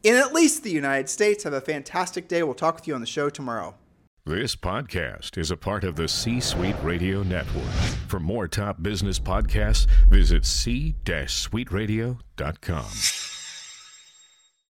in 0.03 0.17
at 0.17 0.35
least 0.35 0.65
the 0.65 0.73
United 0.73 1.09
States. 1.09 1.45
Have 1.45 1.53
a 1.53 1.61
fantastic 1.61 2.27
day. 2.27 2.43
We'll 2.43 2.55
talk 2.55 2.75
with 2.75 2.89
you 2.89 2.97
on 2.97 3.01
the 3.01 3.07
show 3.07 3.31
tomorrow. 3.31 3.77
This 4.25 4.57
podcast 4.57 5.39
is 5.39 5.53
a 5.53 5.57
part 5.57 5.85
of 5.85 5.95
the 5.95 6.09
C 6.09 6.41
Suite 6.41 6.75
Radio 6.83 7.23
Network. 7.23 7.71
For 8.09 8.19
more 8.19 8.49
top 8.49 8.83
business 8.83 9.21
podcasts, 9.21 9.87
visit 10.09 10.45
c-suiteradio.com. 10.45 12.87